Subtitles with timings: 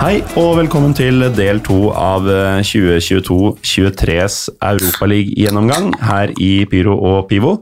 [0.00, 2.24] Hei og velkommen til del to av
[2.64, 7.58] 2022-23s Europaliga-gjennomgang her i Pyro og Pivo.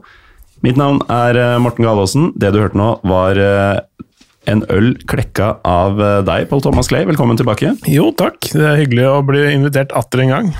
[0.63, 2.31] Mitt navn er eh, Morten Galaasen.
[2.39, 4.07] Det du hørte nå, var eh,
[4.47, 7.03] en øl klekka av eh, deg, Pål Thomas Clay.
[7.11, 7.75] Velkommen tilbake.
[7.91, 8.53] Jo, takk.
[8.55, 10.51] Det er hyggelig å bli invitert atter en gang.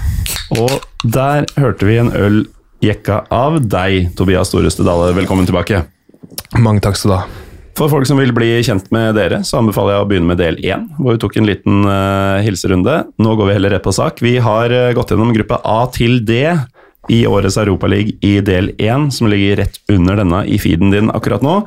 [0.60, 2.42] Og der hørte vi en øl
[2.84, 5.14] jekka av deg, Tobias Storeste Dale.
[5.16, 5.86] Velkommen tilbake.
[6.60, 7.49] Mange takk skal du ha.
[7.80, 10.58] For folk som vil bli kjent med dere, så anbefaler jeg å begynne med del
[10.68, 12.96] én, hvor vi tok en liten uh, hilserunde.
[13.24, 14.20] Nå går vi heller rett på sak.
[14.20, 16.42] Vi har uh, gått gjennom gruppe A til D
[17.08, 21.46] i årets Europaliga i del én, som ligger rett under denne i feeden din akkurat
[21.46, 21.62] nå.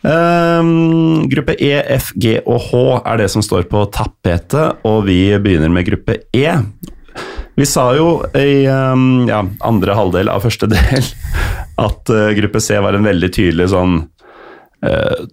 [0.00, 5.26] Um, gruppe E, F, G og H er det som står på tapetet, og vi
[5.36, 6.46] begynner med gruppe E.
[7.60, 11.04] Vi sa jo i um, ja, andre halvdel av første del
[11.86, 14.00] at uh, gruppe C var en veldig tydelig sånn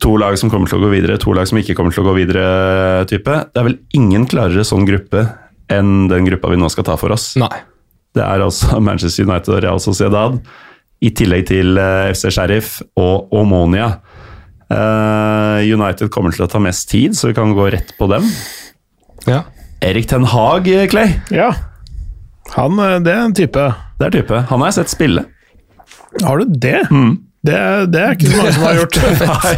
[0.04, 2.10] to lag som kommer til å gå videre, to lag som ikke kommer til å
[2.10, 3.36] gå videre-type.
[3.54, 5.24] Det er vel ingen klarere sånn gruppe
[5.72, 7.34] enn den gruppa vi nå skal ta for oss.
[7.40, 7.52] Nei.
[8.16, 10.40] Det er altså Manchester United og Real Sociedad,
[10.98, 14.00] i tillegg til uh, FC Sheriff og Omonia.
[14.68, 18.26] Uh, United kommer til å ta mest tid, så vi kan gå rett på dem.
[19.30, 19.44] Ja.
[19.86, 21.14] Erik Ten Hag, Clay.
[21.30, 21.52] Ja.
[22.56, 23.68] Han, det er en type.
[24.00, 24.42] Det er type.
[24.50, 25.28] Han har jeg sett spille.
[26.24, 26.80] Har du det?
[26.90, 27.27] Mm.
[27.48, 27.58] Det,
[27.94, 29.00] det, er ikke så mange som har gjort.
[29.32, 29.56] Nei,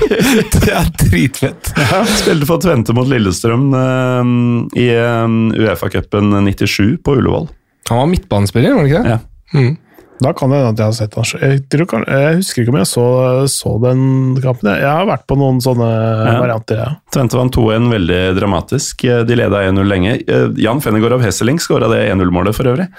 [0.53, 1.71] Det er dritfett.
[1.79, 4.31] Ja, spilte for Tvente mot Lillestrøm uh,
[4.77, 5.25] i uh,
[5.57, 7.49] Uefa-cupen 97 på Ullevål.
[7.89, 9.15] Han var midtbanespiller, var det ikke det?
[9.17, 9.59] Ja.
[9.59, 9.77] Mm.
[10.19, 11.27] Da kan det hende at jeg har sett han.
[11.39, 13.05] Jeg, kan- jeg husker ikke om jeg så,
[13.47, 14.01] så den
[14.43, 14.67] kampen.
[14.75, 15.87] Jeg har vært på noen sånne
[16.41, 16.89] varianter, ja.
[17.15, 19.05] Tvente vant 2-1 veldig dramatisk.
[19.07, 20.17] Eh, De leda 1-0 lenge.
[20.27, 22.89] Eh, Jan Fennegård av Hesseling skåra det 1-0-målet for øvrig.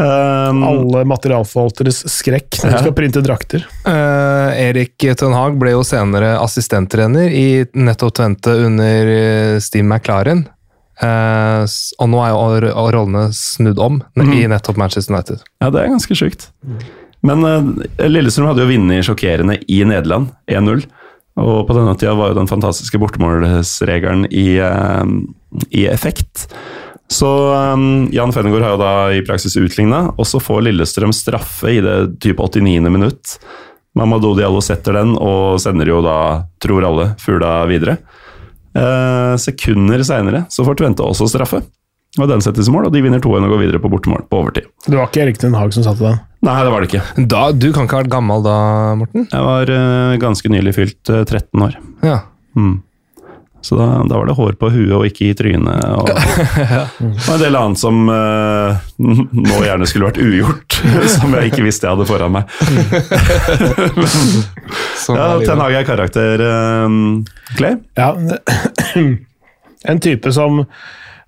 [0.00, 3.66] Um, Alle materialforvalteres skrekk når de skal printe drakter.
[3.84, 9.12] Uh, Erik Ten Hag ble jo senere assistenttrener i nettopp Tvente under
[9.60, 10.46] Steam Steve McLaren.
[11.00, 11.64] Uh,
[12.00, 15.44] og nå er jo rollene snudd om i nettopp Manchester United.
[15.62, 16.50] ja, det er ganske sjukt.
[17.24, 20.84] Men uh, Lillestrøm hadde jo vunnet sjokkerende i Nederland, 1-0.
[21.40, 25.12] Og på denne tida var jo den fantastiske bortemålsregelen i, eh,
[25.70, 26.48] i effekt.
[27.10, 27.28] Så
[27.74, 31.80] um, Jan Fennegård har jo da i praksis utligna, og så får Lillestrøm straffe i
[31.82, 32.86] det type 89.
[32.86, 33.34] minutt.
[33.98, 37.98] Mamadou Diallo setter den, og sender jo da, tror alle, fugla videre.
[38.78, 41.64] Eh, sekunder seinere så får Tvente også straffe.
[42.18, 44.40] Og den settes i mål, og de vinner 2-1 og går videre på bortemål på
[44.40, 44.66] overtid.
[44.86, 46.18] Det var ikke Erik Den Haag som satte den.
[46.46, 47.26] Nei, det var det ikke.
[47.30, 48.54] Da, du kan ikke ha vært gammel da,
[48.98, 49.26] Morten?
[49.30, 51.76] Jeg var eh, ganske nylig fylt eh, 13 år.
[52.06, 52.20] Ja.
[52.58, 52.80] Mm.
[53.60, 55.84] Så da, da var det hår på huet og ikke i trynet.
[56.00, 56.08] Og,
[57.28, 60.70] og en del annet som uh, nå gjerne skulle vært ugjort,
[61.16, 62.44] som jeg ikke visste jeg hadde foran meg.
[65.00, 65.26] Sånn Ja.
[65.44, 66.88] Ten Hage er karakter, uh,
[67.58, 67.74] Clay.
[68.00, 68.10] Ja,
[69.90, 70.66] en type som uh,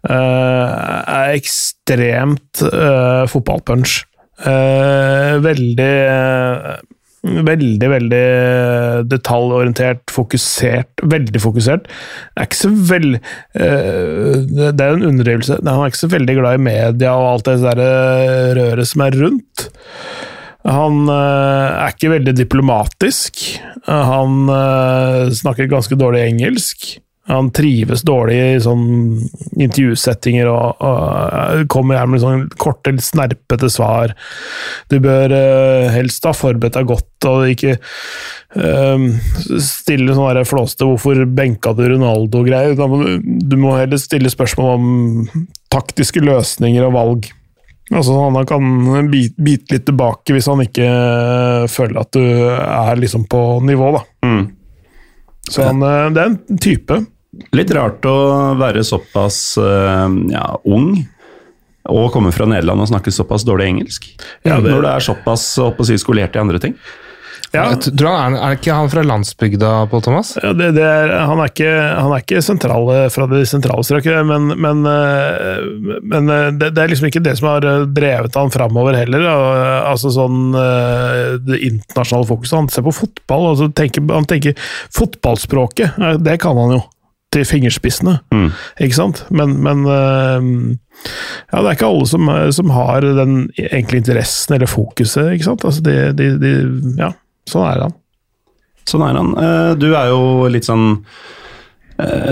[0.09, 3.93] er ekstremt uh, fotballpunch.
[4.43, 5.95] Eh, veldig
[7.23, 8.25] Veldig, veldig
[9.07, 11.05] detaljorientert, fokusert.
[11.07, 11.87] Veldig fokusert.
[12.35, 15.61] Er ikke så veldig eh, Det er en underdrivelse.
[15.63, 19.07] Han er ikke så veldig glad i media og alt det der eh, røret som
[19.07, 19.69] er rundt.
[20.67, 23.47] Han eh, er ikke veldig diplomatisk.
[23.87, 24.51] Han
[25.35, 26.91] snakker ganske dårlig engelsk.
[27.31, 28.87] Han trives dårlig i sånn
[29.55, 34.17] intervjusettinger og, og kommer gjerne med sånn korte, snerpete svar.
[34.91, 37.77] Du bør uh, helst ha forberedt deg godt og ikke
[38.59, 39.05] uh,
[39.63, 42.75] stille sånne flåste 'hvorfor benka du Ronaldo?'-greier.
[42.75, 47.31] Du du må heller stille spørsmål om taktiske løsninger og valg.
[47.93, 53.01] Altså Han kan bite, bite litt tilbake hvis han ikke eh, føler at du er
[53.01, 53.93] liksom på nivå.
[53.99, 54.03] da.
[54.27, 54.45] Mm.
[55.51, 57.01] Så han, eh, det er en type.
[57.57, 58.17] Litt rart å
[58.61, 60.91] være såpass eh, ja, ung
[61.89, 64.05] og komme fra Nederland og snakke såpass dårlig engelsk.
[64.45, 65.47] Ja, det- Når du er såpass
[65.89, 66.75] si, skolert i andre ting.
[67.53, 70.39] Ja, Jeg tror han er, er ikke han fra landsbygda, Pål Thomas?
[70.43, 74.23] ja, det, det er, han, er ikke, han er ikke sentral, fra de sentrale strøkene,
[74.25, 78.39] men, men, eh, men eh, det, det er liksom ikke det som har eh, drevet
[78.41, 79.27] han framover heller.
[79.91, 82.57] Altså sånn eh, Det internasjonale fokuset.
[82.57, 84.57] Han ser på fotball, altså tenker, han tenker
[84.97, 85.99] fotballspråket.
[86.01, 86.83] eh, Det kan han jo.
[87.33, 88.19] Til fingerspissene.
[88.35, 88.51] Mm.
[88.85, 89.23] Ikke sant?
[89.33, 90.47] Men, men eh,
[91.49, 95.33] ja, det er ikke alle som, som har den enkle interessen eller fokuset.
[95.35, 95.65] ikke sant?
[95.65, 96.53] Altså de, de, de,
[97.01, 97.09] ja,
[97.49, 97.95] sånn er han.
[98.91, 99.33] Sånn er han.
[99.39, 100.21] Eh, Du er jo
[100.53, 101.01] litt sånn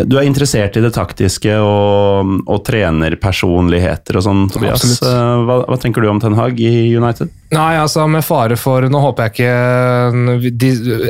[0.07, 4.85] Du er interessert i det taktiske og, og trenerpersonligheter og sånn, Tobias.
[5.03, 7.31] Eh, Hva, hva tenker du om Ten Hag i United?
[7.51, 10.69] Nei, altså med fare for Nå håper jeg ikke de,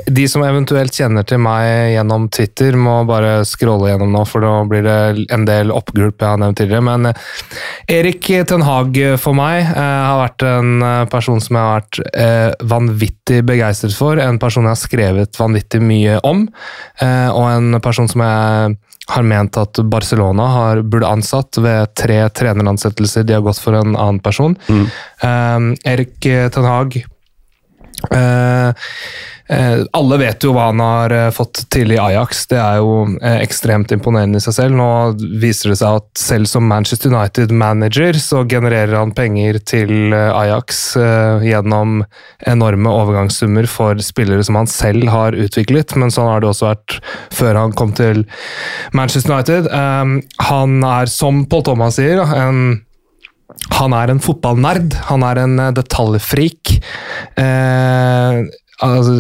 [0.09, 4.55] de, som eventuelt kjenner til meg gjennom Twitter, må bare scrolle gjennom nå, for da
[4.69, 6.87] blir det en del oppgulp jeg har nevnt tidligere.
[6.87, 7.29] Men eh,
[7.93, 12.01] Erik Ten Hag for meg eh, har vært en eh, person som jeg har vært
[12.25, 14.21] eh, vanvittig begeistret for.
[14.21, 16.47] En person jeg har skrevet vanvittig mye om,
[17.05, 18.40] eh, og en person som jeg
[19.11, 23.25] har ment at Barcelona har, burde ansatt ved tre treneransettelser.
[23.27, 24.55] De har gått for en annen person.
[24.69, 24.85] Mm.
[25.25, 27.01] Um, Erik Ten Hag
[28.09, 28.73] uh,
[29.99, 32.45] alle vet jo hva han har eh, fått til i Ajax.
[32.53, 34.77] Det er jo ekstremt imponerende i seg selv.
[34.79, 34.87] Nå
[35.43, 40.93] viser det seg at selv som Manchester United-manager så genererer han penger til Ajax
[41.43, 42.05] gjennom
[42.47, 47.01] enorme overgangssummer for spillere som han selv har utviklet, men sånn har det også vært
[47.35, 48.23] før han kom til
[48.95, 49.67] Manchester United.
[50.47, 52.85] Han er, som Paul Thomas sier, en
[53.69, 54.97] han er en fotballnerd.
[55.11, 56.79] Han er en detaljfrik.
[57.41, 58.41] Eh,
[58.81, 59.15] altså,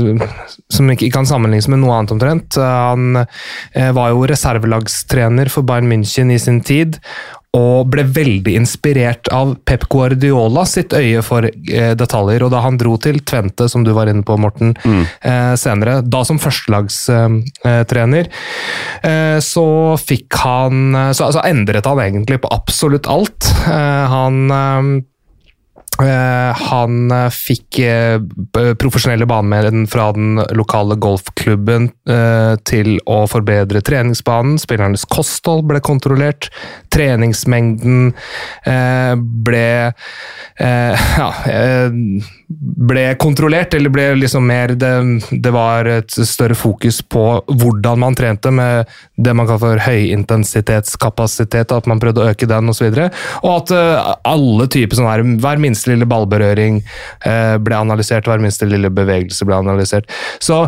[0.73, 2.59] som ikke kan sammenlignes med noe annet omtrent.
[2.61, 7.01] Han eh, var jo reservelagstrener for Bayern München i sin tid,
[7.57, 12.45] og ble veldig inspirert av Pep Guardiola sitt øye for eh, detaljer.
[12.47, 15.03] Og da han dro til Tvente, som du var inne på, Morten, mm.
[15.27, 18.31] eh, senere, da som førstelagstrener,
[19.03, 19.69] eh, så
[19.99, 23.51] fikk han så, altså endret han egentlig på absolutt alt.
[23.67, 25.03] Eh, han Eh,
[26.01, 28.19] han eh, fikk eh,
[28.81, 31.91] profesjonelle banemenn fra den lokale golfklubben
[32.67, 34.57] til å forbedre treningsbanen.
[34.59, 36.49] Spillernes kosthold ble kontrollert.
[36.91, 38.11] Treningsmengden
[39.47, 39.67] ble
[40.61, 41.29] ja,
[42.51, 44.93] ble kontrollert, eller ble liksom mer det,
[45.31, 51.73] det, var et større fokus på hvordan man trente, med det man kaller for høyintensitetskapasitet,
[51.77, 52.91] at man prøvde å øke den osv.
[52.91, 53.09] Og, så
[53.47, 53.75] og at
[54.29, 59.47] alle typer sånn her, hver minste lille ballberøring eh, ble analysert, hver minste lille bevegelse
[59.49, 60.09] ble analysert.
[60.43, 60.63] Så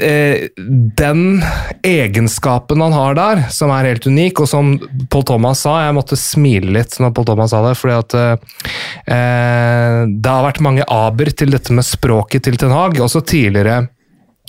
[0.00, 1.42] eh, den
[1.86, 4.74] egenskapen han har der, som er helt unik, og som
[5.10, 10.00] Paul Thomas sa Jeg måtte smile litt når Paul Thomas sa det, fordi at eh,
[10.08, 13.86] det har vært mange aber til dette med språket til Ten Hag, også tidligere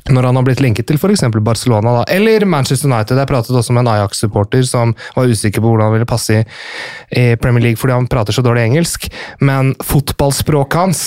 [0.09, 1.25] når han har blitt linket til f.eks.
[1.45, 3.17] Barcelona da, eller Manchester United.
[3.19, 6.45] Jeg pratet også med en Ajax-supporter som var usikker på hvordan han ville passe i,
[7.13, 9.09] i, Premier League fordi han prater så dårlig engelsk,
[9.45, 11.03] men fotballspråket hans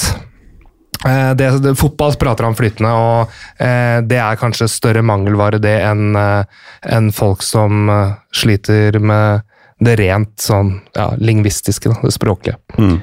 [1.06, 5.78] eh, det, det, Fotball prater han flytende, og eh, det er kanskje større mangelvare det
[5.84, 6.60] enn eh,
[6.96, 7.88] en folk som
[8.34, 9.48] sliter med
[9.82, 12.58] det rent sånn ja, lingvistiske, da, det språklige.
[12.78, 13.00] Mm.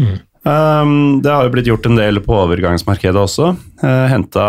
[0.00, 0.16] Mm.
[0.46, 3.48] Um, det har jo blitt gjort en del på overgangsmarkedet også.
[3.82, 4.44] Uh, Henta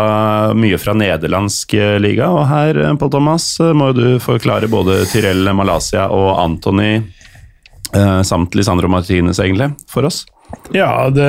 [0.54, 5.50] mye fra nederlandsk uh, liga, og her på Thomas, uh, må du forklare både Tyrell
[5.58, 7.00] Malaysia og Antony
[7.96, 10.22] uh, samt Lisandro Martinez, egentlig, for oss.
[10.76, 11.26] Ja, det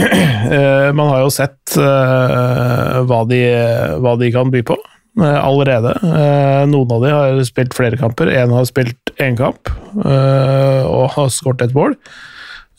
[0.96, 3.40] Man har jo sett hva de,
[4.00, 4.76] hva, de, kan by på
[5.18, 5.92] allerede.
[6.70, 9.68] Noen av de har spilt flere kamper, én har spilt én kamp
[9.98, 11.98] og har skåret et mål.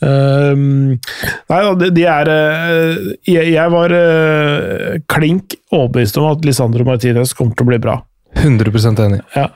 [0.02, 6.88] Uh, nei, de, de er uh, jeg, jeg, var uh, klink overbevist om at Lisandro
[6.88, 8.00] Martinez kommer til å bli bra.
[8.42, 9.20] 100% enig.
[9.36, 9.48] Ja.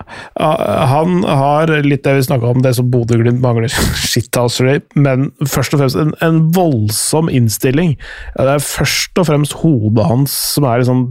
[0.92, 3.71] Han har litt det vi snakka om, det som Bodø-Glimt mangler,
[4.12, 7.95] shithousery, men først og fremst en, en voldsom innstilling.
[8.38, 11.04] Det er først og fremst hodet hans som er liksom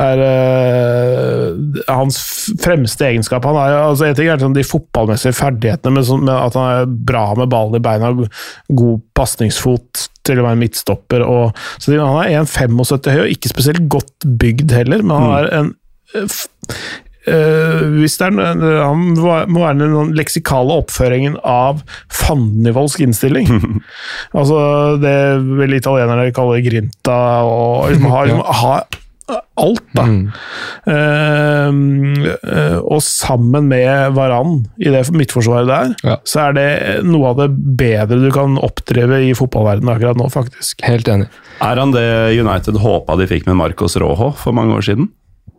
[0.00, 2.20] er, uh, hans
[2.62, 3.46] fremste egenskap.
[3.46, 6.70] Han er, altså, en ting er liksom de fotballmessige ferdighetene, men, sånn, men at han
[6.70, 8.12] er bra med ballen i beina,
[8.68, 11.24] god pasningsfot til å være midtstopper.
[11.26, 15.36] Og, så han er 1,75 høy og ikke spesielt godt bygd heller, men han mm.
[15.38, 15.76] er en
[17.28, 23.50] Uh, hvis det er, Han må være den leksikale oppføringen av fandenivoldsk innstilling.
[24.38, 25.14] altså det
[25.60, 28.88] vel italienerne kaller grinta, og liksom ha, liksom, har
[29.60, 30.06] alt, da.
[30.08, 30.22] Mm.
[30.88, 36.16] Uh, uh, og sammen med Varan i det midtforsvaret der, ja.
[36.26, 36.68] så er det
[37.06, 40.82] noe av det bedre du kan oppdrive i fotballverdenen akkurat nå, faktisk.
[40.88, 41.30] Helt enig.
[41.60, 42.08] Er han det
[42.40, 45.10] United håpa de fikk med Marcos Rojo for mange år siden?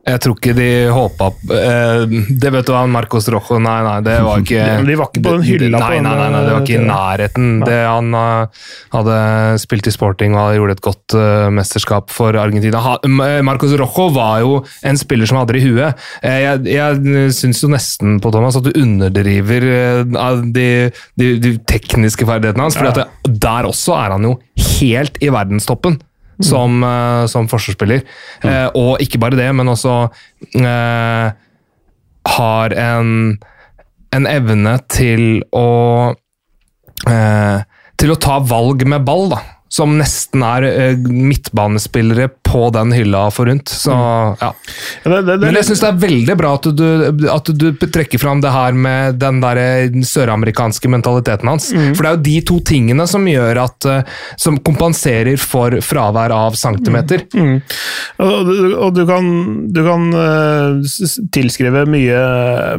[0.02, 4.16] Jeg tror ikke de håpa eh, Det vet du, hva, Marcos Rojo Nei, nei, det
[4.26, 5.82] var ikke De var ikke på den hylla?
[5.84, 7.50] Nei, nei, nei, nei det var ikke i nærheten.
[7.62, 8.64] Det, han uh,
[8.96, 9.16] hadde
[9.62, 12.82] spilt i sporting og gjorde et godt uh, mesterskap for Argentina.
[12.82, 12.96] Ha,
[13.46, 16.06] Marcos Rojo var jo en spiller som hadde det i huet.
[16.26, 19.68] Jeg jeg syns jo nesten på Thomas at du underdriver
[20.56, 20.70] de,
[21.20, 22.80] de, de, tekniske ferdighetene hans.
[22.82, 23.06] Ja.
[23.28, 24.38] der også er han jo
[24.80, 26.00] helt i verdenstoppen
[26.46, 28.04] som, uh, som forsvarsspiller.
[28.46, 31.28] Uh, og ikke bare det, men også uh,
[32.36, 33.16] har en,
[34.16, 35.70] en evne til å
[38.02, 39.40] til å ta valg med ball, da.
[39.72, 43.72] Som nesten er eh, midtbanespillere på den hylla forunt.
[43.72, 44.52] Så, ja.
[44.52, 44.52] Ja,
[45.08, 46.86] det, det, det, Men jeg syns det er veldig bra at du,
[47.32, 49.62] at du trekker fram det her med den der
[50.04, 51.70] søramerikanske mentaliteten hans.
[51.96, 54.04] For det er jo de to tingene som gjør at eh,
[54.42, 57.24] Som kompenserer for fravær av centimeter.
[57.34, 57.62] Mm.
[58.22, 59.28] Og, du- og du kan,
[59.72, 60.82] du kan uh,
[61.34, 62.20] tilskrive mye,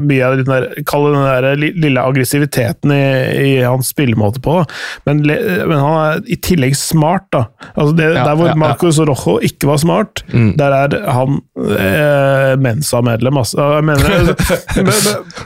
[0.03, 3.03] mye av den der, kalle den der lille aggressiviteten i,
[3.47, 4.59] i hans spillemåte på,
[5.09, 7.29] men, men han er i tillegg smart.
[7.33, 7.45] da.
[7.73, 8.57] Altså det, Ja, der hvor ja.
[8.59, 10.25] Marcos Rojo ikke var smart,
[10.59, 13.41] der er han eh, Mensa-medlem.
[13.43, 13.69] Altså.
[13.79, 14.33] Jeg mener,
[14.77, 14.93] men,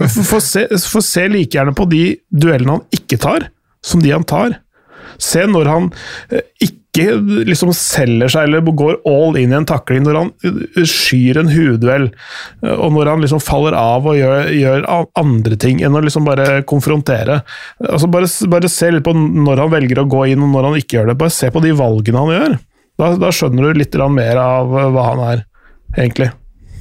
[0.01, 3.51] men, få se, se like gjerne på de duellene han ikke tar,
[3.85, 4.59] som de han tar.
[5.23, 5.89] Se når han
[6.31, 7.07] eh, ikke
[7.47, 11.51] liksom selger seg eller går all in i en takling, når han eh, skyr en
[11.53, 12.09] hueduell,
[12.65, 14.87] eh, og når han liksom faller av og gjør, gjør
[15.21, 17.43] andre ting enn å liksom bare konfrontere.
[17.85, 20.81] Altså bare, bare se litt på når han velger å gå inn og når han
[20.81, 21.21] ikke gjør det.
[21.21, 22.59] Bare se på de valgene han gjør.
[22.97, 25.45] Da, da skjønner du litt mer av eh, hva han er,
[25.97, 26.31] egentlig.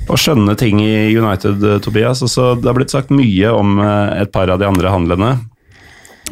[0.05, 2.23] Å skjønne ting i United, eh, Tobias.
[2.23, 5.35] Altså, det har blitt sagt mye om eh, et par av de andre handlene.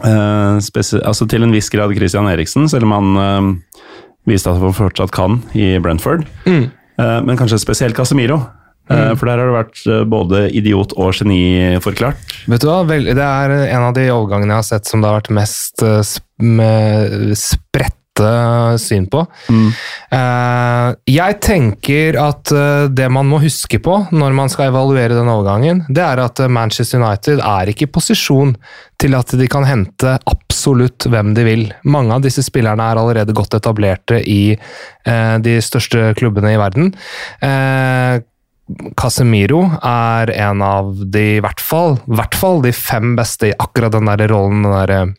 [0.04, 0.58] Eh,
[1.04, 3.80] altså til en viss grad Christian Eriksen, selv om han eh,
[4.30, 6.26] viste at han fortsatt kan i Brentford.
[6.48, 6.68] Mm.
[6.72, 8.42] Eh, men kanskje spesielt Casemiro.
[8.92, 9.16] Mm.
[9.16, 12.34] For der har det vært både idiot og geni forklart.
[12.52, 15.22] Vet du hva, Det er en av de overgangene jeg har sett som det har
[15.22, 18.03] vært mest sp med spredte
[18.80, 19.24] syn på.
[20.14, 25.32] Eh, jeg tenker at eh, det man må huske på når man skal evaluere den
[25.32, 28.56] overgangen, det er at eh, Manchester United er ikke i posisjon
[29.02, 31.66] til at de kan hente absolutt hvem de vil.
[31.84, 36.94] Mange av disse spillerne er allerede godt etablerte i eh, de største klubbene i verden.
[37.42, 38.22] Eh,
[38.96, 43.92] Casemiro er en av de, i hvert fall, hvert fall de fem beste i akkurat
[43.92, 44.64] den der rollen.
[44.64, 45.12] Den der,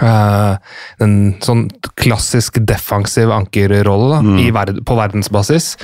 [0.00, 0.54] eh,
[1.02, 1.66] en sånn
[2.00, 4.38] klassisk defensiv ankerrolle mm.
[4.54, 5.74] verd, på verdensbasis.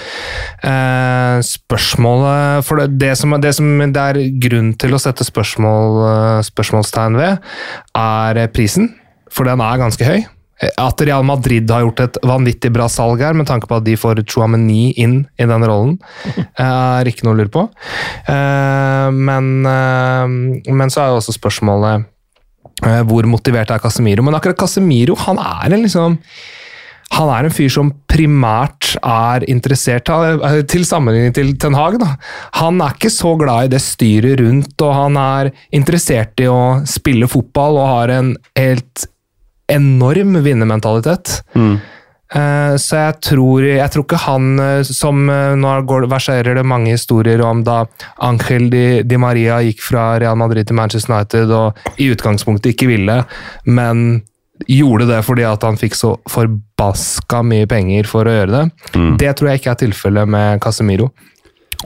[0.63, 6.01] Uh, spørsmålet For det, det, som, det som det er grunn til å sette spørsmål,
[6.09, 7.47] eh, spørsmålstegn ved,
[7.99, 8.93] er prisen.
[9.33, 10.21] For den er ganske høy.
[10.81, 13.95] At Real Madrid har gjort et vanvittig bra salg her, med tanke på at de
[13.99, 15.99] får Chouameni inn i den rollen,
[16.59, 17.63] er ikke noe å lure på.
[19.15, 22.09] Men, men så er jo også spørsmålet
[22.79, 24.23] hvor motivert er Casemiro.
[24.23, 26.19] Men akkurat Casemiro, han er en liksom
[27.17, 31.97] han er en fyr som primært er interessert eh, til sammenligning til Ten Hag.
[32.03, 32.11] Da.
[32.61, 36.83] Han er ikke så glad i det styret rundt, og han er interessert i å
[36.89, 39.07] spille fotball og har en helt
[39.73, 41.41] enorm vinnermentalitet.
[41.57, 41.95] Eh,
[42.77, 45.71] Så jeg tror, jeg tror ikke han eh, som eh, Nå
[46.13, 47.87] verserer det mange historier om da
[48.21, 52.91] Angel Di, Di Maria gikk fra Real Madrid til Manchester United og i utgangspunktet ikke
[52.91, 53.23] ville,
[53.65, 54.21] men
[54.69, 58.63] gjorde det fordi at han fikk så forbaska mye penger for å gjøre det.
[59.23, 61.09] Det tror jeg ikke er tilfellet med Casemiro.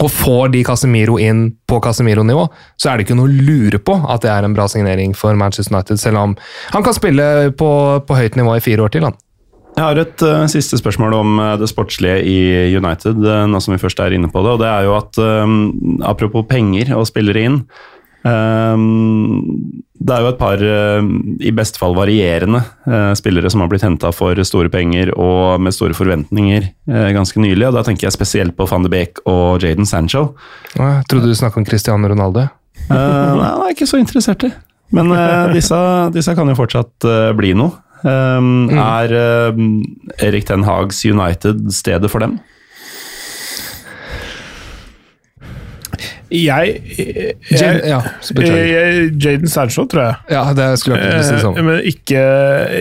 [0.00, 2.46] Og får de Casemiro inn på Casemiro-nivå,
[2.80, 5.36] så er det ikke noe å lure på at det er en bra signering for
[5.36, 6.36] Manchester United, selv om
[6.72, 7.68] han kan spille på,
[8.08, 9.04] på høyt nivå i fire år til.
[9.04, 9.18] Han.
[9.72, 13.72] Jeg har et uh, siste spørsmål om uh, det sportslige i United, uh, nå som
[13.72, 14.52] vi først er inne på det.
[14.52, 15.20] og det er jo at
[16.12, 17.58] Apropos penger og spillere inn.
[18.22, 22.60] det er jo et par i beste fall varierende
[23.18, 27.66] spillere som har blitt henta for store penger og med store forventninger ganske nylig.
[27.66, 30.36] og Da tenker jeg spesielt på van de Beek og Jaden Sancho.
[30.76, 32.46] Jeg trodde du snakket om Cristiano Ronaldo.
[32.88, 32.98] Nei,
[33.42, 34.52] han er ikke så interessert i.
[34.94, 35.10] Men
[35.54, 35.78] disse,
[36.14, 37.74] disse kan jo fortsatt bli noe.
[38.02, 42.40] Um, Er eh, Erik Ten Hags United stedet for dem?
[46.32, 46.78] Jeg,
[47.50, 50.14] jeg, jeg Jaden Sancho, tror jeg.
[50.32, 51.58] Ja, det skulle jeg ikke si Eh, sånn.
[51.66, 52.22] Men ikke,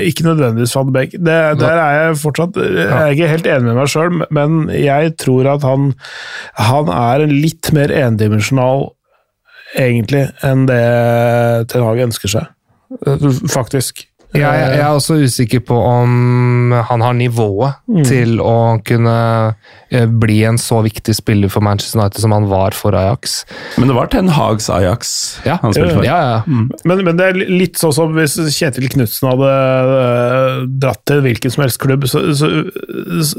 [0.08, 1.18] ikke nødvendigvis van Beek.
[1.18, 5.16] Det, der er jeg fortsatt Jeg er ikke helt enig med meg sjøl, men jeg
[5.20, 5.92] tror at han,
[6.56, 8.88] han er litt mer endimensjonal,
[9.75, 10.82] egentlig, enn det
[11.74, 12.48] Ten Hag ønsker seg.
[13.51, 14.06] Faktisk.
[14.31, 19.15] Jeg, jeg er også usikker på om han har nivået til å kunne
[19.91, 23.41] eh, bli en så viktig spiller for Manchester United som han var for Ajax.
[23.75, 25.11] Men det var Ten Hags Ajax
[25.43, 26.07] Ja, han spilte for.
[26.07, 26.39] ja, ja.
[26.47, 31.51] Men, men det er litt sånn som hvis Kjetil Knutsen hadde øh, dratt til hvilken
[31.51, 32.47] som helst klubb, så, så,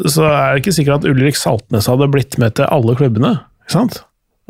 [0.04, 3.38] så er det ikke sikkert at Ulrik Saltnes hadde blitt med til alle klubbene.
[3.64, 4.02] Ikke sant?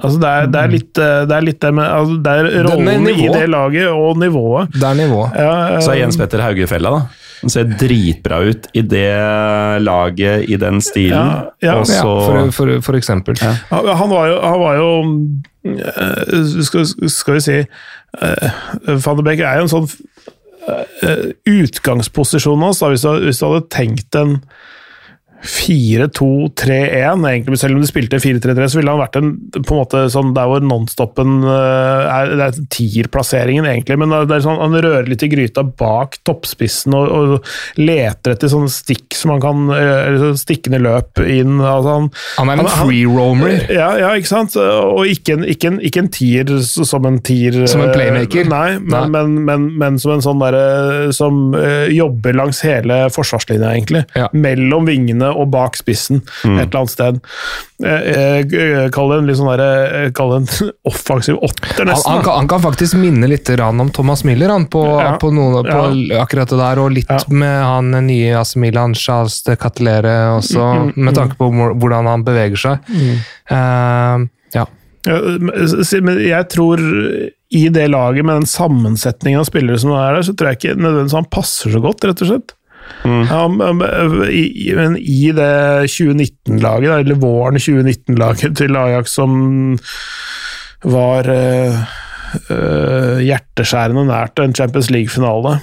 [0.02, 2.66] Altså det, er, det, er litt, øh, det er litt det med altså Det er
[2.66, 4.72] rollen i det laget og nivået.
[4.74, 5.36] Det er nivået.
[5.38, 7.22] Ja, øh, Så er Jens Petter Haugefella, da.
[7.42, 9.06] Han ser dritbra ut i det
[9.82, 11.18] laget, i den stilen.
[11.18, 11.78] Ja, ja.
[11.80, 13.38] Også, Ja, for, for, for eksempel.
[13.42, 14.90] Han han var jo, han var jo
[15.64, 17.58] øh, skal, skal vi si
[18.22, 19.88] uh, Van de Beek er jo en sånn
[20.68, 24.40] uh, utgangsposisjonen hans, hvis, hvis du hadde tenkt en
[25.42, 30.04] 4-2-3-1, egentlig, selv om de spilte 4-3-3, så ville han vært en på en måte
[30.12, 34.76] sånn der hvor nonstopen eh, er, Det er tierplasseringen, egentlig, men det er sånn, han
[34.76, 39.66] rører litt i gryta bak toppspissen og, og leter etter sånne stikk som han kan
[39.72, 41.60] eller sånn Stikkende løp inn.
[41.60, 42.06] Altså han,
[42.40, 43.66] Han er en free-roamer.
[43.72, 44.56] ja, ja, ikke sant?
[44.58, 48.48] Og ikke en, ikke en, ikke en tier som en tier Som en playmaker?
[48.50, 49.04] Nei, men, Nei.
[49.12, 54.04] Men, men, men som en sånn derre som eh, jobber langs hele forsvarslinja, egentlig.
[54.18, 54.28] Ja.
[54.34, 56.58] Mellom vingene og bak spissen, Mm.
[56.58, 57.20] et eller annet sted.
[57.84, 62.10] Eh, eh, Kall det en litt sånn eh, Kall det en offensiv åtter, Han, nesten.
[62.10, 65.16] han, han, kan, han kan faktisk minne litt om Thomas Miller han, på, Ja.
[65.18, 67.18] på, noen, på akkurat det der, og litt Ja.
[67.28, 72.06] med han nye AC Milan, Charles de Catelere også, Mm, mm, med tanke på hvordan
[72.06, 72.78] han beveger seg.
[73.50, 74.66] Eh, ja.
[75.04, 75.18] Ja,
[76.02, 76.78] Men jeg tror
[77.52, 80.76] i det laget, med den sammensetningen av spillere som er der, så tror jeg ikke
[80.80, 82.54] nødvendigvis han passer så godt, rett og slett.
[83.04, 83.22] Mm.
[83.26, 85.50] Ja, men i, det
[85.90, 89.36] 2019-laget, eller våren 2019-laget til Ajax som
[90.82, 91.76] var eh,
[92.50, 95.58] eh, hjerteskjærende nært en Champions League-finale,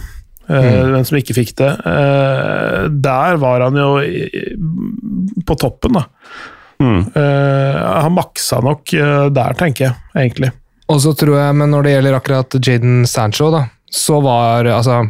[0.49, 0.87] Mm.
[0.95, 1.67] men som ikke fikk det.
[1.85, 3.89] eh, der var han jo
[5.45, 6.01] på toppen, da.
[6.81, 7.03] Mm.
[7.13, 10.49] Eh, han maksa nok eh, der, tenker jeg, egentlig.
[10.89, 13.61] Og så tror jeg, men når det gjelder akkurat Jaden Sancho, da,
[13.93, 15.03] så var altså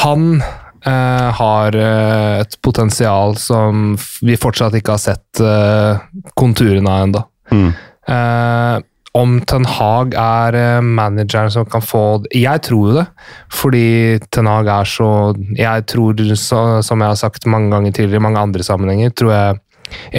[0.00, 0.40] Han
[0.88, 3.92] eh, har uh, et potensial som
[4.24, 6.00] vi fortsatt ikke har sett uh,
[6.38, 7.24] konturene av ennå.
[7.48, 7.70] Mm.
[9.18, 12.02] Om Ten Hag er manageren som kan få
[12.32, 13.04] Jeg tror det,
[13.52, 15.08] fordi Ten Hag er så
[15.56, 19.32] Jeg tror, så, som jeg har sagt mange ganger tidligere i mange andre sammenhenger, tror
[19.32, 19.60] jeg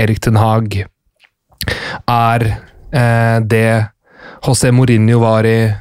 [0.04, 0.82] Erik Ten Hag
[2.10, 2.46] er
[2.92, 3.86] eh, det
[4.46, 5.72] José Mourinho var i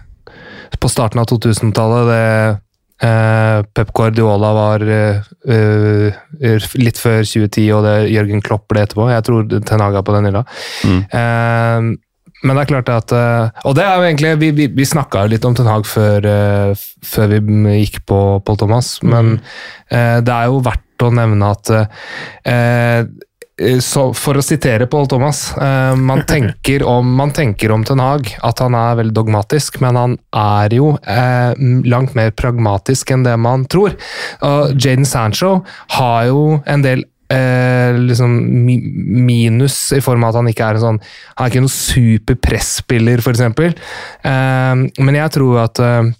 [0.78, 2.08] på starten av 2000-tallet.
[2.08, 2.58] Det
[3.04, 9.08] eh, Pep Guardiola var eh, eh, litt før 2010, og det Jørgen Klopp ble etterpå.
[9.12, 10.44] Jeg tror Ten Hag er på den hylla.
[10.84, 11.96] Mm.
[12.38, 13.12] Men det er klart at
[13.66, 16.28] Og det er jo egentlig Vi, vi, vi snakka jo litt om Ten Hag før,
[17.02, 17.40] før vi
[17.80, 19.40] gikk på Paul Thomas, men
[19.90, 23.02] eh, det er jo verdt å nevne at eh,
[23.82, 28.30] så For å sitere Pål Thomas eh, man, tenker om, man tenker om Ten Hag
[28.46, 31.52] at han er veldig dogmatisk, men han er jo eh,
[31.88, 33.96] langt mer pragmatisk enn det man tror.
[34.46, 35.58] Og Jaden Sancho
[35.98, 38.38] har jo en del eh, liksom
[39.26, 43.22] minus i form av at han ikke er en sånn Han er ikke noen superpresspiller,
[43.22, 43.44] f.eks.
[44.28, 46.14] Eh, men jeg tror at eh,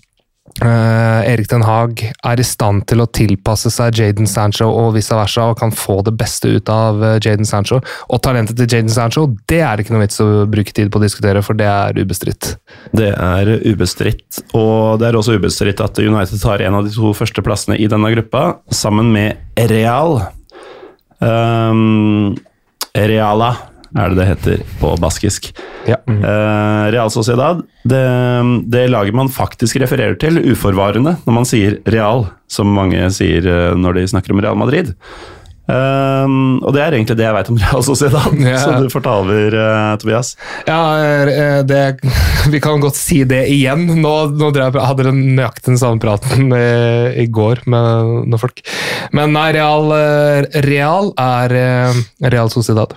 [0.64, 5.16] eh, Erik Den Haag er i stand til å tilpasse seg Jaden Sancho og vice
[5.16, 7.80] versa, og kan få det beste ut av eh, Jaden Sancho.
[8.08, 11.00] Og talentet til Jaden Sancho, det er det ikke noe vits å bruke tid på
[11.00, 12.54] å diskutere, for det er ubestridt.
[12.96, 17.14] Det er ubestridt, og det er også ubestridt at United tar en av de to
[17.16, 18.44] første plassene i denne gruppa,
[18.74, 20.20] sammen med Real.
[21.18, 22.36] Um,
[22.94, 23.52] Reala
[23.96, 25.50] er det det heter på baskisk.
[25.88, 25.98] Ja.
[26.04, 28.04] Eh, Real Sociedad, det,
[28.68, 33.74] det laget man faktisk refererer til uforvarende når man sier Real, som mange sier eh,
[33.78, 34.94] når de snakker om Real Madrid.
[35.68, 38.60] Eh, og det er egentlig det jeg vet om Real Sociedad, Ja.
[38.62, 40.32] så du får ta over, uh, Tobias.
[40.68, 40.80] Ja,
[41.28, 41.82] eh, det,
[42.52, 43.84] vi kan godt si det igjen.
[44.00, 46.64] Nå, nå drev jeg, hadde dere nøyaktig den samme praten i,
[47.24, 48.64] i går med noen folk.
[49.16, 52.02] Men nei, Real, eh, Real er eh,
[52.32, 52.96] Real Sociedad.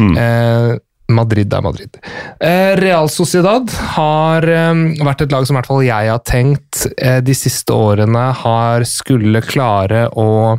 [0.00, 0.12] Mm.
[0.16, 0.74] Eh,
[1.08, 1.98] Madrid er Madrid.
[2.42, 4.72] Eh, Real Sociedad har eh,
[5.06, 8.86] vært et lag som i hvert fall jeg har tenkt eh, de siste årene har
[8.88, 10.56] skulle klare å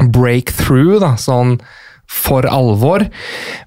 [0.00, 1.58] break through, da, sånn
[2.12, 3.04] for alvor.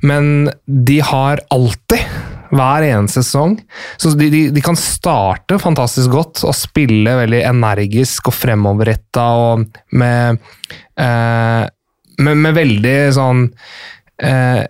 [0.06, 2.06] Men de har alltid,
[2.56, 3.56] hver eneste sesong
[3.98, 9.66] Så de, de, de kan starte fantastisk godt og spille veldig energisk og fremoverretta og
[9.98, 10.38] med,
[11.02, 11.66] eh,
[12.22, 13.42] med, med veldig sånn
[14.22, 14.62] eh,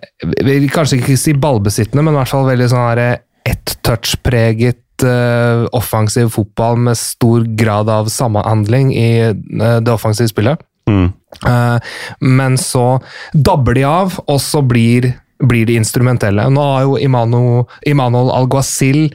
[0.72, 3.02] Kanskje ikke si ballbesittende, men i hvert fall veldig sånn her
[3.46, 10.64] ett touch-preget eh, offensiv fotball med stor grad av samhandling i eh, det offensive spillet.
[10.90, 11.78] Eh,
[12.20, 13.00] men så
[13.32, 16.48] dabber de av, og så blir, blir de instrumentelle.
[16.50, 19.08] Nå har jo Imano, Immanuel Alguacil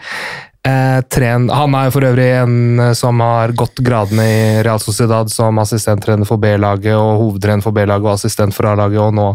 [0.67, 5.31] eh, Han er jo for øvrig en eh, som har gått gradene i Real Sociedad
[5.31, 9.29] som assistenttrener for B-laget, og hovedtrener for B-laget og assistent for A-laget, og nå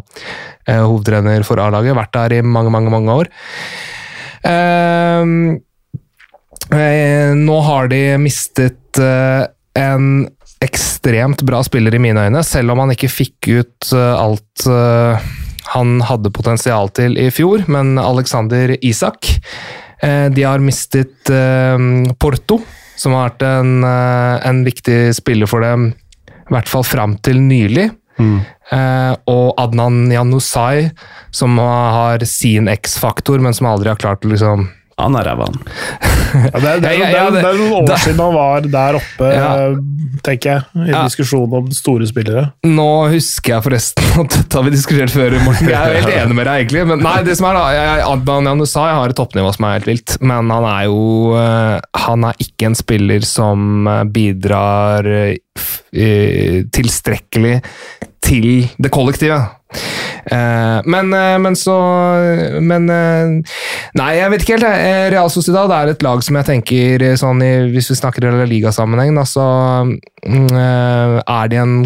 [0.68, 1.96] eh, hovedtrener for A-laget.
[1.98, 3.32] Vært der i mange, mange, mange år.
[4.46, 5.24] Eh,
[6.76, 8.82] eh, nå har de mistet
[9.76, 10.26] en
[10.64, 15.26] ekstremt bra spiller i mine øyne, selv om han ikke fikk ut eh, alt eh,
[15.74, 19.28] han hadde potensial til i fjor, men Alexander Isak.
[20.02, 21.30] Eh, de har mistet
[22.22, 22.60] Porto,
[22.96, 25.90] som har vært en, en viktig spiller for dem,
[26.46, 27.90] i hvert fall fram til nylig.
[28.16, 28.38] Mm.
[29.28, 30.86] og Adnan Janusai,
[31.36, 34.62] som har sin X-faktor, men som aldri har klart å liksom
[34.98, 35.58] Han er ræva, han.
[36.36, 38.64] Ja, det, er, det, er, det, er, det- det er noen år siden han var
[38.72, 39.50] der oppe, Ja.
[40.26, 41.02] tenker jeg, i Ja.
[41.06, 42.42] diskusjonen om store spillere.
[42.66, 45.68] Nå husker jeg forresten at dette har vi diskutert før, Morten.
[45.70, 46.84] Jeg er helt enig med deg, egentlig.
[46.90, 49.90] Men nei, det som er da, jeg, Adnan Janusai har et toppnivå som er helt
[49.92, 51.00] vilt, men han er jo
[51.40, 57.60] eh, Han er ikke en spiller som eh, bidrar eh, tilstrekkelig
[58.26, 59.38] til det kollektive.
[60.30, 61.74] Eh, men, eh, men så
[62.60, 63.52] Men eh,
[63.98, 65.12] Nei, jeg vet ikke helt.
[65.14, 69.18] Real Sociedad er et lag som jeg tenker sånn i, Hvis vi snakker i ligasammenheng,
[69.26, 69.46] så
[69.86, 71.76] mm, er de en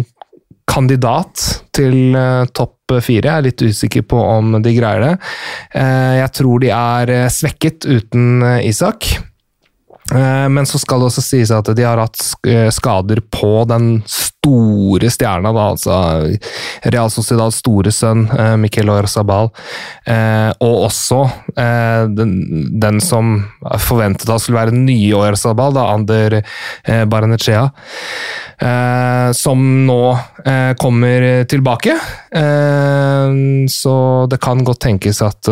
[0.71, 1.41] kandidat
[1.75, 2.15] til
[2.55, 3.27] topp fire.
[3.27, 5.11] Jeg er litt usikker på om de greier det.
[6.21, 9.09] Jeg tror de er svekket uten Isak.
[10.11, 12.23] Men så skal det også sies at de har hatt
[12.75, 14.40] skader på den store
[15.11, 16.37] stjerna, da, altså
[16.83, 19.51] Real Sociedads store sønn, eh, Miquel Orzabal,
[20.05, 22.33] eh, og også eh, den,
[22.79, 23.45] den som
[23.79, 27.69] forventet at skulle være den nye Orzabal, da, Ander eh, Baranechea,
[28.57, 30.01] eh, som nå
[30.45, 31.95] eh, kommer tilbake.
[32.31, 33.37] Eh,
[33.69, 33.95] så
[34.31, 35.47] det kan godt tenkes at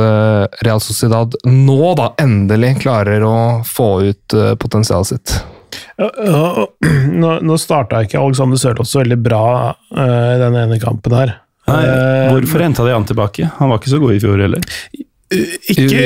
[0.65, 5.39] Real Sociedad nå da endelig klarer å få ut potensialet sitt.
[7.19, 9.43] Nå, nå starta ikke Alexander Sørloth så veldig bra
[9.91, 11.36] eh, i den ene kampen her.
[11.69, 13.49] Nei, Eh, hvorfor henta de han tilbake?
[13.60, 14.63] Han var ikke så god i fjor heller.
[15.30, 16.00] Ikke,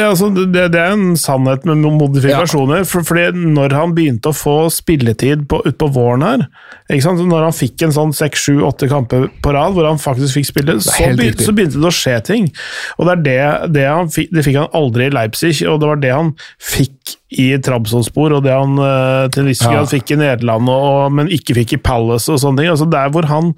[0.00, 2.86] altså, det, det er en sannhet med modifikasjoner.
[2.88, 6.44] For, fordi når han begynte å få spilletid på, utpå våren her,
[6.88, 10.48] når han fikk en sånn seks, sju, åtte kamper på rad hvor han faktisk fikk
[10.48, 12.48] spille, så, helt så begynte det å skje ting.
[12.96, 15.90] Og det er det, det han fikk, det fikk han aldri i Leipzig, og det
[15.92, 16.32] var det han
[16.72, 19.84] fikk i Trabzonspor, og det han eh, til en viss Ja.
[19.88, 22.72] fikk i Nederland, og, men ikke fikk i Palace og sånne ting.
[22.72, 23.52] Altså, der hvor han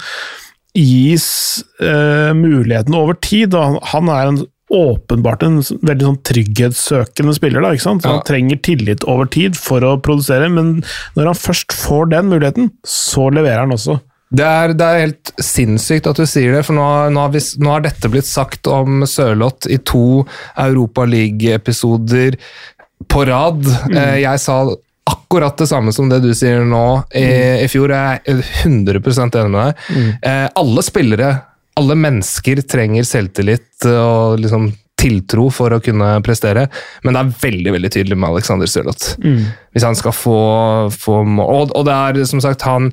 [0.75, 3.55] gis eh, muligheten over tid.
[3.55, 4.41] Og han, han er en,
[4.73, 7.61] åpenbart en veldig sånn trygghetssøkende spiller.
[7.61, 8.03] Da, ikke sant?
[8.03, 8.17] Så Ja.
[8.17, 10.83] Han trenger tillit over tid for å produsere, men
[11.17, 14.01] når han først får den muligheten, så leverer han også.
[14.35, 17.43] Det er, det er helt sinnssykt at du sier det, for nå, nå, har, vi,
[17.61, 20.25] nå har dette blitt sagt om Sørloth i to
[20.57, 22.39] Europa League-episoder
[23.07, 23.63] på rad.
[23.93, 24.01] Mm.
[24.25, 24.59] Jeg sa
[25.05, 27.27] akkurat det samme som det du sier nå i,
[27.63, 27.93] i fjor.
[27.93, 29.89] Jeg er 100% enig med deg.
[29.93, 30.11] Mm.
[30.65, 31.35] alle spillere,
[31.81, 34.73] alle mennesker trenger selvtillit og liksom
[35.05, 36.69] tiltro for å kunne prestere,
[37.05, 39.17] men det er veldig veldig tydelig med Alexander Sørloth.
[39.75, 40.37] Hvis han skal få,
[40.95, 41.51] få mål.
[41.51, 42.93] Og, og det er som sagt han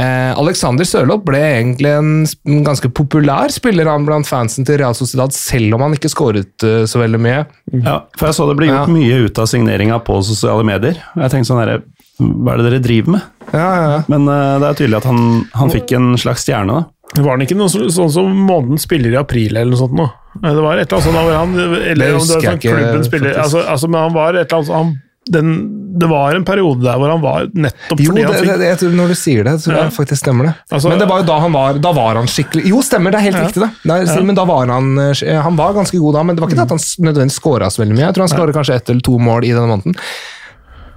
[0.00, 2.24] eh, Alexander Sørloth ble egentlig en,
[2.66, 6.82] ganske populær spiller han blant fansen til Real Sociedad, selv om han ikke skåret uh,
[6.88, 7.44] så veldig mye.
[7.76, 8.96] Ja, for jeg så det ble gjort Ja.
[8.96, 10.98] mye ut av signeringa på sosiale medier.
[11.14, 11.82] Og jeg tenkte sånn herre
[12.16, 13.32] Hva er det dere driver med?
[13.52, 13.98] Ja, ja, ja.
[14.10, 15.20] Men uh, det er tydelig at han,
[15.54, 16.88] han fikk en slags stjerne, da.
[17.14, 19.94] Var han ikke noe så, sånn som måneden spiller i april eller noe sånt?
[19.96, 20.08] Nå?
[20.42, 21.54] Det var et eller annet sånt da han
[21.94, 24.68] Eller om det var sånn klubben spiller altså, altså, Men han var et eller annet
[24.68, 24.90] sånn- han,
[25.32, 25.52] den,
[25.98, 28.92] Det var en periode der hvor han var nettopp Jo, fordi han fikk det, tror,
[28.98, 29.86] når du sier det, jeg Ja.
[29.90, 30.54] faktisk stemmer det.
[30.70, 33.18] Altså- men det var jo da han var Da var han skikkelig Jo, stemmer, det
[33.22, 33.46] er helt Ja.
[33.46, 33.70] riktig, det.
[33.86, 34.20] Nei, Ja.
[34.22, 36.66] Men da var han eh, Han var ganske god da, men det var ikke det
[36.68, 38.06] at han nødvendigvis skåra så veldig mye.
[38.10, 39.94] Jeg tror han skåra kanskje ett eller to mål i denne måneden.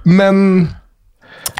[0.04, 0.68] Men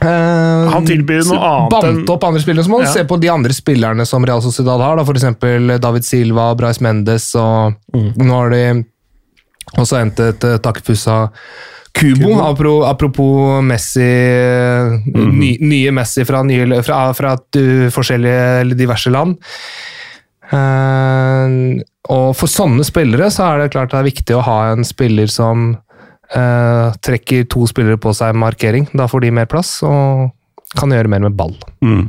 [0.03, 2.65] eh, Han tilbyr noe annet enn Bant opp andre spillere.
[2.65, 2.93] Så må du Ja.
[2.93, 4.97] se på de andre spillerne som Real Sociedad har.
[4.97, 8.13] Da, for eksempel David Silva, Bryce Mendes, og Mm.
[8.17, 8.85] nå har de
[9.79, 11.31] også hentet uh, Takefusa
[11.95, 12.85] Kubo, Kubo.
[12.85, 14.01] apropos Messi,
[15.15, 19.37] ny, nye Messi fra, nye, fra, fra uh, forskjellige eller diverse land.
[20.51, 21.79] Uh,
[22.11, 25.31] og for sånne spillere så er det klart det er viktig å ha en spiller
[25.31, 25.77] som
[26.37, 28.89] eh, trekker to spillere på seg markering.
[28.95, 30.31] Da får de mer plass og
[30.79, 31.55] kan gjøre mer med ball.
[31.83, 32.09] Mm.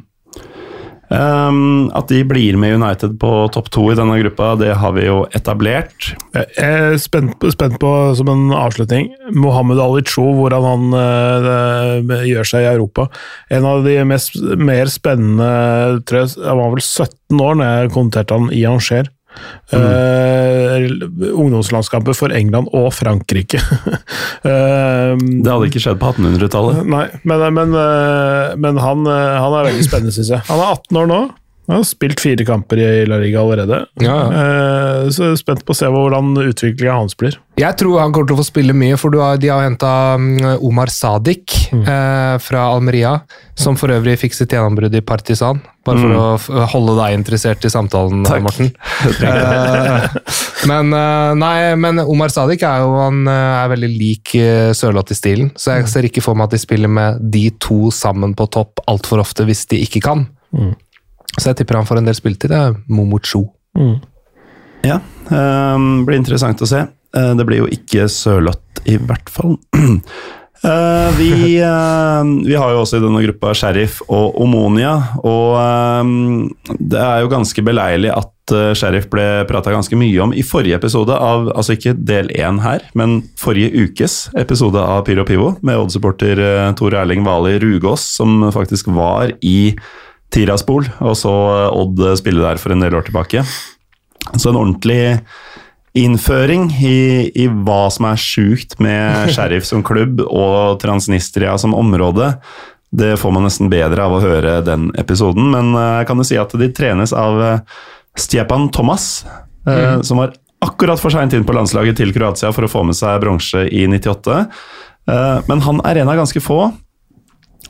[1.12, 5.10] Um, at de blir med United på topp to i denne gruppa, det har vi
[5.10, 6.14] jo etablert.
[6.32, 12.16] Jeg er spent på, spent på, som en avslutning, Mohammed Ali Cho, hvordan han uh,
[12.30, 13.10] gjør seg i Europa.
[13.52, 17.96] En av de mest, mer spennende tror jeg, Han var vel 17 år da jeg
[17.98, 19.12] kommenterte han i Angers.
[19.72, 20.51] Eh,
[21.32, 23.62] ungdomslandskamper for England og Frankrike.
[24.42, 26.80] Eh, Det hadde ikke skjedd på 1800-tallet.
[26.90, 30.42] Nei, men, men, eh, men han, eh, han er veldig spennende, syns jeg.
[30.48, 31.20] Han er 18 år nå.
[31.72, 33.86] Han har spilt fire kamper i La Liga allerede.
[34.04, 37.38] Ja, Eh, så jeg er spent på å se hvordan utviklinga hans blir.
[37.60, 39.92] Jeg tror han kommer til å få spille mye, for du har, de har henta
[40.60, 43.14] Omar Sadik eh, fra Almeria,
[43.56, 45.62] som for øvrig fikk sitt gjennombrudd i Partisan.
[45.88, 48.44] Bare for å holde deg interessert i samtalen, Takk.
[48.46, 48.72] Morten.
[49.32, 54.36] Eh, men, eh, nei, men Omar Sadik er jo han er veldig lik
[54.78, 57.90] Sørloth i stilen, så jeg ser ikke for meg at de spiller med de to
[57.96, 60.28] sammen på topp altfor ofte hvis de ikke kan.
[61.38, 62.52] Så jeg tipper han får en del spilletid.
[62.52, 63.46] Det er Momocho.
[64.86, 66.84] Ja, um, blir interessant å se.
[67.16, 69.58] Uh, det blir jo ikke Sørloth, i hvert fall.
[69.72, 75.56] Uh, vi, uh, vi har jo også i denne gruppa Sheriff og Omonia, og
[76.02, 80.44] um, det er jo ganske beleilig at eh, Sheriff ble prata ganske mye om i
[80.44, 85.54] forrige episode av Altså ikke del én her, men forrige ukes episode av Pyro Pivo
[85.62, 86.42] med Odd-supporter
[86.80, 89.72] Tor Erling Vali Rugås, som faktisk var i
[90.32, 93.44] Tiraspol, og så eh, Odd spille der for en del år tilbake.
[94.38, 95.22] Så en ordentlig
[95.98, 102.34] innføring i, i hva som er sjukt med Sheriff som klubb og Transnistria som område,
[102.92, 105.52] det får man nesten bedre av å høre den episoden.
[105.54, 107.82] Men eh, jeg kan jo si at de trenes av eh,
[108.20, 109.24] Stjepan Thomas,
[109.64, 110.02] mm.
[110.04, 113.22] som var akkurat for seint inn på landslaget til Kroatia for å få med seg
[113.24, 114.40] bronse i 98.
[115.10, 116.66] Eh, men han er en av ganske få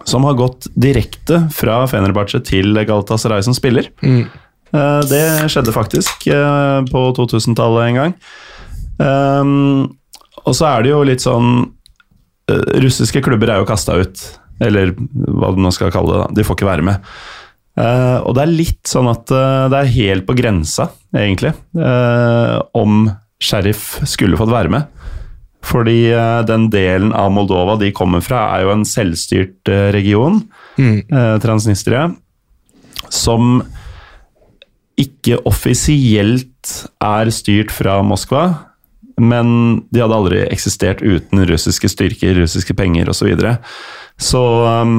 [0.08, 3.90] som har gått direkte fra Fenerbahçe til Galatasaray som spiller.
[4.02, 4.24] Mm.
[4.74, 8.16] Eh, Det skjedde faktisk eh, på 2000-tallet en gang.
[9.02, 9.98] Um,
[10.46, 11.64] og så er det jo litt sånn
[12.52, 14.22] eh, Russiske klubber er jo kasta ut,
[14.62, 16.22] eller hva du nå skal kalle det.
[16.24, 16.30] da.
[16.40, 17.14] De får ikke være med.
[17.82, 21.54] Og det er litt sånn at det er helt på grensa, egentlig,
[22.78, 23.06] om
[23.42, 25.01] Sheriff skulle fått være med.
[25.66, 30.44] Fordi eh, den delen av Moldova de kommer fra, er jo en selvstyrt eh, region,
[30.80, 31.02] Mm.
[31.12, 32.06] eh, Transnistria,
[33.12, 33.60] som
[34.98, 36.72] ikke offisielt
[37.04, 38.46] er styrt fra Moskva,
[39.20, 43.20] men de hadde aldri eksistert uten russiske styrker, russiske penger osv.
[43.20, 43.52] Så, videre.
[44.18, 44.44] så
[44.82, 44.96] um,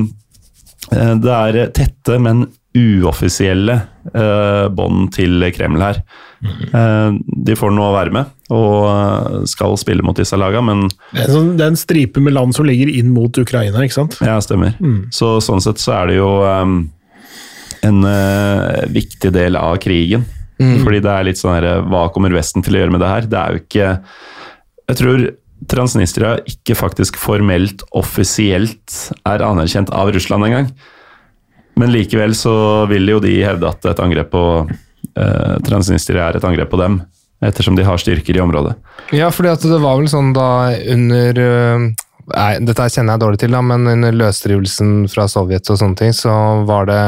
[0.91, 3.75] det er tette, men uoffisielle
[4.15, 6.01] eh, bånd til Kreml her.
[6.43, 11.27] Eh, de får nå være med og eh, skal spille mot disse lagene, men Det
[11.27, 14.19] er, sånn, det er en stripe med land som ligger inn mot Ukraina, ikke sant?
[14.25, 14.77] ja, stemmer.
[15.15, 16.79] Så sånn sett så er det jo um,
[17.85, 20.27] en uh, viktig del av krigen.
[20.63, 23.25] Fordi det er litt sånn her Hva kommer Vesten til å gjøre med det her?
[23.27, 23.87] Det er jo ikke
[24.93, 25.23] Jeg tror
[25.73, 28.95] Transnistria ikke faktisk formelt, offisielt
[29.27, 30.69] er anerkjent av Russland engang.
[31.81, 32.55] Men likevel så
[32.91, 37.01] vil jo de hevde at et angrep på eh, Transnistria er et angrep på dem,
[37.43, 38.77] ettersom de har styrker i området.
[39.17, 40.49] Ja, fordi at det var vel sånn da
[40.95, 41.93] under øh,
[42.33, 46.13] Nei, dette kjenner jeg dårlig til, da, men under løsrivelsen fra Sovjet og sånne ting,
[46.15, 46.33] så
[46.69, 47.01] var det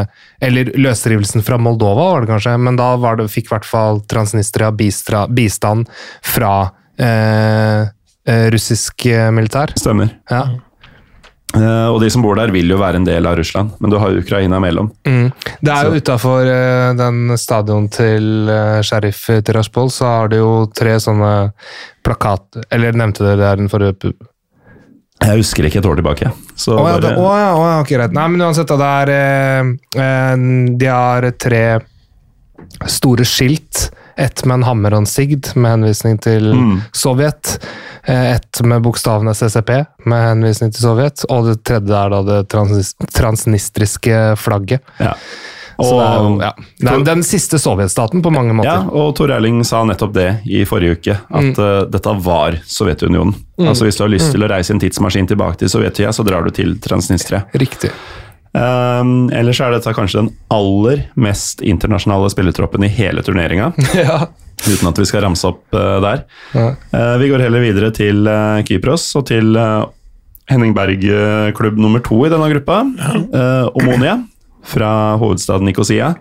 [0.42, 4.02] Eller løsrivelsen fra Moldova, var det kanskje, men da var det, fikk i hvert fall
[4.10, 5.86] Transnistria bistra, bistand
[6.34, 6.54] fra
[6.98, 7.86] eh,
[8.26, 9.76] eh, russisk eh, militær.
[9.78, 10.16] Stemmer.
[10.30, 10.48] Ja.
[11.54, 13.98] Eh, og de som bor der, vil jo være en del av Russland, men du
[14.02, 14.90] har Ukraina imellom.
[15.06, 15.30] Mm.
[15.60, 16.50] Det er jo utafor
[16.98, 21.32] den stadion til uh, sheriff Tiraspol, så har de jo tre sånne
[22.04, 22.62] plakat...
[22.74, 24.12] Eller nevnte dere det her den forrige
[25.22, 26.30] Jeg husker ikke et år tilbake.
[26.58, 28.14] Så oh, ja, bare, å ja, oh, ja, ok, greit.
[28.16, 30.46] Nei, men uansett, da, det er eh, eh,
[30.80, 31.64] De har tre
[32.90, 33.88] store skilt.
[34.20, 36.76] Ett med en hammer og en sigd, med henvisning til Mm.
[36.94, 37.56] Sovjet.
[38.06, 41.24] Eh, Ett med bokstavene CCP, med henvisning til Sovjet.
[41.32, 44.84] Og det tredje er da det trans transnistriske flagget.
[45.00, 45.16] ja.
[45.74, 46.52] Er jo ja,
[46.86, 48.70] er den siste sovjetstaten på mange måter.
[48.70, 53.34] ja, og Tor Erling sa nettopp det i forrige uke, at eh, dette var Sovjetunionen.
[53.58, 56.46] Altså Hvis du har lyst til å reise en tidsmaskin tilbake til Sovjettida, så drar
[56.46, 57.42] du til Transnistria.
[57.58, 57.90] Riktig.
[58.54, 63.72] Um, ellers er dette kanskje den aller mest internasjonale spillertroppen i hele turneringa.
[63.98, 64.28] ja.
[64.64, 66.24] Uten at vi skal ramse opp eh, der.
[66.56, 66.70] Ja.
[66.94, 69.58] Eh, vi går heller videre til eh, Kypros og til
[70.50, 72.82] Henning Berg, eh, klubb nummer to i denne gruppa.
[73.10, 74.18] Eh, Omonia
[74.64, 76.14] fra hovedstaden Nikosia.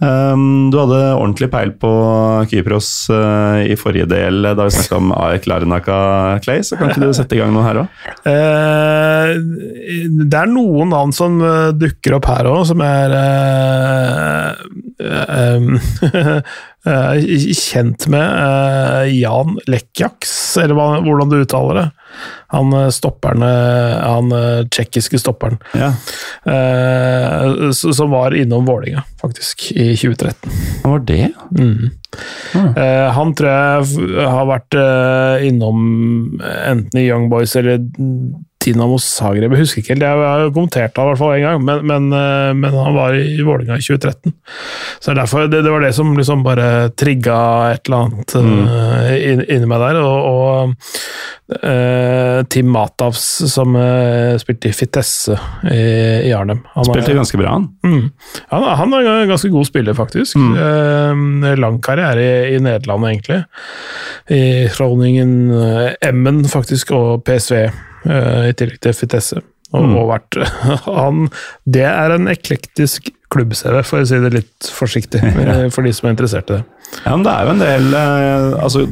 [0.00, 1.90] Um, du hadde ordentlig peil på
[2.48, 5.98] Kypros uh, i forrige del da vi snakka om AEK Larnaca
[6.40, 7.98] Clay, så kan ikke du sette i gang noe her òg?
[8.24, 9.36] Uh,
[10.24, 11.36] det er noen navn som
[11.76, 14.56] dukker opp her òg, som er uh,
[15.00, 16.40] eh,
[16.84, 18.24] kjent med.
[18.24, 21.90] Eh, Jan Lekjaks, eller hvordan du uttaler det.
[22.50, 25.92] Han stopperne, eh, han eh, tsjekkiske stopperen, Ja,
[26.50, 30.50] eh, som var innom Vålinga faktisk, i 2013.
[30.82, 31.28] hva var det?
[31.58, 31.90] Mm.
[32.76, 37.78] Eh, han tror jeg har vært eh, innom enten i Young Boys eller
[38.60, 39.54] Dinamo Zagreb.
[39.54, 41.86] Jeg husker ikke helt, jeg har jo kommentert det i hvert fall en gang, men,
[41.88, 44.34] men, eh, men han var i Vålinga i 2013.
[45.00, 47.38] Så er derfor, det, det var det som liksom bare trigga
[47.74, 48.58] et eller annet mm.
[48.68, 50.00] uh, inni meg der.
[50.04, 55.80] Og, og uh, Tim Matavs, som uh, spilte i Fitesse i,
[56.28, 56.60] i Arnhem.
[56.76, 57.68] Han spilte Spilte ganske bra, han.
[57.80, 58.10] Mm.
[58.52, 60.36] Han, han er en ganske god spiller, faktisk.
[60.36, 63.42] Eh, lang karriere i, i Nederland, egentlig.
[64.28, 67.70] I Groningen, eh, Emmen faktisk, og PSV, eh,
[68.06, 69.42] i tillegg til Fitesse.
[69.70, 69.92] Og, Mm.
[70.00, 70.36] og vært
[70.90, 71.28] han,
[71.62, 76.08] Det er en eklektisk klubb-CV, for å si det litt forsiktig, eh, for de som
[76.08, 76.64] er interessert i det.
[77.04, 78.82] Ja, men det er jo en del eh, Altså,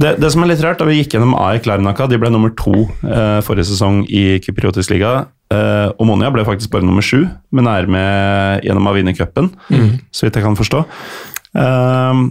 [0.00, 2.54] det, det som er litt rart, da vi gikk gjennom AEK Larnaka, de ble nummer
[2.56, 5.26] to eh, forrige sesong i Kypriotisk liga.
[5.52, 9.52] Eh, Omonia ble faktisk bare nummer sju, men er med gjennom å vinne cupen,
[10.08, 10.80] så vidt jeg kan forstå.
[11.60, 12.24] Eh,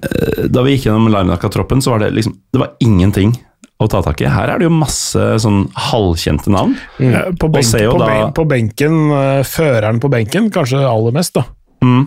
[0.00, 3.36] eh, da vi gikk gjennom Larnaka-troppen, så var det liksom Det var ingenting
[3.80, 4.28] å ta tak i.
[4.28, 6.76] Her er det jo masse sånn halvkjente navn.
[7.00, 7.36] Mm.
[7.40, 11.46] På, benk, på, da- ben, på benken, eh, føreren på benken, kanskje aller mest, da.
[11.84, 12.02] Mm.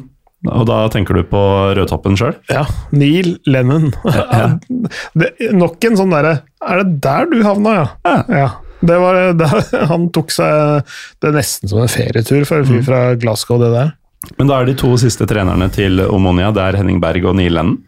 [0.52, 1.42] Og da tenker du på
[1.78, 2.36] rødtoppen sjøl?
[2.52, 3.94] Ja, Neil Lennon.
[5.20, 8.16] det, nok en sånn derre Er det der du havna, ja?
[8.28, 8.50] Ja.
[8.84, 9.50] Det var, det,
[9.88, 13.72] han tok seg Det er nesten som en ferietur for en fyr fra Glasgow, det
[13.72, 13.94] der.
[14.40, 17.56] Men da er de to siste trenerne til Omonia, det er Henning Berg og Neil
[17.56, 17.80] Lennon.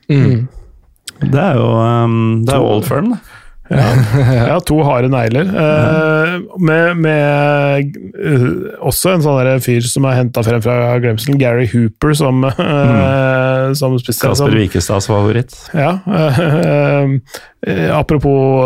[1.21, 3.34] Det er jo, um, det er old firm, det.
[4.49, 5.47] Ja, to harde negler.
[5.49, 8.45] Eh, med med uh,
[8.85, 13.73] også en sånn der fyr som er henta frem fra glemselen, Gary Hooper, som, uh,
[13.79, 15.57] som spiste Kasper Wikestads favoritt.
[15.73, 15.97] Ja.
[16.05, 17.17] Uh,
[17.97, 18.61] apropos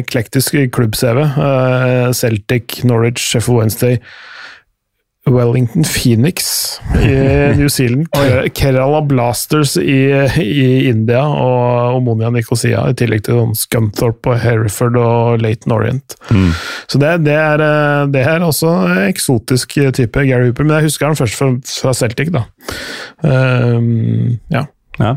[0.00, 1.26] eklektisk klubb-CV.
[2.16, 4.00] Celtic, Norwich, Sheffield Wednesday,
[5.30, 6.48] Wellington Phoenix
[7.00, 7.12] i
[7.56, 8.08] New Zealand,
[8.56, 10.00] Kerala Blasters i,
[10.42, 16.16] i India og Omonia Nicosia, i tillegg til sånn Scunthorpe og Hereford og Laton Orient.
[16.30, 16.50] Mm.
[16.90, 18.74] Så det, det, er, eh, det er også
[19.06, 22.46] eksotisk type, Gary Hooper, men jeg husker han først fra, fra Celtic, da.
[23.22, 24.66] Um, ja.
[25.00, 25.14] Ja.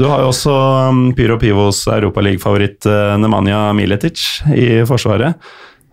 [0.00, 0.52] Du har jo også
[0.88, 4.22] um, Pyro Pivos Europaliga-favoritt uh, Nemanja Miletic
[4.56, 5.36] i Forsvaret.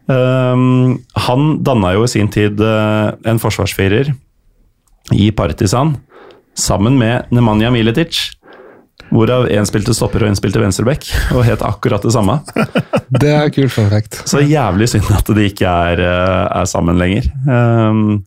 [0.07, 4.13] Um, han danna jo i sin tid uh, en forsvarsfirer
[5.11, 5.97] i Partisan
[6.57, 8.37] sammen med Nemanja Miletic.
[9.11, 12.39] Hvorav én spilte stopper og én spilte venstreback, og het akkurat det samme.
[13.21, 14.17] Det er kult perfekt.
[14.27, 17.29] Så jævlig synd at de ikke er, uh, er sammen lenger.
[17.47, 18.17] Um,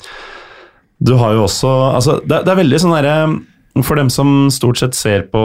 [1.00, 4.80] du har jo også altså, det, det er veldig sånn derre For dem som stort
[4.80, 5.40] sett ser på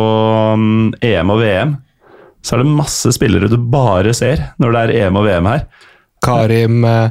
[0.99, 1.75] EM og VM,
[2.43, 5.67] så er det masse spillere du bare ser når det er EM og VM her.
[6.25, 7.09] Karim eh,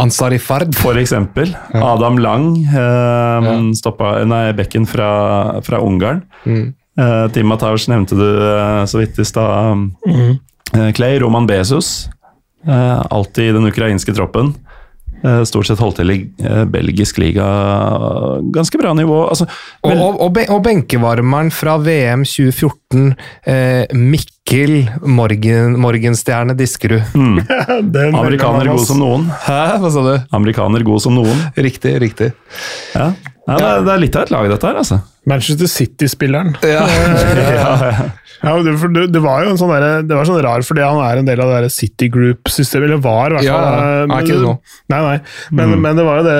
[0.00, 0.74] Ansari Fard.
[0.80, 5.10] For eksempel Adam Lang, um, stoppa, nei, bekken fra,
[5.66, 6.22] fra Ungarn.
[6.46, 6.70] Mm.
[6.92, 9.72] Uh, Tim Matausch nevnte du uh, så vidt i stad.
[9.72, 9.86] Um,
[10.76, 12.08] uh, Clay Roman Bezos,
[12.68, 14.54] uh, alltid i den ukrainske troppen.
[15.22, 17.46] Uh, stort sett holdt til i uh, belgisk liga.
[18.54, 19.20] Ganske bra nivå.
[19.28, 19.46] Altså,
[19.82, 23.12] Og, vel, og, og, og benkevarmeren fra VM 2014,
[23.46, 24.74] eh, Mikkel
[25.06, 27.14] Morgen, Morgenstjerne Diskerud.
[27.14, 27.40] Mm.
[28.22, 29.28] amerikaner god som noen.
[29.46, 30.14] Hæ, hva sa du?
[30.34, 31.46] Amerikaner god som noen.
[31.56, 32.32] Riktig, riktig.
[32.96, 33.12] Ja.
[33.42, 35.00] Ja, det, er, det er litt av et lag, dette her, altså.
[35.28, 36.56] Manchester City-spilleren.
[36.66, 36.82] Ja.
[38.42, 40.82] Ja, det, for det, det var jo en sånn der, det var sånn rar fordi
[40.82, 43.66] han er en del av det der City Group-systemet, eller var i hvert fall.
[43.68, 43.84] ja.
[44.02, 44.54] eh, er ikke det nå.
[44.90, 45.18] Nei, nei.
[45.54, 46.38] Men, men det var jo det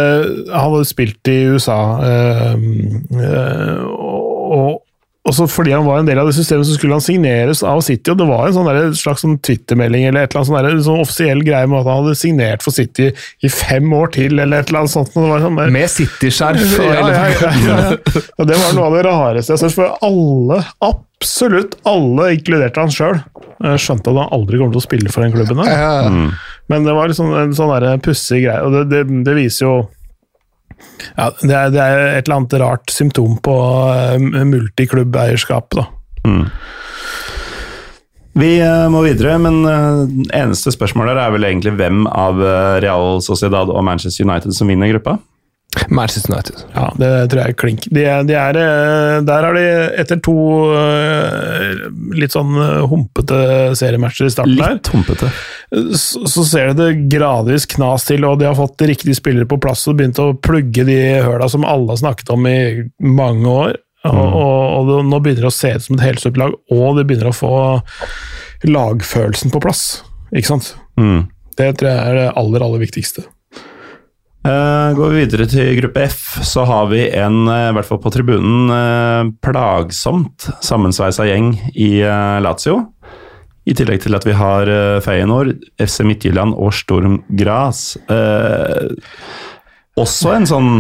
[0.51, 2.64] Han hadde spilt i USA, øh,
[3.23, 4.83] øh, og,
[5.23, 7.79] og så fordi han var en del av det systemet, så skulle han signeres av
[7.87, 11.03] City, og det var en sånn slags sånn Twitter-melding eller et eller annet sånn sånn
[11.05, 13.13] offisiell greie med at han hadde signert for City
[13.47, 15.13] i fem år til, eller et eller annet sånt.
[15.15, 16.75] Det var sånn der, Med City-skjerf.
[16.83, 17.93] ja, ja, ja, ja.
[18.51, 20.59] Det var noe av det rareste jeg har for alle,
[20.91, 23.23] absolutt alle, inkludert han sjøl,
[23.79, 25.63] skjønte at han aldri kommer til å spille for den klubben.
[26.73, 29.77] Men det var liksom en sånn pussig greie, og det, det, det viser jo
[31.16, 35.88] ja, det er, det er et eller annet rart symptom på uh, multiklubbeierskap, da.
[36.29, 36.47] Mm.
[38.33, 43.21] Vi eh, må videre, men eneste eneste spørsmålet er vel egentlig hvem av eh, Real
[43.25, 45.18] Sociedad og Manchester United som vinner gruppa?
[45.89, 46.59] Manchester United.
[46.75, 47.87] Ja, det tror jeg er klink.
[47.91, 49.63] De, er- de er, eh, der har de,
[50.03, 50.35] etter to
[50.77, 51.87] eh,
[52.19, 53.39] litt sånn eh, humpete
[53.81, 55.31] seriematcher i starten der, Litt humpete.
[55.97, 59.59] så, så ser det det gradvis knas til, og de har fått riktige spillere på
[59.65, 62.59] plass og begynt å plugge de høla som alle har snakket om i
[63.01, 63.81] mange år.
[64.03, 66.97] Og, og, og det, nå begynner det å se ut som et helstøpt lag, og
[66.99, 67.53] de begynner å få
[68.68, 70.03] lagfølelsen på plass.
[70.35, 70.73] Ikke sant?
[71.01, 71.29] Mm.
[71.59, 73.25] Det tror jeg er det aller, aller viktigste.
[74.43, 78.01] Eh, går vi videre til gruppe F, så har vi en, uh, i hvert fall
[78.03, 81.93] på tribunen, uh, plagsomt sammensveisa gjeng i
[82.43, 82.80] Lazio.
[83.62, 87.93] I tillegg til at vi har uh, Feyenoord, FC Midtjylland og Storm Gras.
[90.03, 90.72] Også en sånn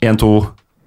[0.00, 0.30] 1-2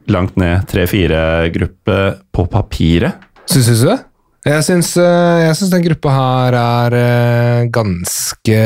[0.10, 2.00] langt ned, 3-4-gruppe
[2.34, 3.22] på papiret.
[3.46, 4.00] Syns du det?
[4.46, 8.58] Jeg syns, den gruppa her er ganske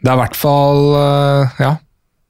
[0.00, 1.76] Det er i hvert fall eh, Ja.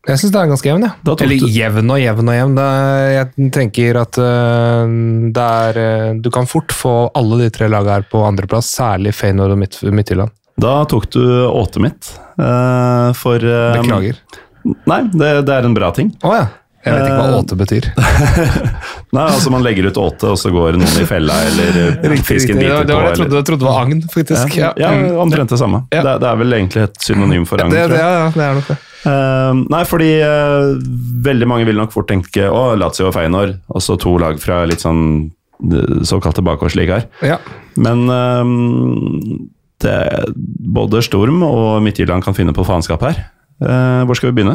[0.08, 1.12] Jeg syns det er ganske jevn, ja.
[1.12, 2.54] Eller jevn og jevn og jevn.
[2.58, 4.88] Er, jeg tenker at uh,
[5.36, 9.12] det er uh, Du kan fort få alle de tre lagene her på andreplass, særlig
[9.14, 10.32] Feyenoord og Midt Midtjylland.
[10.60, 12.10] Da tok du åtet mitt.
[12.40, 14.16] uh, for Beklager.
[14.88, 16.14] Nei, det, det er en bra ting.
[16.24, 16.48] Oh, ja.
[16.80, 17.86] Jeg vet ikke hva åte betyr.
[19.16, 22.56] Nei, altså Man legger ut åte, og så går noen i fella, eller eh, fisken
[22.56, 23.02] Det var biter det på.
[23.04, 24.56] jeg trodde, jeg trodde var agn, faktisk.
[24.56, 25.82] ja, ja, omtrent det samme.
[25.92, 26.06] Ja.
[26.06, 27.74] Det, det er vel egentlig et synonym for agn.
[27.74, 28.14] det, tror det, jeg.
[28.16, 28.78] ja, det er nok det.
[29.00, 30.72] Uh, nei, fordi uh,
[31.28, 34.84] veldig mange vil nok fort tenke å, Lazio og Feyenoord, også to lag fra litt
[34.84, 35.04] sånn
[36.08, 37.04] såkalte bakgårdsligaer.
[37.28, 37.36] Ja.
[37.76, 39.36] Men uh,
[39.84, 39.98] det,
[40.80, 43.20] både Storm og Midtjylland kan finne på faenskap her.
[43.60, 44.54] Hvor skal vi begynne?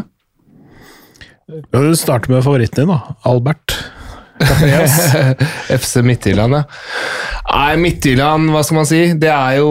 [1.71, 3.15] Kan du starte med favoritten din, da?
[3.21, 3.75] Albert.
[5.79, 6.63] FC Midtjylland, ja.
[7.53, 9.01] Nei, Midtjylland, hva skal man si?
[9.21, 9.69] Det er jo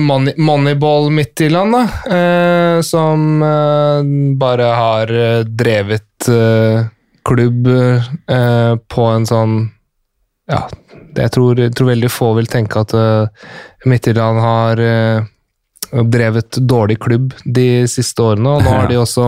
[0.00, 1.82] money, Moneyball Midtjylland, da.
[2.16, 4.06] Eh, som eh,
[4.40, 6.86] bare har eh, drevet eh,
[7.26, 9.56] klubb eh, på en sånn
[10.46, 10.62] Ja,
[11.18, 13.50] jeg tror, jeg tror veldig få vil tenke at eh,
[13.90, 14.84] Midtjylland har
[15.92, 19.26] drevet dårlig klubb de siste årene, og nå har de også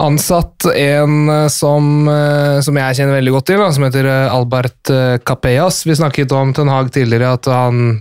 [0.00, 4.94] ansatt en eh, som, eh, som jeg kjenner veldig godt til, som heter eh, Albert
[5.26, 5.82] Capellas.
[5.86, 8.00] Vi snakket om Ten Hag tidligere, at han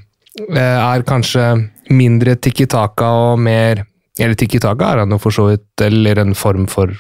[0.56, 1.46] er kanskje
[1.92, 3.82] mindre tikki taka og mer
[4.20, 6.92] Eller tikki taka er han jo for så vidt, eller en form for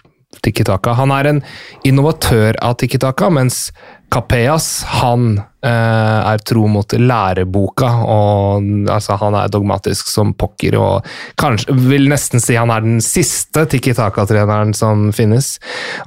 [0.44, 0.94] tikki taka.
[0.96, 1.42] Han er en
[1.88, 3.70] innovatør av tikki taka, mens
[4.10, 11.10] Capellas han eh, er tro mot læreboka, og altså, han er dogmatisk som pokker, og
[11.39, 15.57] kanskje vil nesten si han er den siste Tiki Taka-treneren som finnes.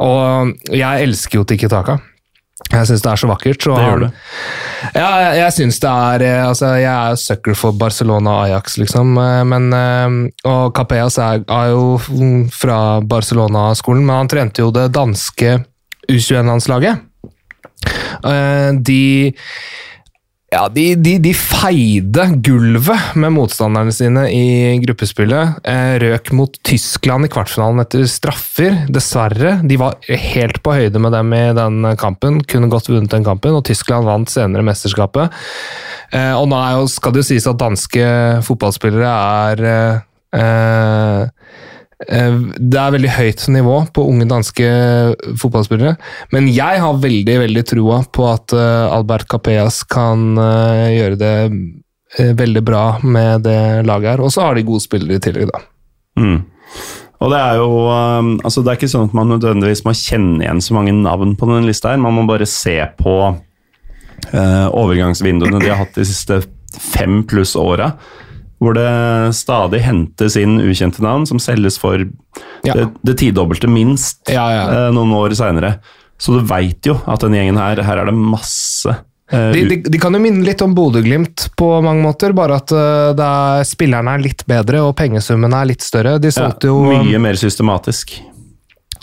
[0.03, 2.01] Og jeg elsker jo Tiki Taka.
[2.73, 3.63] Jeg syns det er så vakkert.
[3.63, 4.09] Så Det gjør du.
[4.95, 9.17] Ja, jeg, syns det er eh, Altså, jeg er sucker for Barcelona og Ajax, liksom.
[9.19, 11.99] eh, Men, eh, og Capellas er, er jo
[12.55, 15.59] fra Barcelona-skolen, men han trente jo det danske
[16.09, 17.12] U21-landslaget.
[18.25, 19.03] Eh, De
[20.53, 25.63] ja, de, de, de feide gulvet med motstanderne sine i gruppespillet.
[25.65, 29.55] Eh, røk mot Tyskland i kvartfinalen etter straffer, dessverre.
[29.65, 33.57] De var helt på høyde med dem i den kampen, kunne godt vunnet den kampen,
[33.57, 35.33] og Tyskland vant senere mesterskapet.
[36.13, 36.61] Eh, og nå
[36.93, 38.07] skal det jo sies at danske
[38.45, 39.17] fotballspillere
[39.49, 39.69] er
[40.33, 41.29] Eh,
[42.03, 44.69] Det er veldig høyt nivå på unge danske
[45.39, 45.95] fotballspillere,
[46.35, 51.35] men jeg har veldig veldig troa på at eh, Albert Capellas kan eh, gjøre det
[52.19, 54.25] eh, veldig bra med det laget her.
[54.25, 55.63] Og så har de gode spillere i tillegg, da.
[56.19, 56.41] Mm.
[57.23, 57.69] Og det er jo
[58.43, 61.47] altså Det er ikke sånn at man nødvendigvis må kjenne igjen så mange navn på
[61.47, 61.93] denne lista.
[61.93, 63.15] her, Man må bare se på
[64.33, 66.43] eh, overgangsvinduene de har hatt de siste
[66.73, 67.93] fem pluss åra.
[68.63, 68.87] Hvor det
[69.35, 72.05] stadig hentes inn ukjente navn som selges for
[72.63, 72.77] Ja.
[72.79, 74.67] det, det tidobbelte minst Ja, ja.
[74.71, 75.81] eh, noen år seinere.
[76.23, 78.93] Så du veit jo at denne gjengen her, her er det masse
[79.33, 82.71] eh, De, de, de kan jo minne litt om Bodø-Glimt på mange måter, bare at
[82.71, 86.21] uh, er, spillerne er litt bedre og pengesummen er litt større.
[86.23, 88.15] De solgte jo, mye mer systematisk.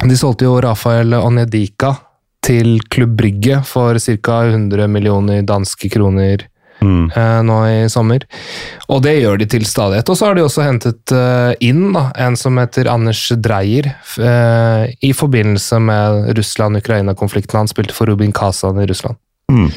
[0.05, 1.97] de solgte jo Rafael Onedika
[2.45, 4.39] til Klubb Brygge for ca.
[4.47, 6.47] 100 millioner danske kroner
[6.79, 7.11] Mm.
[7.11, 8.23] eh, nå i sommer.
[8.89, 10.09] Og det gjør de til stadighet.
[10.09, 14.85] Og så har de også hentet eh, inn da, en som heter Anders Dreyer, eh,
[15.03, 17.59] i forbindelse med Russland-Ukraina-konflikten.
[17.59, 19.19] Han spilte for Rubin Kazan i Russland.
[19.51, 19.69] Mm.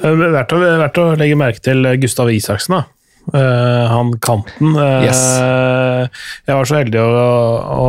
[0.00, 2.84] Eh, Verdt å, verdt å legge merke til Gustav Isaksen, da.
[3.32, 4.74] Eh, han kanten.
[4.76, 5.20] Eh, Yes.
[6.44, 7.06] Jeg var så heldig å,
[7.72, 7.86] å,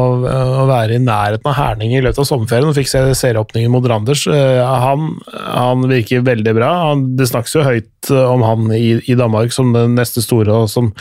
[0.61, 3.85] å være i nærheten av Herning i løpet av sommerferien og fikk se serieåpningen mot
[3.89, 4.23] Randers.
[4.31, 6.71] Eh, han, han virker veldig bra.
[6.91, 10.71] Han, det snakkes jo høyt om han i, i Danmark som den neste store, og
[10.71, 10.93] som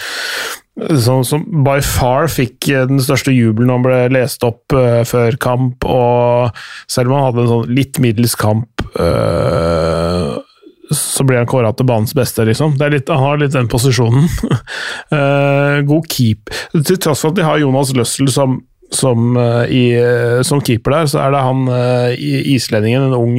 [0.74, 4.74] som, som by far fikk den største jubelen han ble lest opp
[5.06, 5.86] før kamp.
[5.86, 6.50] Og
[6.90, 8.82] selv om han hadde en sånn litt middels kamp,
[10.90, 12.76] så blir han kåra til banens beste, liksom.
[12.92, 14.28] Litt, han har litt den posisjonen.
[15.14, 16.50] Eh, god keep.
[16.72, 18.56] Til tross for at de har Jonas Løssel som
[18.94, 21.62] som, eh, i, eh, som keeper der, så er det han
[22.54, 23.38] islendingen, en ung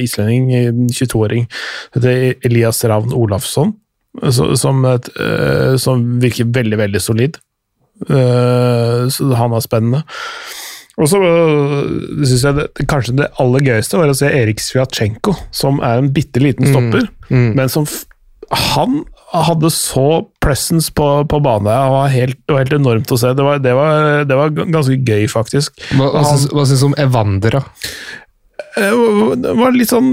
[0.00, 1.48] islending, eh, 22-åring,
[1.94, 3.74] heter Elias Ravn Olafsson,
[4.30, 4.86] som,
[5.78, 7.36] som virker veldig, veldig solid.
[8.08, 10.02] Så han er spennende.
[10.96, 11.82] Og så uh,
[12.24, 16.12] syns jeg det, kanskje det aller gøyeste var å se Erik Sviatsjenko, som er en
[16.14, 17.56] bitte liten stopper, Mm.
[17.58, 17.82] men som
[18.54, 19.00] han
[19.34, 21.66] hadde så presence på, på banen.
[21.66, 23.32] Det var, helt, det var helt enormt å se.
[23.34, 25.74] Det var, det var, det var ganske gøy, faktisk.
[25.98, 27.64] Hva, hva, syns, du om Evander, da?
[28.78, 30.12] Eh, Det var litt sånn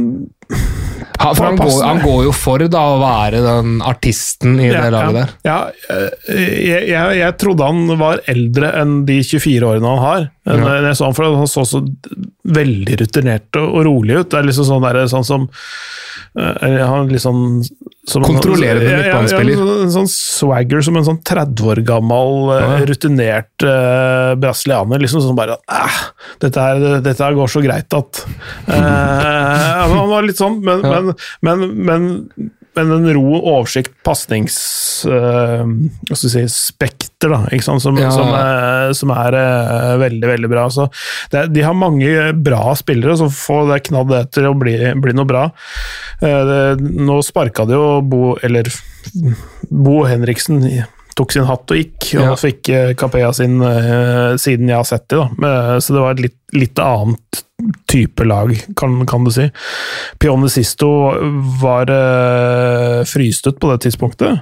[1.23, 4.89] Han, for han, går, han går jo for da å være den artisten i det
[4.91, 5.33] laget der.
[5.47, 5.57] Ja,
[5.93, 6.09] eh,
[6.67, 10.25] jeg, jeg, jeg trodde han var eldre enn de 24 årene han har.
[10.43, 10.57] Ja.
[10.59, 11.83] Når jeg så han, for han så så
[12.43, 14.29] veldig rutinert og, rolige rolig ut.
[14.31, 15.45] Det er liksom sånn, der, sånn som
[16.39, 17.63] eh, han liksom
[18.05, 19.53] som en- Kontrollerende Ja, ja, ja, midtbanespiller.
[19.53, 22.85] en sånn, sånn swagger som en sånn 30 år gammel, eh, Ja.
[22.89, 24.99] rutinert uh, brasilianer.
[24.99, 26.01] Liksom sånn bare eh,
[26.39, 28.25] dette, her, dette her går så greit at
[28.67, 34.55] uh, Han var litt sånn, men, men, men, men men en ro, oversikt, pasnings...
[35.07, 35.63] Uh,
[36.07, 37.83] hva skal vi si, spekter, da, ikke sant?
[37.83, 38.09] Som, Ja.
[38.13, 40.65] som, er- som er uh, veldig, veldig bra.
[40.73, 40.87] Så
[41.33, 45.29] det, de har mange bra spillere, så få det knadd etter å bli, bli noe
[45.29, 45.45] bra.
[46.23, 48.69] Det, nå sparka det jo Bo, eller
[49.69, 50.61] Bo Henriksen
[51.17, 52.35] tok sin hatt og gikk, og Ja.
[52.39, 55.17] fikk Capea sin eh, siden jeg har sett det.
[55.17, 55.29] Da.
[55.37, 57.43] Men, Så det var et litt, litt annet
[57.87, 59.49] type lag, kan, kan du si.
[60.19, 60.89] Pione Sisto
[61.61, 64.41] var uh, fryst ut på det tidspunktet.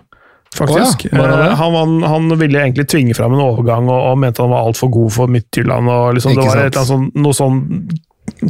[0.56, 1.06] Faktisk.
[1.14, 1.40] Oh ja, han?
[1.40, 4.92] Eh, han, han, ville egentlig tvinge fram en overgang, og, og mente han var altfor
[4.92, 5.92] god for Midtjylland.
[5.92, 7.62] Og liksom, det var et sånn, noe sånn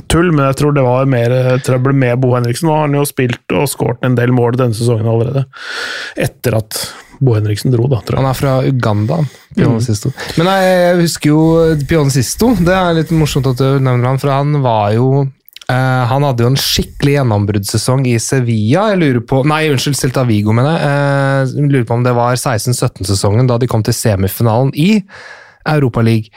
[0.10, 2.70] tull, men jeg tror det var mer eh, trøbbel med Bo Henriksen.
[2.70, 5.46] Nå har han jo spilt og skåret en del mål denne sesongen allerede.
[6.20, 6.82] Etter at
[7.22, 8.24] Bo Henriksen dro, da, tror jeg.
[8.24, 9.20] Han er fra Uganda,
[9.56, 10.14] Pion Mm.
[10.40, 11.42] Men nei, jeg husker jo
[11.88, 12.56] Pion Sisto.
[12.58, 15.10] Det er litt morsomt at du nevner han, for han var jo
[15.70, 18.90] eh, han hadde jo en skikkelig gjennombruddssesong i Sevilla.
[18.92, 20.88] jeg lurer på, Nei, unnskyld, Celta Vigo, mener jeg.
[20.88, 25.04] Eh, jeg lurer på om det var 16-17-sesongen, da de kom til semifinalen i
[25.70, 26.32] Europa League.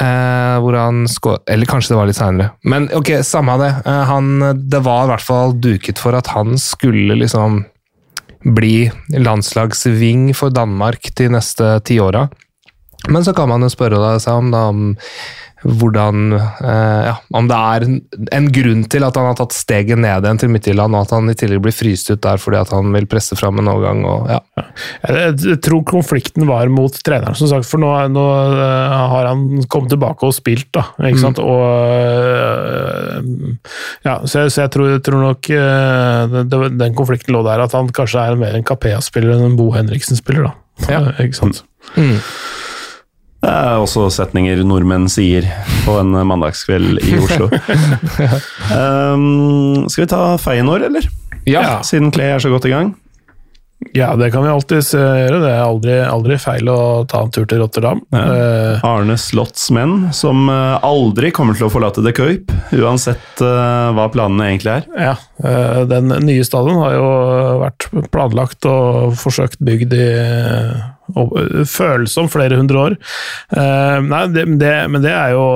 [0.00, 2.50] Eh, hvor han skå- Eller kanskje det var litt seinere.
[2.64, 3.72] Men ok, samme av det.
[3.86, 4.32] Uh, han,
[4.68, 7.64] det var i hvert fall duket for at han skulle liksom
[8.54, 12.28] bli landslagsving for Danmark de neste tiåra.
[13.08, 14.96] Men så kan man jo spørre seg om, da, om
[15.66, 20.24] hvordan eh, ja, Om det er en, grunn til at han har tatt steget ned
[20.24, 22.92] igjen til Midtjylland, og at han i tillegg blir fryst ut der fordi at han
[22.94, 24.04] vil presse fram en overgang.
[24.08, 24.66] Og, ja.
[25.10, 29.94] Jeg, tror konflikten var mot treneren, som sagt, for nå, nå eh, har han kommet
[29.94, 30.86] tilbake og spilt, da.
[31.10, 31.42] Ikke sant?
[31.42, 31.64] Og
[31.96, 33.22] eh,
[34.06, 35.48] Ja, så jeg, så jeg, tror, tror nok
[36.78, 40.50] den konflikten lå der, at han kanskje er mer en Capea-spiller enn en Bo Henriksen-spiller,
[40.50, 40.54] da.
[40.90, 41.00] Ja.
[41.24, 41.64] Ikke sant?
[41.96, 42.18] Mm.
[43.46, 45.46] Det er også setninger nordmenn sier
[45.84, 47.46] på en mandagskveld i Oslo.
[48.74, 51.06] um, skal vi ta Feyenoord, eller?
[51.46, 51.78] Ja.
[51.86, 52.96] Siden Clay er så godt i gang.
[53.94, 55.38] Ja, det kan vi alltids eh, gjøre.
[55.44, 58.00] Det er aldri, aldri feil å ta en tur til Rotterdam.
[58.10, 58.24] Ja.
[58.24, 64.08] Eh, Arne Slotts menn, som eh, aldri kommer til å forlate The Køyp, uansett hva
[64.10, 64.88] planene egentlig er.
[64.96, 65.14] Ja,
[65.86, 67.08] den nye stadion har jo
[67.62, 70.08] vært planlagt og forsøkt bygd i
[71.14, 71.34] og
[71.70, 73.00] føles flere hundre år.
[73.54, 75.46] Uh, nei, det, det, men det er jo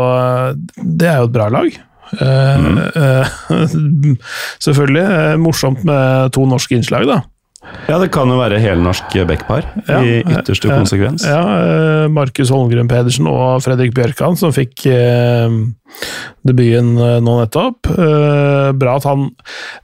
[0.78, 1.80] Det er jo et bra lag.
[2.18, 2.56] Eh,
[2.96, 3.26] eh,
[4.64, 5.02] selvfølgelig.
[5.02, 7.22] eh, morsomt med to norske innslag, da.
[7.90, 11.26] Ja, det kan jo være helnorsk backpar Ja, i ytterste konsekvens.
[11.28, 15.52] Ja, eh, Markus Holmgren Pedersen og Fredrik Bjørkan, som fikk eh,
[16.48, 17.90] debuten eh, nå nettopp.
[17.92, 19.26] Eh, bra at han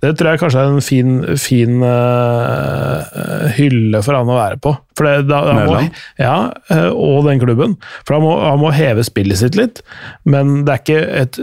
[0.00, 1.12] Det tror jeg kanskje er en fin,
[1.42, 4.72] fin eh, hylle for han å være på.
[4.96, 5.76] Det, da, han må,
[6.22, 6.36] ja,
[6.72, 7.76] eh, og den klubben.
[8.08, 9.84] For han må, han må heve spillet sitt litt,
[10.24, 11.40] men det er ikke et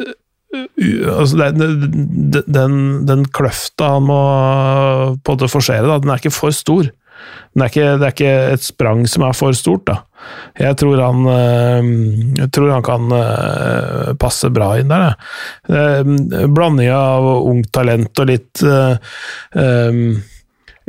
[0.54, 1.70] altså det,
[2.34, 2.76] det, den,
[3.10, 4.20] den kløfta han må
[5.24, 6.90] på måte forsere, da, den er ikke for stor.
[7.54, 10.00] Den er ikke, det er ikke et sprang som er for stort, da.
[10.60, 11.90] Jeg tror han, øh,
[12.40, 15.16] jeg tror han kan øh, passe bra inn der.
[15.70, 18.96] Eh, Blanding av ungt talent og litt øh,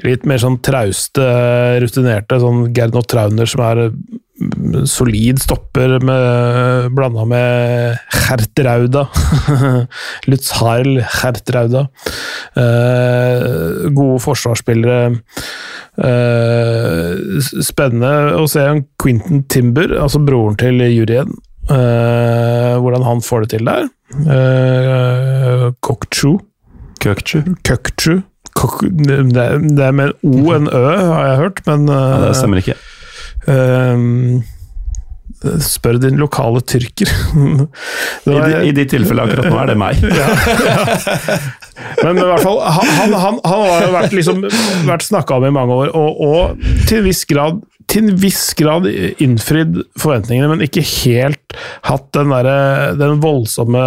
[0.03, 1.25] Litt mer sånn trauste,
[1.83, 9.07] rutinerte, sånn Gernot Trauner som er mm, solid stopper med, blanda med Hertrauda.
[10.31, 11.87] Lutz Harl, Hertrauda.
[12.59, 15.15] Eh, gode forsvarsspillere.
[15.95, 21.31] Eh, spennende å se en Quentin Timber, altså broren til juryen.
[21.71, 23.87] Eh, hvordan han får det til der.
[24.15, 26.39] Uh, Kokchu.
[27.01, 27.43] Køkchu.
[27.65, 28.23] Køkchu.
[28.55, 30.83] Det, er- med en O enn Ø,
[31.13, 32.77] har jeg hørt, men Ja, det eh, stemmer ikke.
[33.51, 34.43] Ehm,
[35.61, 37.11] spør din lokale tyrker.
[38.25, 39.95] Det I var- de, I de tilfellene akkurat nå er det meg.
[42.05, 44.37] men, men i hvert fall, han, han, han, han har jo vært, liksom,
[44.89, 46.41] vært snakka om i mange år, og, og
[46.89, 47.55] til en viss grad
[47.91, 51.57] til en viss grad innfridd forventningene, men ikke helt
[51.87, 52.49] hatt den der,
[52.99, 53.83] den voldsomme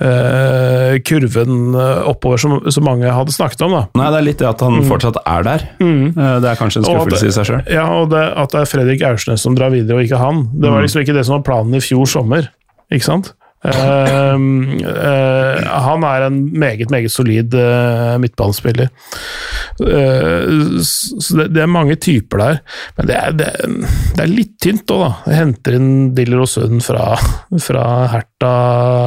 [0.00, 3.76] øh, kurven oppover som, som, mange hadde snakket om.
[3.76, 3.82] da.
[4.00, 4.86] Nei, det er litt det at han mm.
[4.90, 5.66] fortsatt er der.
[5.82, 6.06] Mm.
[6.16, 7.60] Det er kanskje en skuffelse i seg sjøl.
[7.70, 10.46] Ja, og det, at det er Fredrik Aursnes som drar videre, og ikke han.
[10.54, 10.86] Det var mm.
[10.88, 12.50] liksom ikke det som var planen i fjor sommer.
[12.90, 13.34] Ikke sant?
[13.60, 14.40] Uh,
[14.80, 18.88] uh, han er en meget, meget solid uh, midtbanespiller.
[19.76, 22.60] så det, det, er mange typer der.
[22.96, 23.50] Men det er, det,
[24.16, 25.10] det er litt tynt òg, da.
[25.28, 27.10] Jeg henter inn Diller og Sund fra,
[27.66, 27.84] fra
[28.14, 28.54] Herta,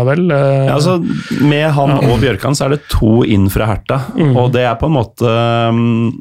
[0.10, 0.28] vel.
[0.30, 1.00] Ja, altså,
[1.42, 4.36] med han og Bjørkan så er det to inn fra Herta, mm.
[4.38, 5.34] og det er på en måte
[5.74, 6.14] um,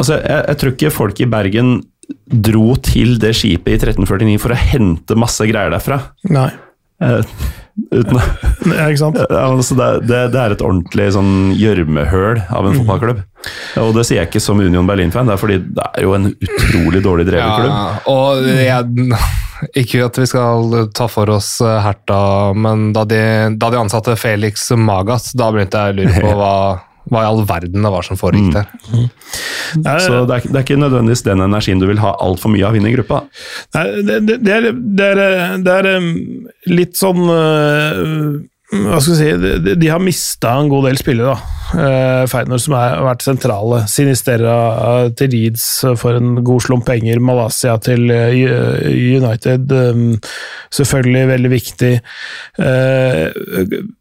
[0.00, 1.72] Altså, jeg, jeg tror ikke folk i Bergen
[2.30, 5.98] dro til det skipet i 1349 for å hente masse greier derfra.
[6.32, 6.48] Nei.
[7.00, 7.22] Uh,
[7.94, 8.18] uten,
[8.76, 9.18] ja, ikke sant?
[9.32, 12.80] altså det, det, det, er et ordentlig sånn gjørmehøl av en mm.
[12.82, 13.22] fotballklubb.
[13.80, 16.28] Og det sier jeg ikke som Union Berlin-fan, det er fordi det er jo en
[16.34, 18.10] utrolig dårlig drevet ja, klubb.
[18.12, 19.22] Og jeg,
[19.80, 22.20] ikke at vi skal ta for oss Herta,
[22.56, 23.24] men da de,
[23.56, 26.54] da de ansatte Felix Magas, da begynte jeg å lure på hva
[27.10, 28.54] hva i all verden det var som foregikk mm.
[28.54, 28.70] der.
[28.90, 29.00] Mm.
[29.00, 29.88] Mm.
[30.02, 32.78] Så det er, det er, ikke nødvendigvis den energien du vil ha altfor mye av
[32.78, 33.24] inne i gruppa?
[33.76, 36.08] Nei, det, det, er, det, er, det er um,
[36.70, 38.40] litt sånn uh,
[38.70, 41.56] hva skal jeg si, de, de har mista en god del spillere, da.
[42.30, 43.80] Feinor som har vært sentrale.
[43.90, 44.54] Sinisterra
[45.18, 45.64] til Leeds
[45.98, 47.18] for en god slump penger.
[47.18, 50.12] Malaysia til United, um,
[50.78, 51.92] selvfølgelig veldig viktig.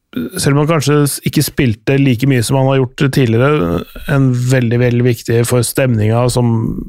[0.10, 0.96] Selv om han kanskje
[1.30, 6.24] ikke spilte like mye som han har gjort tidligere, en veldig veldig viktig for stemninga
[6.34, 6.48] som,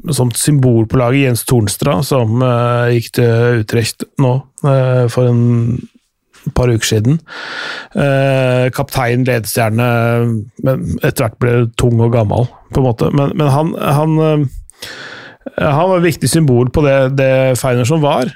[0.09, 4.33] som symbol på laget, Jens Tornstra, som uh, gikk til Utrecht nå
[4.65, 5.43] uh, for en
[6.57, 7.21] par uker siden.
[7.93, 9.91] Uh, kaptein, ledestjerne,
[10.65, 13.13] men etter hvert ble tung og gammel, på en måte.
[13.13, 14.17] Men, men han, han,
[15.61, 18.33] han var et viktig symbol på det, det Feiner som var.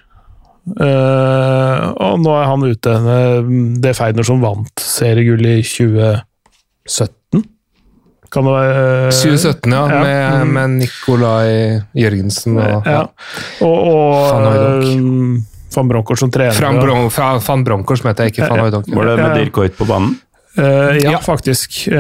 [0.66, 2.93] Uh, og nå er han ute.
[3.82, 7.43] Det er Feiner som vant seriegull i 2017.
[8.34, 9.84] Kan det være uh, 2017, ja.
[9.86, 9.99] ja.
[10.01, 10.55] Med, mm.
[10.57, 11.51] med, Nikolai
[11.95, 13.03] Jørgensen og, ja.
[13.63, 15.38] og, og Van,
[15.78, 16.57] van Bronckhorst som trener.
[16.82, 18.49] Bron Van Bronckhorst, heter jeg ikke.
[18.49, 18.89] Van Hooydonk.
[18.89, 20.18] Var det med Dirk Hoit på banen?
[20.58, 21.88] Uh, ja, ja, faktisk.
[21.91, 21.97] Uh,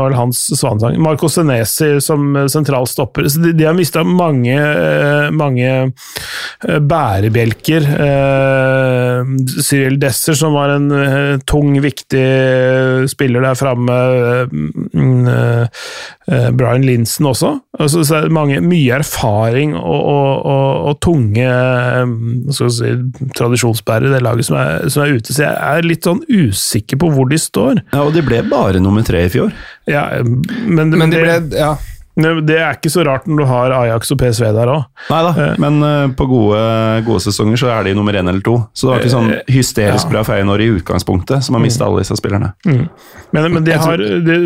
[0.00, 0.96] var det hans svanesang.
[1.02, 3.28] Marco Senesi som sentral stopper.
[3.28, 5.92] Så de, de har mista mange, uh, mange
[6.60, 7.86] bærebjelker.
[9.60, 10.88] Cyril Desser, som var en
[11.48, 12.24] tung, viktig
[13.10, 13.96] spiller der framme.
[16.56, 17.54] Brian Linsen også.
[17.80, 21.48] Altså, så er det mange, mye erfaring og, og, og, og tunge
[22.54, 22.92] si,
[23.38, 25.34] tradisjonsbærere i det laget som er, som er ute.
[25.34, 27.82] Så jeg er litt sånn usikker på hvor de står.
[27.90, 29.50] Ja, og de ble bare nummer tre i fjor.
[29.90, 31.74] Ja, men, men de ble, ja.
[32.20, 34.82] Det er ikke så rart når du har Ajax og PSV der òg.
[35.08, 35.52] Nei da, eh.
[35.62, 36.60] men uh, på gode,
[37.06, 38.56] gode, sesonger så er de nummer én eller to.
[38.74, 40.12] Så det var ikke sånn eh, hysterisk ja.
[40.12, 41.88] bra Feyenoord i utgangspunktet, som har mista mm.
[41.88, 42.50] alle disse spillerne.
[42.66, 42.82] Mm.
[43.36, 44.40] Men, men, de har de,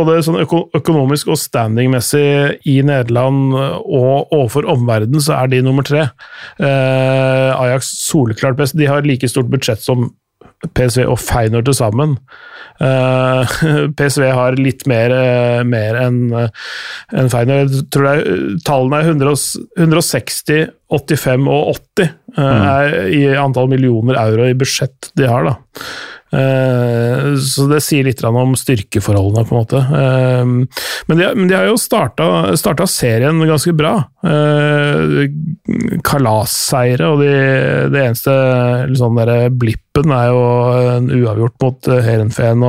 [0.00, 2.24] både sånn økonomisk og standingmessig
[2.72, 6.08] i Nederland og overfor omverdenen, så er de nummer tre.
[6.56, 8.78] Uh, Ajax soleklart best.
[8.80, 10.08] De har like stort budsjett som
[10.76, 12.16] PSV og Feinor til sammen.
[12.80, 17.64] Uh, eh, PSV har litt mer, uh, mer enn en Feinor.
[17.64, 19.34] Jeg tror det er, tallene er 100,
[19.80, 22.40] 160, 85 og 80 mm.
[22.44, 25.48] er i antall millioner euro i budsjett de har.
[25.48, 25.84] da.
[26.30, 29.80] Eh, så det sier litt om styrkeforholdene, på en måte.
[29.82, 30.44] Eh,
[31.10, 33.96] men de, men de har jo starta, serien ganske bra.
[34.20, 37.32] kalasseire kalasseiere, og de,
[37.92, 38.34] det eneste
[38.90, 40.42] liksom der, blippen er jo
[40.96, 42.66] en uavgjort mot Heerenveen.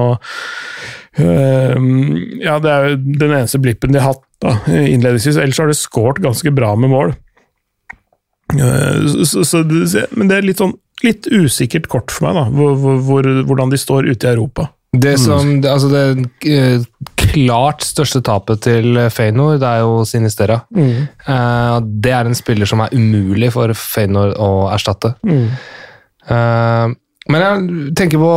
[2.41, 5.37] ja, det er jo den eneste blippen de har hatt da, innledningsvis.
[5.37, 7.13] Ellers har de skåret ganske bra med mål.
[9.25, 9.63] Så, så,
[10.15, 10.75] men det er litt sånn
[11.05, 14.67] litt usikkert kort for meg, da, hvor, hvor, hvordan de står ute i Europa.
[14.91, 15.21] Det mm.
[15.23, 15.67] som, mm.
[15.71, 16.83] altså det eh,
[17.15, 20.59] klart største tapet til Feyenoord, det er jo Sinistera.
[20.75, 21.07] Mm.
[21.25, 25.15] Uh, det er en spiller som er umulig for Feyenoord å erstatte.
[25.25, 25.47] Mm.
[26.31, 28.33] Men jeg tenker på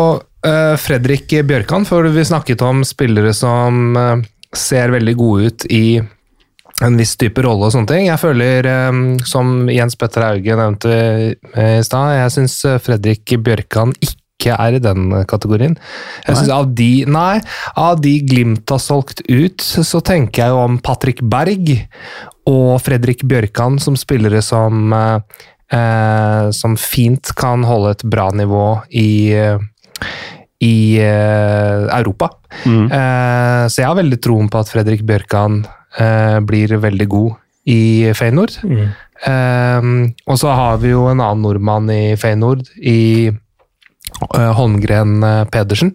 [0.80, 3.92] Fredrik Bjørkan, for vi snakket om spillere som
[4.56, 5.84] ser veldig gode ut i
[6.82, 8.08] en viss type rolle og sånne ting.
[8.08, 13.94] Jeg føler, ehm, som Jens Petter Hauge nevnte i stad, jeg syns eh, Fredrik Bjørkan
[14.02, 15.76] ikke er i den kategorien.
[16.26, 17.38] Jeg synes av de, nei,
[17.78, 21.76] av de Glimt har solgt ut, så tenker jeg jo om Patrick Berg
[22.50, 29.38] og Fredrik Bjørkan som spillere som, eh, som fint kan holde et bra nivå i
[30.64, 32.30] i eh, Europa.
[32.64, 32.86] Mm.
[32.88, 35.64] Eh, så jeg har veldig troen på at Fredrik Bjørkan
[36.00, 37.32] eh, blir veldig god
[37.70, 38.58] i Feyenoord.
[39.24, 39.88] Eh,
[40.28, 45.94] og så har vi jo en annen nordmann i Feyenoord, i eh, Holmgren eh, Pedersen.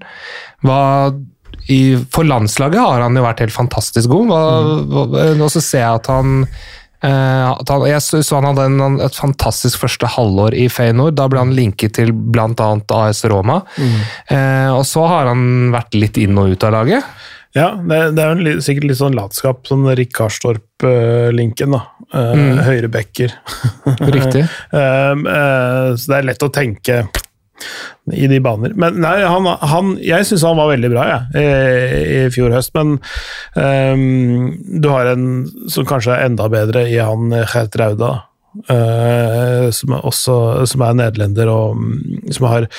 [0.66, 0.80] Hva,
[1.70, 1.80] i,
[2.12, 4.34] for landslaget har han jo vært helt fantastisk god.
[4.34, 4.43] Hva,
[4.89, 6.36] hva, og så ser jeg at han
[7.06, 11.18] eh, at han, jeg så han hadde en, et fantastisk første halvår i Feyenoord.
[11.20, 12.72] Da ble han linket til bl.a.
[12.97, 13.62] AS Roma.
[13.78, 17.06] Eh, og så har han vært litt inn og ut av laget.
[17.58, 21.82] Ja, det, det er jo en sikkert litt sånn latskap, sånn Rick Karstorp-linken, da.
[22.14, 23.34] Uh, Høyrebacker.
[24.18, 24.45] Riktig.
[24.70, 27.00] Um, eh, så det er lett å tenke
[28.14, 28.74] i de baner.
[28.80, 31.45] Men nei, han, han Jeg syns han var veldig bra, ja, i,
[32.20, 32.72] i fjor høst.
[32.78, 32.97] Men
[33.58, 35.28] um, du har en
[35.74, 38.14] som kanskje er enda bedre i han Gert Rauda.
[38.70, 40.39] uh, som, er også,
[40.70, 42.70] som er nederlender og mm, som har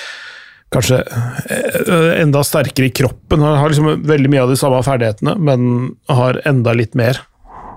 [0.74, 3.42] kanskje eh, enda sterkere i kroppen.
[3.42, 7.22] Han har liksom veldig mye av de samme ferdighetene, men har enda litt mer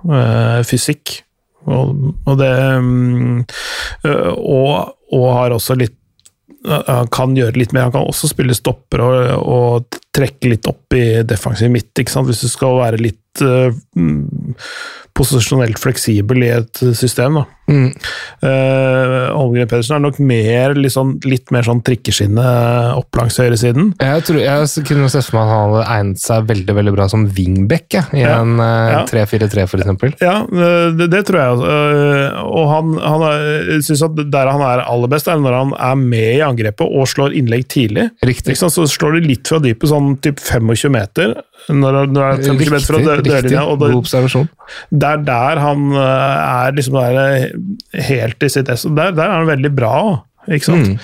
[0.05, 1.19] øh, fysikk.
[1.63, 3.43] Og, og det mm,
[4.05, 5.99] eh, og, og har også litt
[6.63, 7.89] han kan gjøre litt mer.
[7.89, 12.47] Han kan også spille stopper og, og trekke litt opp i defensiv midt, hvis du
[12.47, 13.67] skal være litt uh,
[15.17, 17.41] posisjonelt fleksibel i et system.
[17.41, 17.45] da.
[17.71, 17.93] Mm.
[18.43, 22.43] Uh, Holmgren Pedersen er nok mer, sånn, litt mer sånn trikkeskinne
[22.97, 23.93] opp langs høyresiden.
[24.03, 27.07] Jeg, tror, jeg kunne sett for meg at han hadde egnet seg veldig veldig bra
[27.11, 28.35] som wingback ja, i Ja.
[28.41, 30.15] en uh, 3-4-3, for eksempel.
[30.23, 31.63] Ja, uh, det, det tror jeg.
[31.63, 36.03] Uh, og han, han syns at der han er aller best, er når han er
[36.03, 38.09] med i angrepet og slår innlegg tidlig.
[38.25, 38.57] Riktig.
[38.57, 38.73] Liksom.
[38.73, 41.37] Så slår de litt fra dypet, sånn typ 25 meter.
[41.71, 43.63] Når, når det er 25 meter fra dørlinja.
[43.71, 44.49] Og God observasjon.
[45.03, 48.87] Det er der han eh, er liksom der, eh, helt i sitt ess.
[48.87, 49.97] Der, der er han veldig bra.
[50.51, 50.89] Ikke sant?
[50.89, 50.97] Mm.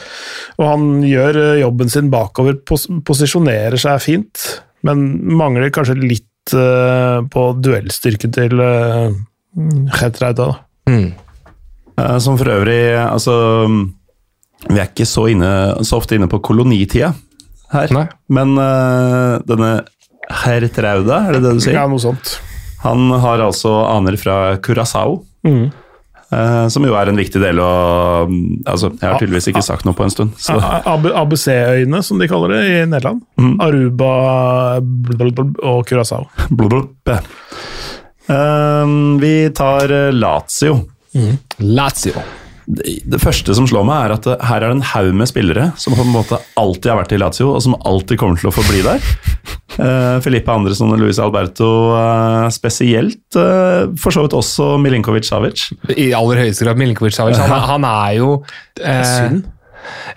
[0.60, 4.50] Og han gjør eh, jobben sin bakover, pos posisjonerer seg fint,
[4.88, 5.06] men
[5.40, 9.12] mangler kanskje litt uh, på duellstyrken til uh,
[10.24, 10.50] Rauda.
[10.90, 11.10] Mm.
[12.00, 13.34] Eh, Som for øvrig Altså,
[14.70, 15.52] vi er ikke så, inne,
[15.84, 17.12] så ofte inne på kolonitida
[17.74, 17.92] her.
[17.94, 18.08] Nei.
[18.34, 19.74] Men uh, denne
[20.44, 21.76] herr Trauda, er det det du sier?
[21.80, 22.38] Ja, noe sånt.
[22.84, 25.22] Han har altså aner fra Curaçao.
[25.48, 25.70] Mm.
[26.36, 28.28] eh, som jo er en viktig del av
[28.68, 30.36] altså, Jeg har tydeligvis ikke sagt noe på en stund.
[30.50, 33.24] ABC-øyene, som de kaller det i Nederland.
[33.40, 33.56] Mm.
[33.64, 34.12] Aruba
[34.80, 36.28] og Curaçao.
[38.30, 40.84] Eh, vi tar Lazio.
[41.16, 41.40] Lazio.
[41.58, 42.49] Lazio.
[42.70, 45.96] Det første som slår meg, er at her er det en haug med spillere som
[45.98, 48.84] på en måte alltid har vært i Lazio, og som alltid kommer til å forbli
[48.86, 49.02] der.
[49.80, 53.22] Uh, Filippe Andresson og Luis Alberto eh, spesielt.
[53.38, 55.62] eh, for så vidt også Milinkovic Savic.
[55.94, 57.38] I aller høyeste grad Milinkovic Savic.
[57.40, 58.32] Han, er- han er jo
[58.82, 59.46] eh, Synd.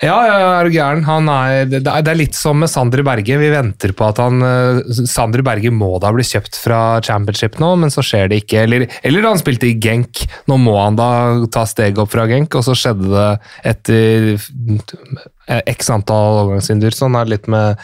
[0.02, 1.04] Ja, ja, er du gæren.
[1.30, 3.36] Er, det, er, litt som med Sander Berge.
[3.38, 7.74] Vi venter på at han eh, Sander Berge må da bli kjøpt fra Championship nå,
[7.82, 8.64] men så skjer det ikke.
[8.66, 10.24] Eller, eller da han spilte i Genk.
[10.50, 11.10] Nå må han da
[11.52, 13.28] ta steget opp fra Genk, og så skjedde det
[13.72, 16.98] etter eh, x antall overgangsvinduer.
[16.98, 17.78] Sånn er det litt med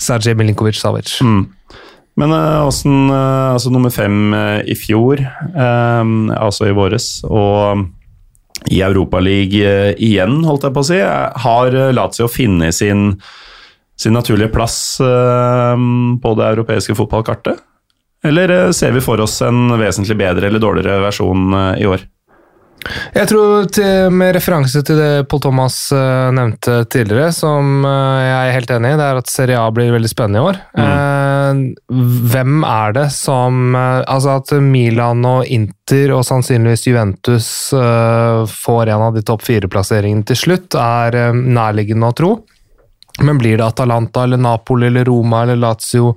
[0.00, 1.18] Sergej Milinkovic Savic.
[1.20, 1.44] Mm.
[2.18, 4.32] Men eh, åssen Altså nummer fem
[4.64, 5.20] i fjor,
[5.58, 7.88] altså i våres, og
[8.66, 13.12] i Europaligaen igjen, holdt jeg på å si, eh, har eh, Lazio funnet sin,
[13.98, 15.86] sin naturlige plass eh,
[16.22, 17.62] på det europeiske fotballkartet?
[18.24, 22.04] Eller eh, ser vi for oss en vesentlig bedre eller dårligere versjon eh, i år?
[23.14, 28.36] Jeg tror til, med referanse til det Paul Thomas uh, nevnte tidligere, som uh, jeg
[28.38, 30.60] er helt enig i, det er at Serie A blir veldig spennende i år.
[30.78, 31.62] Eh,
[32.32, 37.48] hvem er det som Altså at Milan og Inter og sannsynligvis Juventus
[38.52, 42.30] får en av de topp fire-plasseringene til slutt, er nærliggende å tro.
[43.24, 46.12] Men blir det Atalanta eller Napoli eller Roma eller Lazio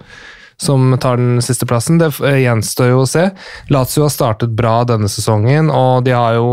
[0.61, 1.97] som tar den siste plassen.
[1.97, 3.29] Det gjenstår jo å se.
[3.73, 6.51] Lazio har startet bra denne sesongen, og de har jo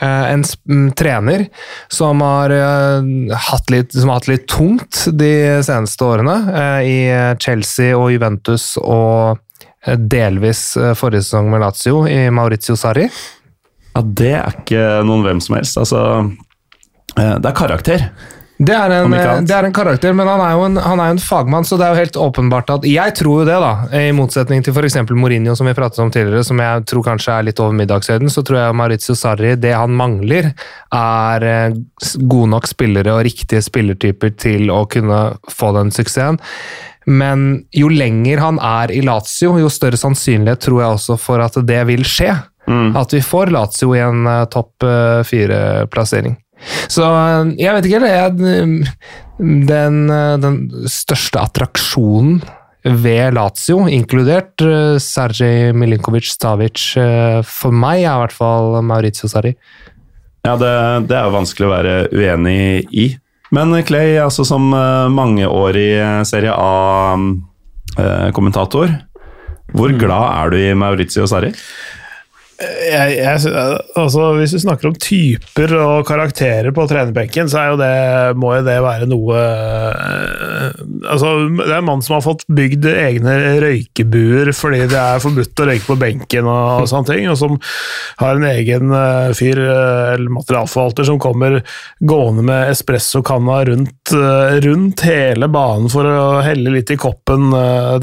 [0.00, 1.46] eh, en mm, trener
[1.92, 5.32] som har, eh, hatt litt, som har hatt litt tungt de
[5.66, 6.98] seneste årene, eh, i
[7.42, 9.42] Chelsea og Juventus og
[9.82, 13.08] delvis forrige sesong med Lazio, i Maurizio Sarri.
[13.92, 15.76] Ja, Det er ikke noen hvem som helst.
[15.76, 16.02] Altså,
[17.16, 18.06] det er karakter.
[18.62, 19.46] Det er, en, annet.
[19.48, 21.86] det er en karakter, men han er, jo en, han er en fagmann, så det
[21.86, 23.72] er jo helt åpenbart at Jeg tror jo det, da.
[23.98, 25.00] I motsetning til f.eks.
[25.10, 28.44] Mourinho, som vi pratet om tidligere, som jeg tror kanskje er litt over middagshøyden, så
[28.46, 30.52] tror jeg Maurizio Sarri Det han mangler,
[30.94, 31.80] er eh,
[32.20, 36.38] gode nok spillere og riktige spillertyper til å kunne få den suksessen.
[37.10, 41.58] Men jo lenger han er i Lazio, jo større sannsynlighet tror jeg også for at
[41.66, 42.30] det vil skje.
[42.96, 46.36] At vi får Lazio i en eh, topp eh, fire-plassering.
[46.90, 48.30] Så eh, jeg vet ikke, eller jeg,
[49.68, 50.56] den, eh, den
[50.90, 52.42] største attraksjonen
[52.82, 54.58] ved Lazio, inkludert
[54.98, 56.98] Sergej Milinkovic-Stavic.
[57.46, 59.54] For meg er i hvert fall Maurizio Sarri.
[60.42, 63.14] Ja, det, det er jo vanskelig å være uenig i.
[63.54, 64.74] Men Clay, altså som
[65.14, 68.90] mangeårig Serie A-kommentator,
[69.72, 69.98] hvor mm.
[70.02, 71.54] glad er du i Maurizio Sarri?
[72.62, 73.52] Jeg, jeg,
[73.98, 77.92] altså, hvis vi snakker om typer og karakterer på trenerbenken, så det,
[78.38, 82.86] må jo det være noe eh, altså, Det er en mann som har fått bygd
[82.92, 87.38] egne røykebuer fordi det er forbudt å røyke på benken, og, og sånne ting, og
[87.40, 87.58] som
[88.20, 91.60] har en egen uh, fyr, uh, eller materialforvalter, som kommer
[92.00, 94.12] gående med espressokanna rundt,
[94.64, 97.52] rundt hele banen for å helle litt i koppen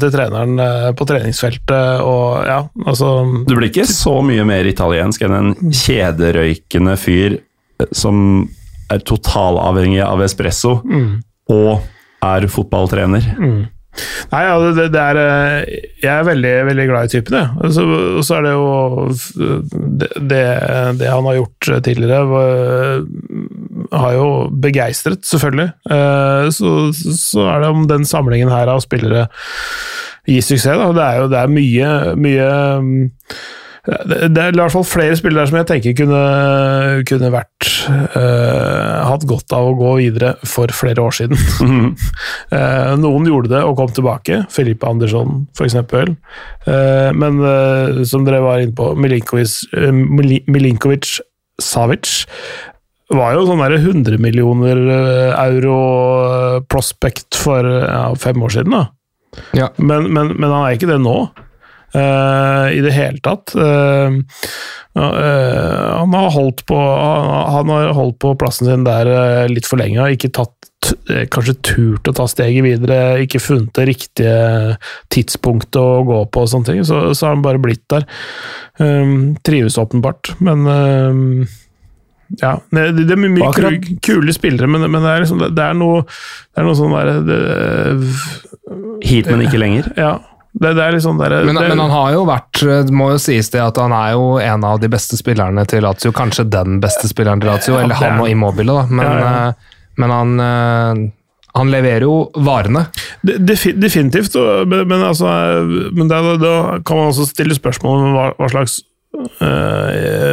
[0.00, 2.02] til treneren på treningsfeltet.
[2.04, 3.12] og ja, altså
[3.46, 8.48] Du blir ikke så mye mer italiensk enn en kjederøykende fyr eh, som
[8.90, 11.10] er totalavhengig av espresso, mm.
[11.54, 13.28] og er fotballtrener.
[13.38, 13.60] Mm.
[14.30, 17.48] Nei, ja, det, det, er eh, Jeg er veldig, veldig glad i typen, jeg.
[17.58, 17.84] Og så,
[18.22, 18.66] så, er det jo
[19.98, 20.42] det, det,
[21.00, 23.00] det, han har gjort tidligere, var,
[24.04, 24.28] har jo
[24.62, 25.72] begeistret, selvfølgelig.
[25.90, 29.26] Eh, så, så, er det om den samlingen her av spillere
[30.28, 30.78] gir suksess.
[30.78, 30.92] Da.
[30.94, 31.90] Det er jo det er mye,
[32.20, 32.50] mye
[33.88, 36.20] det er i hvert fall flere spillere som jeg tenker kunne,
[37.08, 41.40] kunne vært uh, hatt godt av å gå videre for flere år siden.
[41.64, 41.88] Mm.
[42.52, 45.78] uh, noen gjorde det og kom tilbake, Felipe Andersson f.eks.
[45.80, 49.62] Uh, men uh, som dere var inne på, Milinkovic,
[50.50, 51.16] Milinkovic
[51.60, 52.12] Savic
[53.10, 54.78] var jo sånn 100 millioner
[55.40, 58.76] euro prospect for ja, fem år siden.
[58.76, 58.84] da.
[59.56, 59.70] Ja.
[59.78, 61.16] Men, men, men han er ikke det nå.
[61.90, 63.50] Uh, i det hele tatt.
[63.56, 64.22] Uh,
[64.94, 69.10] han har holdt på han har holdt på plassen sin der
[69.50, 69.98] litt for lenge.
[69.98, 70.54] Har ikke tatt
[71.30, 74.36] kanskje turt å ta steget videre, ikke funnet det riktige
[75.12, 76.84] tidspunktet å gå på og sånne ting.
[76.86, 78.06] Så, så har han bare blitt der.
[78.80, 81.46] Um, trives åpenbart, men um,
[82.38, 85.76] ja, det, det, er mye akkurat, kule spillere, men, men det, er liksom, det, er
[85.76, 87.16] noe, det er noe sånn derre
[89.02, 89.90] Hit, men ikke lenger?
[89.98, 90.12] Ja.
[90.52, 93.52] Det, det liksom der, men, det, men, han har jo vært Det må jo sies
[93.52, 96.10] det at han er jo en av de beste spillerne til Lazio.
[96.16, 98.84] Kanskje den beste spilleren til Lazio, eller han og Immobile, da.
[98.90, 99.46] Men, ja, ja.
[99.46, 101.02] Eh, men han, eh,
[101.54, 102.86] han leverer jo varene.
[103.22, 104.36] Definitivt,
[104.66, 105.30] men, altså,
[105.94, 106.54] men da, da,
[106.86, 108.80] kan man også stille spørsmål om hva, hva slags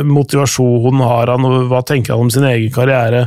[0.07, 3.25] motivasjon har han, og hva tenker han om sin egen karriere?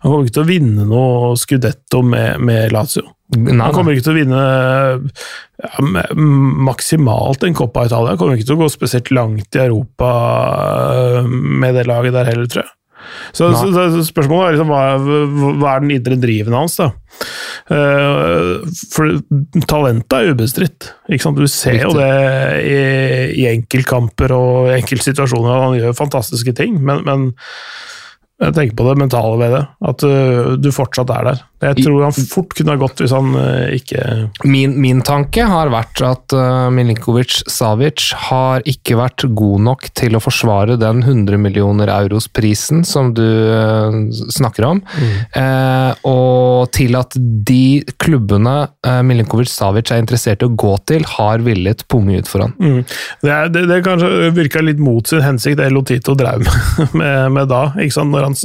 [0.00, 3.04] Han kommer ikke til å vinne noe Scudetto med, med Lazio.
[3.34, 4.40] Nei, han kommer ikke til å vinne
[5.58, 5.70] ja,
[6.68, 8.12] maksimalt en Coppa Italia.
[8.14, 10.10] Han kommer ikke til å gå spesielt langt i Europa
[10.94, 12.75] eh, med det laget der heller, tror jeg.
[13.36, 14.84] Så, så, så spørsmålet er liksom, hva,
[15.60, 16.90] hva, er den indre driven hans, da?
[17.70, 19.18] Uh, for
[19.70, 20.90] talentet er ubestridt.
[21.08, 22.12] Du ser jo det
[22.66, 22.78] i,
[23.42, 25.66] i enkeltkamper og enkeltsituasjoner.
[25.66, 27.28] Han gjør fantastiske ting, men, men
[28.36, 29.62] jeg tenker på det mentale ved det.
[29.88, 31.44] At uh, du fortsatt er der.
[31.64, 34.02] Jeg tror han fort kunne ha gått hvis han uh, ikke
[34.44, 40.18] min, min, tanke har vært at uh, Milinkovic Savic har ikke vært god nok til
[40.18, 43.24] å forsvare den 100 millioner euros-prisen som du
[44.32, 46.02] snakker om, mm.
[46.08, 48.54] og til at de klubbene
[49.06, 52.54] Milinkovic Savic er interessert i å gå til, har villet punge ut for han.
[52.58, 52.82] Mm.
[53.22, 57.20] Det, er, det, det kanskje virka litt mot sin hensikt, det Lotito drev med, med,
[57.38, 57.62] med da.
[57.80, 58.12] ikke sant?
[58.14, 58.38] Når han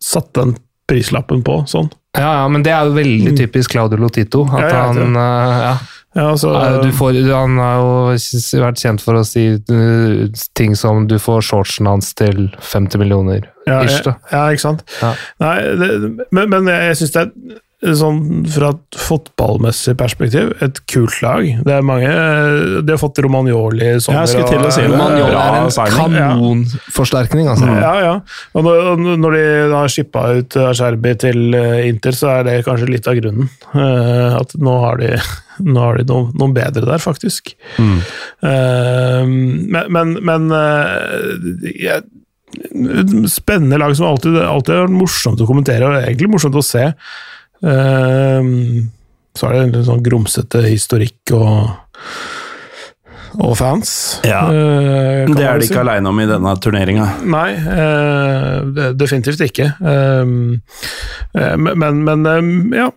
[0.00, 0.58] satte den
[0.90, 1.90] prislappen på sånn.
[2.18, 3.38] Ja, ja, men det er jo veldig mm.
[3.38, 4.42] typisk Claudio Lotito.
[4.50, 5.74] At ja, han uh, ja.
[6.10, 6.50] Ja, altså,
[6.98, 11.86] får, han har jo vært kjent for å si uh, ting som du får shortsen
[11.86, 13.46] hans til 50 millioner.
[13.68, 14.02] Ja, ish,
[14.32, 14.82] ja ikke sant.
[15.38, 15.90] Nei, det,
[16.34, 21.46] men, men jeg syns det er sånn fra et fotballmessig perspektiv, et kult lag.
[21.64, 22.10] Det er mange
[22.84, 24.26] De har fått Romagnoli i sommer.
[24.26, 27.70] Jeg skulle til å si Romagnoli er en kanonforsterkning, altså.
[27.80, 28.12] Ja, ja.
[28.52, 32.90] Og når, når de har shippa ut Ascerbi til eh, Inter, så er det kanskje
[32.90, 33.48] litt av grunnen.
[33.72, 35.14] Eh, at nå har de,
[35.72, 37.54] nå har de noe, noen bedre der, faktisk.
[37.80, 37.98] Mm.
[38.44, 40.50] Uh, men, men, men
[41.64, 42.04] jeg,
[43.30, 46.88] Spennende lag som alltid, alltid er morsomt å kommentere, og egentlig morsomt å se.
[47.62, 48.90] Ehm,
[49.36, 51.56] så er det en sånn grumsete historikk og
[53.38, 54.18] og fans.
[54.26, 55.70] Ja, uh, Det er de si.
[55.70, 57.04] ikke aleine om i denne turneringa.
[57.30, 59.68] Nei, uh, definitivt ikke.
[59.78, 60.58] Uh,
[61.54, 62.88] men, men ja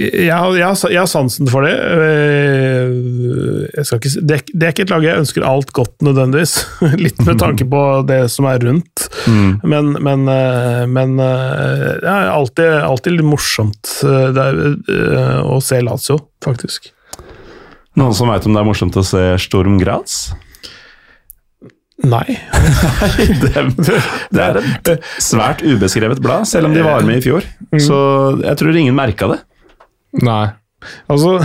[0.00, 1.72] jeg har, jeg, har, jeg har, sansen for det.
[1.76, 6.54] Eh, ikke, det, det, er ikke et lag jeg ønsker alt godt, nødvendigvis.
[7.04, 9.04] Litt med tanke på det som er rundt.
[9.28, 9.60] Mm.
[9.68, 14.62] Men, men, eh, men eh, det er alltid, alltid litt morsomt er,
[15.44, 16.88] å se Lazio, faktisk.
[18.00, 20.32] Noen som veit om det er morsomt å se Storm Graz?
[22.02, 22.24] Nei.
[23.44, 23.60] det,
[24.32, 27.44] det er et svært ubeskrevet blad, selv om de var med i fjor.
[27.76, 27.98] Så
[28.40, 29.42] jeg tror ingen merka det.
[30.20, 30.44] Nei.
[31.12, 31.36] Altså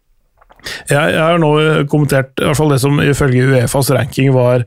[0.90, 1.52] jeg, har nå
[1.90, 4.66] kommentert i hvert fall det som ifølge Uefas ranking var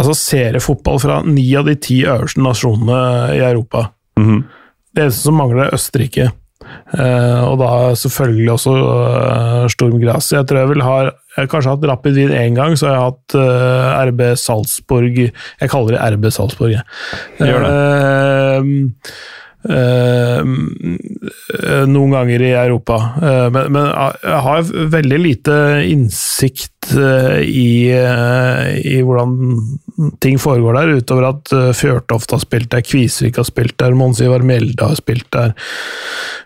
[0.00, 3.00] altså seriefotball fra ni av de ti øverste nasjonene
[3.36, 3.90] i Europa.
[4.18, 4.42] Mhm.
[4.90, 6.30] Det eneste som mangler, er Østerrike.
[6.90, 10.32] Uh, og da selvfølgelig også uh, Storm Gras.
[10.34, 12.96] Jeg tror jeg vil ha Jeg har kanskje hatt Rapid Wien én gang, så har
[12.96, 16.82] jeg hatt uh, RB Salzburg Jeg kaller det RB Salzburg, jeg.
[17.38, 18.70] Gjør Eh,
[19.68, 20.40] eh,
[21.90, 22.96] noen ganger i Europa.
[23.20, 23.88] Uh, men, men
[24.24, 25.56] jeg har veldig lite
[25.90, 29.36] innsikt uh, i, i hvordan
[30.22, 34.20] ting foregår der, utover at eh, Fjørtoft har spilt der, Kvisvik har spilt der, Mons
[34.24, 35.52] Ivar Mjelde har spilt der,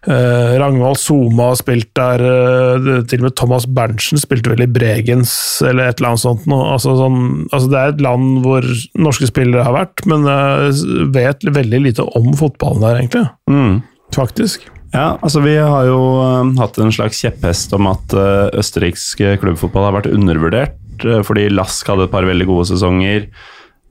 [0.09, 4.71] eh, Ragnvald Soma har spilt der, eh, til og med Thomas Berntsen spilte vel i
[4.71, 6.47] Bregens, eller et eller annet sånt.
[6.51, 6.69] noe.
[6.75, 7.19] Altså, sånn,
[7.51, 8.69] altså, det er et land hvor
[9.07, 13.27] norske spillere har vært, men jeg vet veldig lite om fotballen der, egentlig.
[13.51, 13.83] Mm.
[14.15, 14.69] Faktisk.
[14.95, 18.15] Ja, altså Vi har jo eh, hatt en slags kjepphest om at
[18.55, 23.27] østerriksk klubbfotball har vært undervurdert, eh, fordi Lask hadde et par veldig gode sesonger.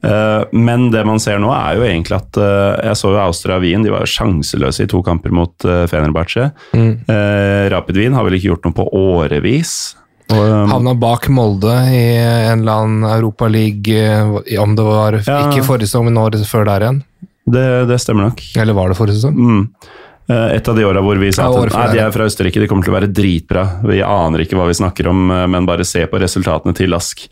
[0.03, 3.59] Eh, men det man ser nå, er jo egentlig at eh, Jeg så jo Austria
[3.63, 6.49] Wien, de var jo sjanseløse i to kamper mot Fenerbahçe.
[6.75, 6.93] Mm.
[7.71, 9.73] Rapid Wien har vel ikke gjort noe på årevis.
[10.33, 14.23] Og, Havna bak Molde i en eller annen Europaliga,
[14.63, 15.41] om det var Ja.
[15.49, 17.01] ikke forrige sesong, men året før der igjen.
[17.45, 18.39] det, det stemmer nok.
[18.55, 19.35] Eller var det forrige sesong?
[19.35, 19.67] Mm.
[20.29, 22.67] Eh, Et av de åra hvor vi sa at nei, de er fra Østerrike, de
[22.71, 23.63] kommer til å være dritbra.
[23.83, 27.25] Vi aner ikke hva vi snakker om, eh, men bare se på resultatene til Lask.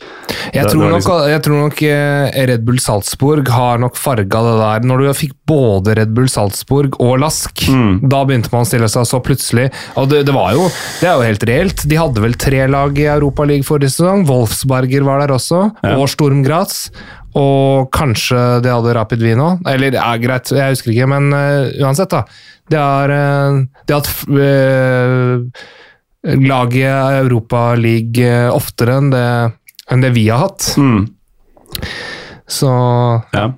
[0.52, 1.14] Jeg tror, liksom...
[1.16, 4.86] nok, jeg tror nok eh, Red Bull Salzburg har nok farga det der.
[4.92, 8.00] Når du fikk både Red Bull Salzburg og Lask, Mm.
[8.10, 10.64] da begynte man å stille seg så plutselig Og det, det var jo
[11.00, 11.84] Det er jo helt reelt.
[11.88, 14.26] De hadde vel tre lag i Europaligaen forrige sesong.
[14.28, 15.94] Wolfsberger var der også, Ja.
[15.96, 16.90] og Storm Graz.
[17.38, 19.62] Og kanskje de hadde Rapid Wien òg.
[19.72, 22.24] Eller ja, greit, jeg husker ikke, men uh, uansett, da.
[22.72, 23.14] De er,
[23.86, 25.42] det at har hatt uh,
[26.42, 29.26] lag i Europaligaen oftere enn det,
[29.92, 30.72] enn det vi har hatt.
[30.78, 31.06] Mm.
[32.48, 32.70] Så
[33.32, 33.50] Ja.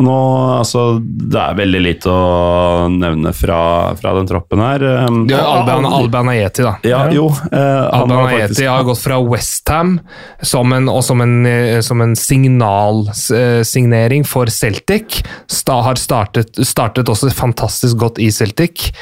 [0.00, 0.16] Og Nå,
[0.56, 4.80] altså, det er veldig lite å nevne fra, fra den troppen her.
[5.04, 6.80] Um, er Alban, Alban Ayeti, da.
[6.88, 7.26] Ja, jo.
[7.52, 9.98] eh, Alban Ayeti faktisk har gått fra Westham
[10.40, 15.20] som en, og som en, eh, som en signalsignering for Celtic.
[15.52, 18.96] Sta, har startet, startet også fantastisk godt i Celtic,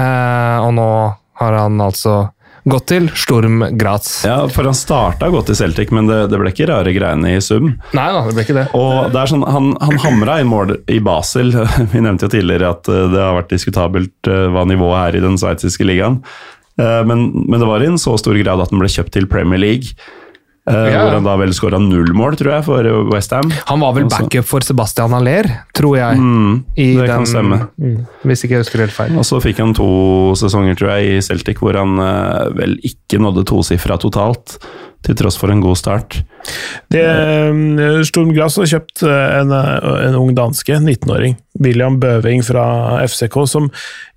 [0.00, 0.88] eh, og nå
[1.42, 2.32] har han altså
[2.68, 4.22] gått til Sturm Graz.
[4.26, 7.40] Ja, for han starta godt i Celtic, men det, det ble ikke rare greiene i
[7.42, 7.72] sum.
[7.96, 8.66] Nei da, det ble ikke det.
[8.78, 11.50] Og det er sånn, Han, han hamra i mål i Basel.
[11.92, 15.24] Vi nevnte jo tidligere at eh, det har vært diskutabelt eh, hva nivået er i
[15.26, 16.20] den sveitsiske ligaen.
[16.78, 19.26] Eh, Men, men det var i en så stor grad at den ble kjøpt til
[19.30, 19.96] Premier League.
[20.70, 21.02] Eh, Ja.
[21.02, 23.50] Hvor han da vel skåra null mål, tror jeg, for Westham.
[23.66, 26.18] Han var vel backup for Sebastian Aller, tror jeg.
[26.20, 27.58] Mm, i det kan stemme.
[27.78, 29.18] Mm, hvis ikke jeg husker helt feil.
[29.18, 29.90] Og så fikk han to
[30.38, 34.58] sesonger, tror jeg, i Celtic hvor han eh, vel ikke nådde tosifra totalt.
[35.02, 36.20] Til tross for en god start.
[36.92, 42.42] Det, eh, Sturm Graz har kjøpt eh, en, eh, en ung danske, 19-åring, William Bøving
[42.46, 42.64] fra
[43.06, 43.70] FCK, som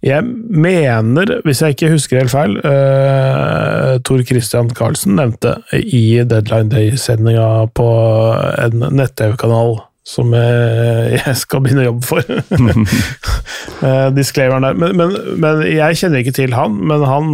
[0.06, 6.70] jeg mener, hvis jeg ikke husker helt feil, uh, Tor Christian Karlsen nevnte i Deadline
[6.70, 7.90] Day-sendinga på
[8.62, 10.34] en nett-TV-kanal som
[11.18, 12.22] jeg skal begynne å jobbe for.
[14.20, 14.78] Disclaimeren der.
[14.78, 17.32] Men, men, men jeg kjenner ikke til han, men han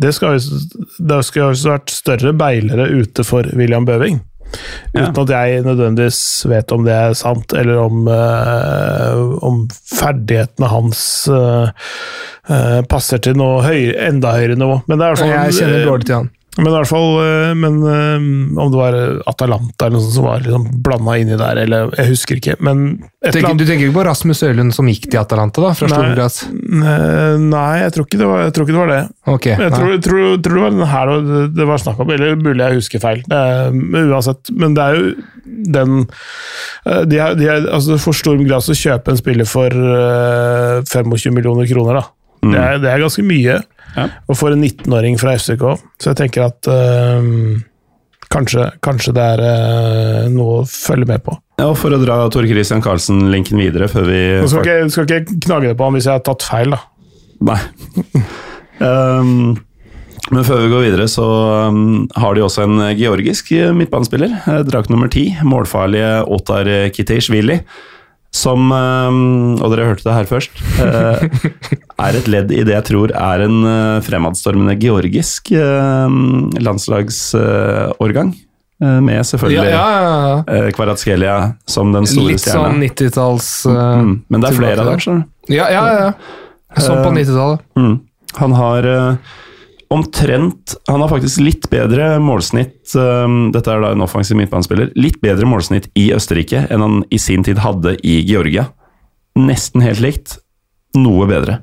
[0.00, 4.20] det skal jo vært større beilere ute for William Bøving.
[4.94, 5.06] Ja.
[5.06, 6.20] Uten at jeg nødvendigvis
[6.50, 13.62] vet om det er sant, eller om, eh, om ferdighetene hans eh, passer til noe
[13.62, 14.80] høy, enda høyere nivå.
[14.90, 16.30] Men det er sånn, Jeg kjenner dårlig til han.
[16.60, 18.96] Men i hvert fall, eh, men eh, om det var
[19.30, 22.56] Atalanta eller noe sånt som var liksom blanda inni der, eller jeg husker ikke.
[22.64, 22.84] Men
[23.24, 25.72] et Tenker, du tenker ikke på Rasmus Ølund som gikk til Atalanta, da?
[25.76, 25.88] Fra
[26.60, 29.02] Eh, Nei, jeg tror ikke det var, jeg tror ikke det, var det.
[29.34, 29.46] Ok.
[29.50, 32.64] Jeg tror, tror, tror det var den her det- det var snakk om, eller mulig
[32.64, 33.22] jeg husker feil.
[33.26, 35.12] Det er, men uansett, men det er jo
[35.74, 36.06] den
[36.86, 40.80] eh, de er, de er, altså For Storm Gras å kjøpe en spiller for eh,
[40.88, 42.06] 25 millioner kroner, da.
[42.44, 42.52] Mm.
[42.54, 43.58] Det, er, det er ganske mye.
[43.96, 44.06] Ja.
[44.30, 45.64] Og får en 19-åring fra FCK.
[46.00, 47.60] Så jeg tenker at øh,
[48.30, 51.34] kanskje, kanskje det er øh, noe å følge med på.
[51.60, 55.10] Ja, og For å dra Tor Christian Karlsen-linken videre før vi Nå skal ikke, skal
[55.10, 56.78] ikke knage det på ham hvis jeg har tatt feil, da.
[57.50, 57.58] Nei.
[58.80, 59.52] um,
[60.34, 61.26] men før vi går videre, så
[61.68, 64.38] um, har de også en georgisk midtbanespiller.
[64.46, 67.60] eh, Drakt nummer ti, målfarlige Otar Kiteshvili.
[68.30, 69.16] Som eh,
[69.64, 70.60] Og dere hørte det her først.
[70.84, 71.24] eh,
[72.06, 75.50] er et ledd i det jeg tror er en eh, fremadstormende georgisk
[77.10, 78.34] landslagsårgang.
[78.80, 80.42] Med selvfølgelig ja, ja.
[80.48, 80.70] ja.
[80.72, 81.34] Kvaratskhelia
[81.68, 82.70] som den store Litt stjerna.
[82.70, 85.52] sånn 90-talls uh, Mm, men det er flere av dem, skjønner du.
[85.52, 86.14] Ja, ja, ja.
[86.80, 87.60] Sånn på Eh, 90-tallet.
[87.76, 87.98] Mm.
[88.40, 88.88] Han har
[89.90, 94.92] omtrent Han har faktisk litt bedre målsnitt um, Dette er da en offensiv midtbanespiller.
[94.94, 98.68] Litt bedre målsnitt i Østerrike enn han i sin tid hadde i Georgia.
[99.38, 100.36] Nesten helt likt.
[100.98, 101.60] Noe bedre.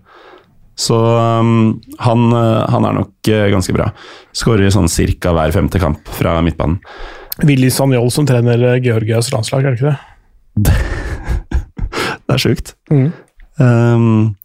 [0.77, 3.89] Så um, han, eh, han er nok uh, ganske bra.
[4.37, 6.77] Skårer sånn cirka hver femte kamp fra midtbanen.
[7.47, 9.95] Willy Sanjol som trener eh, Georgias landslag, er det ikke
[10.67, 10.77] det?
[12.27, 12.73] Det er sjukt.
[12.91, 13.07] Mm.
[13.63, 14.35] Um,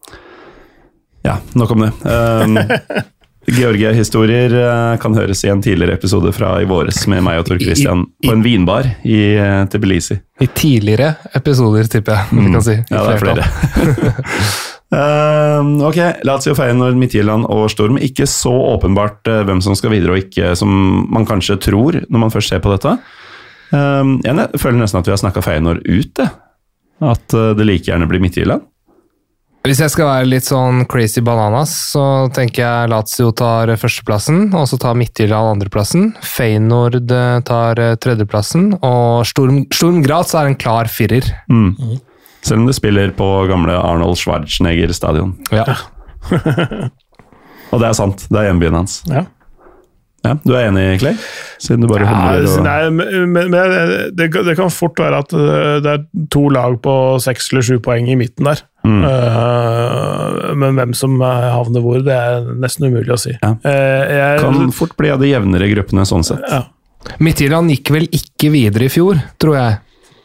[1.27, 1.89] ja, nok om det.
[2.07, 2.61] Um,
[3.51, 7.59] Georgia-historier eh, kan høres i en tidligere episode fra i våres med meg og Tor
[7.59, 10.19] Christian på en vinbar i eh, Tbilisi.
[10.43, 12.39] I tidligere episoder, tipper jeg.
[12.39, 12.77] vi kan si.
[12.79, 12.93] Mm.
[12.93, 13.49] Ja, det er flere.
[14.95, 17.99] uh, ok, Lazio, Feyenoord, Midtjylland og Storm.
[17.99, 20.71] Ikke så åpenbart hvem som skal videre og ikke, som
[21.11, 22.95] man kanskje tror når man først ser på dette.
[23.75, 26.31] Uh, jeg føler nesten at vi har snakka Feyenoord ut, det.
[27.03, 28.63] At det like gjerne blir Midtjylland.
[29.63, 32.03] Hvis jeg skal være litt sånn crazy bananas, så
[32.35, 36.09] tenker jeg Lazio tar førsteplassen, og så tar Midtjylland andreplassen.
[36.27, 41.31] Feyenoord eh, tar eh, tredjeplassen, og Storm, Storm Graz er en klar firer.
[41.47, 42.01] Mm.
[42.43, 45.37] Selv om det spiller på gamle Arnold Schwarzenegger stadion.
[45.55, 45.79] Ja.
[47.73, 48.99] Og det er sant, det er hjembyen hans.
[49.07, 49.23] Ja.
[50.27, 51.15] Ja, Du er enig, Clay?
[51.63, 53.55] Siden du bare humrer og nei, men, men
[54.15, 55.33] det, det kan fort være at
[55.83, 56.93] det er to lag på
[57.23, 58.63] seks eller sju poeng i midten der.
[58.83, 59.03] Mm.
[59.07, 63.35] Uh, men hvem som øh, havner hvor, det er nesten umulig å si.
[63.37, 63.53] Ja.
[63.63, 66.43] Uh, jeg, Kan fort bli av de jevnere gruppene sånn sett.
[66.51, 66.65] ja.
[67.19, 69.79] Midtjylland gikk vel ikke videre i fjor, tror jeg.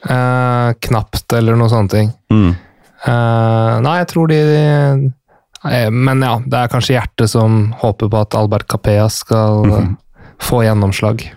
[0.05, 2.11] Uh, knapt, eller noe sånne ting.
[2.29, 2.51] Mm.
[3.05, 8.21] Eh, nei, jeg tror de eh, Men ja, det er kanskje hjertet som håper på
[8.25, 9.89] at Albert Capea skal eh,
[10.41, 11.27] få gjennomslag.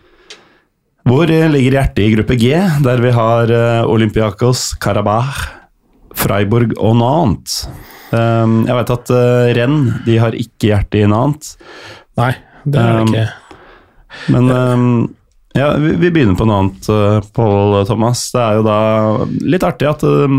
[1.09, 2.55] Hvor eh, ligger hjertet i gruppe G,
[2.85, 5.60] der vi har eh, Olympiakos, Karabakh,
[6.19, 7.63] Freiburg og Nantes?
[8.11, 11.55] Um, jeg vet at uh, Renn de har ikke hjerte i Nantes,
[12.19, 12.33] Nei,
[12.67, 13.27] det er det Um, ikke.
[14.35, 14.87] men um,
[15.55, 18.25] ja, vi, vi begynner på noe annet, uh, Pål Thomas.
[18.35, 18.79] Det er jo da
[19.55, 20.37] litt artig at uh,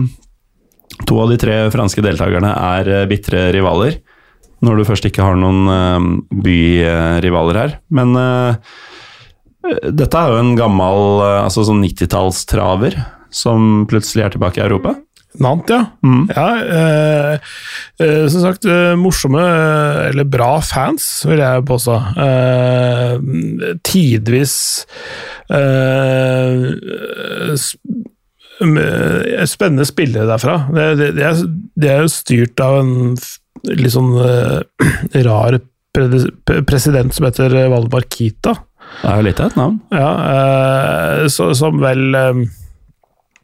[1.07, 4.01] to av de tre franske deltakerne er uh, bitre rivaler.
[4.61, 6.09] Når du først ikke har noen uh,
[6.45, 7.77] byrivaler her.
[7.89, 8.13] Men
[9.93, 12.97] dette er jo en gammel altså sånn 90-tallstraver
[13.33, 14.95] som plutselig er tilbake i Europa.
[15.39, 15.85] Nant, ja.
[16.03, 16.25] Mm.
[16.35, 17.51] ja eh,
[18.03, 21.95] eh, som sagt, eh, morsomme, eh, eller bra fans, vil jeg påstå.
[22.25, 24.55] Eh, tidvis
[25.51, 26.65] eh,
[27.55, 28.09] sp-
[29.49, 30.57] spennende spillere derfra.
[30.75, 31.39] Det, det, det, er,
[31.81, 32.93] det er jo styrt av en
[33.71, 35.59] litt sånn eh, rar
[36.67, 38.53] president som heter Valdemar Kita.
[39.01, 39.79] Det er jo litt av et navn.
[39.95, 42.43] Ja, eh, så, som vel eh,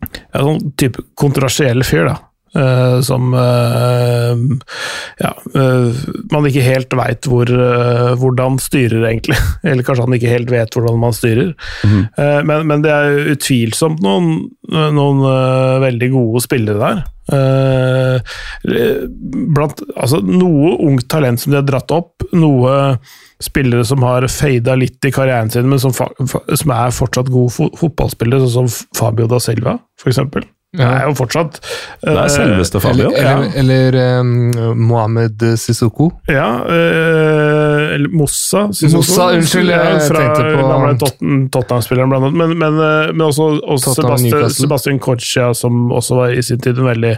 [0.06, 2.18] ja, sånn type kontroversiell fyr, da.
[2.58, 4.34] Uh, som uh,
[5.20, 5.98] ja, uh,
[6.32, 7.52] man ikke helt veit hvor,
[8.18, 9.38] hvordan styrer, egentlig.
[9.68, 11.52] Eller kanskje han ikke helt vet hvordan man styrer.
[11.84, 15.22] Eh, men, men det er utvilsomt noen, noen
[15.84, 17.06] veldig gode spillere der.
[17.28, 18.20] Eh,
[19.54, 22.98] blant, altså, noe ungt talent som de har dratt opp, noe
[23.44, 27.72] spillere som har fada litt i karrieren sin, men som, som er fortsatt gode fo
[27.78, 30.24] fotballspillere, sånn som Fabio da Silva, f.eks.
[30.78, 31.62] Det er jo fortsatt
[32.04, 33.08] Det er selveste Fabio.
[33.16, 36.10] Eller, eller, eller um, Mohammed Sissoko.
[36.28, 38.68] Ja, øh, eller Mossa.
[38.72, 39.02] Sissoko.
[39.04, 40.96] Mossa, unnskyld, jeg fra, tenkte på- gamle
[41.54, 42.40] Tottenham-spilleren, blant annet.
[42.44, 44.50] Men, men, øh, men også, også Sebastian.
[44.58, 47.16] Sebastian Corcia, som også var i sin tid en veldig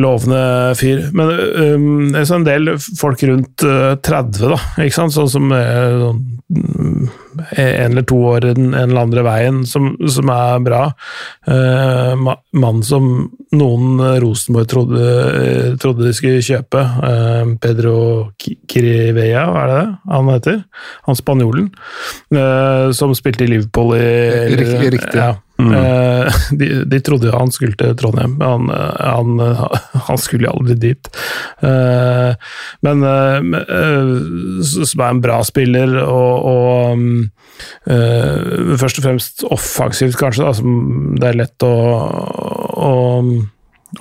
[0.00, 0.40] lovende
[0.80, 1.04] fyr.
[1.12, 5.14] Men um, det er så en del folk rundt øh, 30, da, ikke sant?
[5.14, 7.12] Sånn som sånn, mm,
[7.56, 10.82] en eller to år den en eller andre veien, som, som er bra.
[11.48, 13.08] Uh, Mann som
[13.54, 15.02] noen Rosenborg trodde,
[15.44, 16.80] eh, trodde de skulle kjøpe.
[17.08, 17.96] eh, Pedro
[18.70, 20.64] Crivella, hva er det det han heter?
[21.06, 21.70] Han spanjolen.
[22.34, 24.92] eh, som spilte i Liverpool i Riktig.
[24.98, 25.14] riktig.
[25.20, 25.34] Ja.
[25.58, 29.38] Eh, de, de trodde han skulle til Trondheim, han, eh, han,
[30.08, 31.10] han skulle jo aldri dit.
[31.64, 32.34] Eh,
[32.86, 33.04] men
[34.64, 41.14] som er en bra spiller, og, og mm, først og fremst offensivt, kanskje, da, som
[41.20, 41.74] det er lett å,
[42.74, 42.94] å,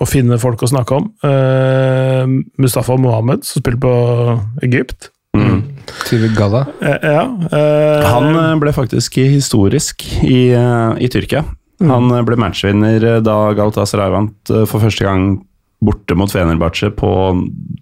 [0.02, 1.12] å finne folk å snakke om.
[2.62, 3.94] Mustafa Mohammed, som spiller på
[4.66, 5.12] Egypt.
[5.38, 5.73] Mm.
[6.08, 6.66] Til Galla.
[6.82, 7.24] Eh, ja.
[7.50, 11.44] eh, Han eh, ble faktisk historisk i, i Tyrkia.
[11.84, 15.34] Han eh, ble matchvinner da Galatasaray vant for første gang
[15.84, 17.10] borte mot Fenerbahçe på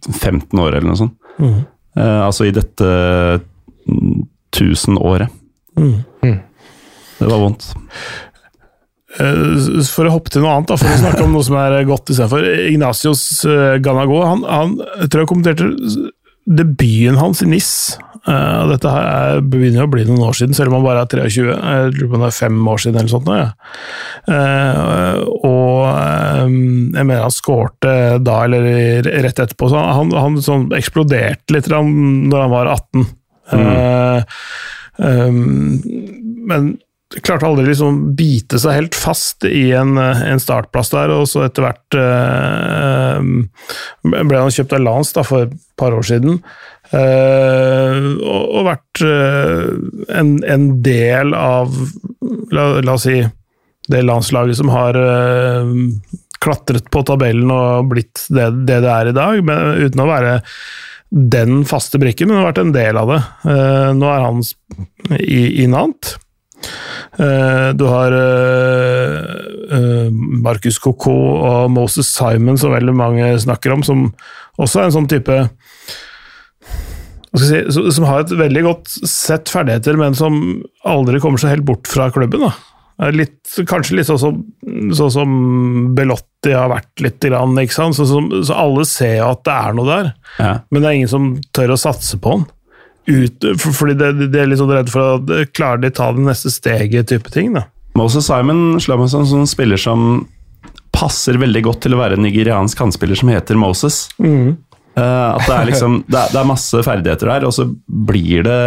[0.10, 1.18] 15 år, eller noe sånt.
[1.38, 1.60] Mm.
[1.98, 2.88] Eh, altså i dette
[3.86, 4.23] mm,
[4.57, 5.30] tusenåret.
[5.78, 5.99] Mm.
[7.22, 7.68] Det var vondt.
[9.19, 11.78] Eh, For å hoppe til noe annet, da, for å snakke om noe som er
[11.90, 12.48] godt istedenfor.
[12.72, 13.26] Ignacios
[13.86, 14.73] Ganago han, han
[15.03, 15.69] jeg tror jeg kommenterte
[16.46, 17.98] debuten hans i NIS.
[18.28, 21.30] uh, dette her er, begynner å bli noen år siden, selv om han bare er
[21.30, 21.46] 23.
[21.56, 23.32] Jeg lurer på om det er fem år siden eller sånt.
[23.32, 23.48] Ja.
[24.30, 25.16] Uh,
[25.48, 29.72] og um, jeg mener han skårte da, eller rett etterpå.
[29.72, 33.08] Så han, han sånn eksploderte litt da han- var 18.
[33.52, 34.38] Eh,
[35.02, 35.80] Um,
[36.46, 36.78] men
[37.20, 41.66] klarte aldri liksom bite seg helt fast i en, en startplass der, og så etter
[41.66, 43.20] hvert uh,
[44.08, 46.40] ble han kjøpt av Lance da, for et par år siden.
[46.92, 49.68] Uh, og, og vært uh,
[50.22, 51.76] en, en, del av,
[52.52, 53.20] la, la, oss si,
[53.92, 54.96] det landslaget som har
[56.42, 60.38] klatret på tabellen og blitt det, det det er i dag, men uten å være
[61.12, 63.22] den faste brikken, men har vært en del av det.
[63.98, 64.40] Nå er han
[65.20, 66.14] i, i Nant.
[67.20, 74.08] Uh, du har uh, Marcus Coco og Moses Simon, som veldig mange snakker om, som
[74.62, 75.38] også er en sånn type
[77.40, 81.90] si, Som har et veldig godt sett ferdigheter, men som aldri kommer seg helt bort
[81.90, 82.48] fra klubben.
[82.48, 82.54] da.
[83.16, 84.42] Litt, kanskje litt sånn som,
[84.94, 85.32] så som
[85.98, 87.24] Belotti har vært litt.
[87.24, 87.56] Grann?
[87.58, 90.52] Så, så, så, alle ser jo at det er noe der, ja.
[90.70, 92.46] men det er ingen som tør å satse på han.
[93.10, 96.26] Ut, for, fordi de, de, er litt sånn redde for at klarer de ta det
[96.26, 97.53] neste steget, type ting.
[97.57, 97.65] da.
[97.98, 100.28] Moses Simon slår meg som en spiller som
[100.95, 104.06] passer veldig godt til å være en nigeriansk kantspiller som heter Moses.
[104.22, 104.60] Mm.
[104.92, 107.64] Uh, at det er liksom det er, det er, masse ferdigheter der, og så
[108.10, 108.58] blir det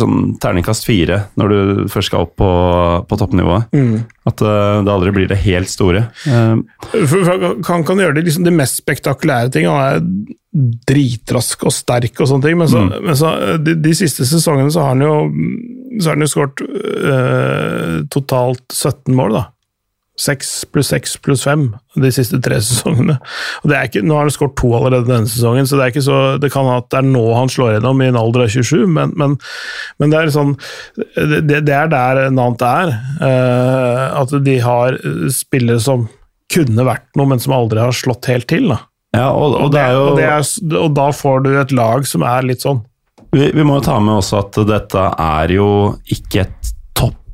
[0.00, 1.58] sånn terningkast fire når du
[1.92, 2.52] først skal opp på,
[3.04, 3.68] på toppnivået.
[3.76, 4.06] Mm.
[4.30, 6.06] At uh, det aldri blir det helt store.
[6.24, 9.68] Uh, for, for, han kan gjøre det, liksom, de mest spektakulære ting.
[9.68, 12.96] Han er dritrask og sterk og sånne ting, men, så, mm.
[13.04, 15.14] men så, de, de, siste sesongene så har han jo
[15.98, 16.60] så har han jo skåret
[18.14, 19.46] totalt 17 mål, da.
[20.18, 21.68] 6 pluss 6 pluss 5
[22.02, 23.18] de siste tre sesongene.
[23.62, 25.94] Og det er ikke, nå har han skåret to allerede denne sesongen, så det er
[25.94, 28.52] ikke så, det kan at det er nå han slår gjennom i en alder av
[28.54, 29.38] 27, men, men,
[29.98, 30.54] men det er sånn
[31.16, 32.92] det, det er der Nant er.
[33.22, 34.98] Uh, at de har
[35.32, 36.06] spillere som
[36.52, 38.70] kunne vært noe, men som aldri har slått helt til.
[38.72, 38.80] Da.
[39.16, 40.04] Ja, og, og, det er jo...
[40.12, 42.82] og, er, og da får du et lag som er litt sånn.
[43.34, 45.68] Vi, vi må jo ta med også at dette er jo
[46.14, 46.74] ikke et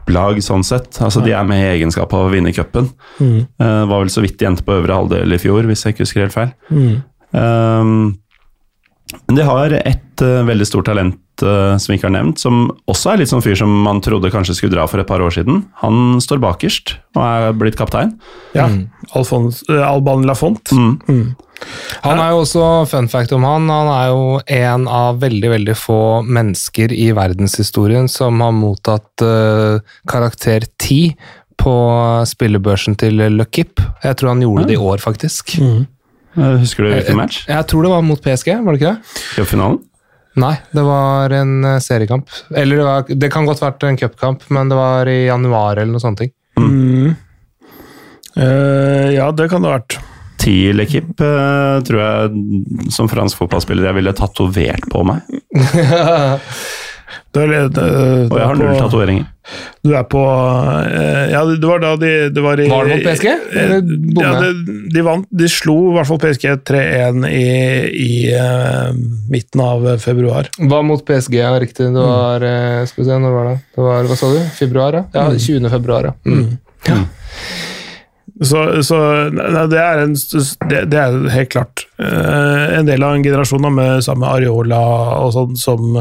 [0.04, 1.00] topplag sånn sett.
[1.00, 2.90] Altså, De er med i egenskap av å vinne cupen.
[3.18, 3.46] Mm.
[3.60, 6.04] Uh, var vel så vidt de endte på øvre halvdel i fjor, hvis jeg ikke
[6.04, 6.52] husker helt feil.
[6.70, 7.02] Mm.
[7.32, 8.18] Um,
[9.28, 12.66] men de har ett uh, veldig stort talent uh, som vi ikke har nevnt, som
[12.90, 15.34] også er litt sånn fyr som man trodde kanskje skulle dra for et par år
[15.36, 15.62] siden.
[15.82, 18.16] Han står bakerst og er blitt kaptein.
[18.56, 18.84] Ja, mm.
[19.14, 20.72] Alfons, Alban Lafont.
[20.74, 21.34] Mm.
[22.04, 24.26] Han er jo også, fun fact om han, han er jo
[24.56, 29.80] en av veldig veldig få mennesker i verdenshistorien som har mottatt uh,
[30.10, 31.16] karakter 10
[31.60, 31.74] på
[32.28, 33.80] spillebørsen til Luckip.
[34.02, 35.56] Jeg tror han gjorde det i år, faktisk.
[35.62, 35.84] Mm.
[36.34, 37.44] Husker du hvilken match?
[37.46, 39.18] Jeg, jeg, tror det var mot PSG, var det ikke det?
[39.36, 39.82] Cupfinalen?
[40.40, 42.30] Nei, det var en seriekamp.
[42.56, 45.94] Eller det, var, det kan godt vært en cupkamp, men det var i januar eller
[45.94, 46.24] noe sånt.
[46.58, 47.14] Mm.
[48.34, 49.98] Uh, ja, det kan det ha vært.
[50.44, 55.22] TIL-ekip uh, tror jeg som fransk fotballspiller jeg ville tatovert på meg.
[57.34, 57.80] Du er, du,
[58.30, 59.30] og jeg har null tatoveringer.
[59.84, 63.04] Du er på uh, Ja, det var da de det var, i, var det mot
[63.04, 63.26] PSG?
[63.28, 64.52] ja, de,
[64.94, 67.44] de, vant De slo i hvert fall PSG 3-1 i,
[68.06, 68.96] i uh,
[69.32, 70.48] midten av februar.
[70.58, 71.90] Var mot PSG, ja, riktig.
[71.92, 72.48] Det var
[72.88, 73.58] Skal vi se, når var det?
[73.76, 74.40] Det var, Hva sa du?
[74.56, 75.04] Februar, ja?
[75.12, 75.70] ja 20.
[75.76, 76.16] februar, ja.
[76.24, 76.56] Mm.
[76.88, 77.02] ja.
[78.42, 78.96] Så, så
[79.30, 80.14] nei, det, er en,
[80.66, 84.80] det, det, er helt klart en del av en generasjon med samme Areola
[85.24, 85.98] og sånn som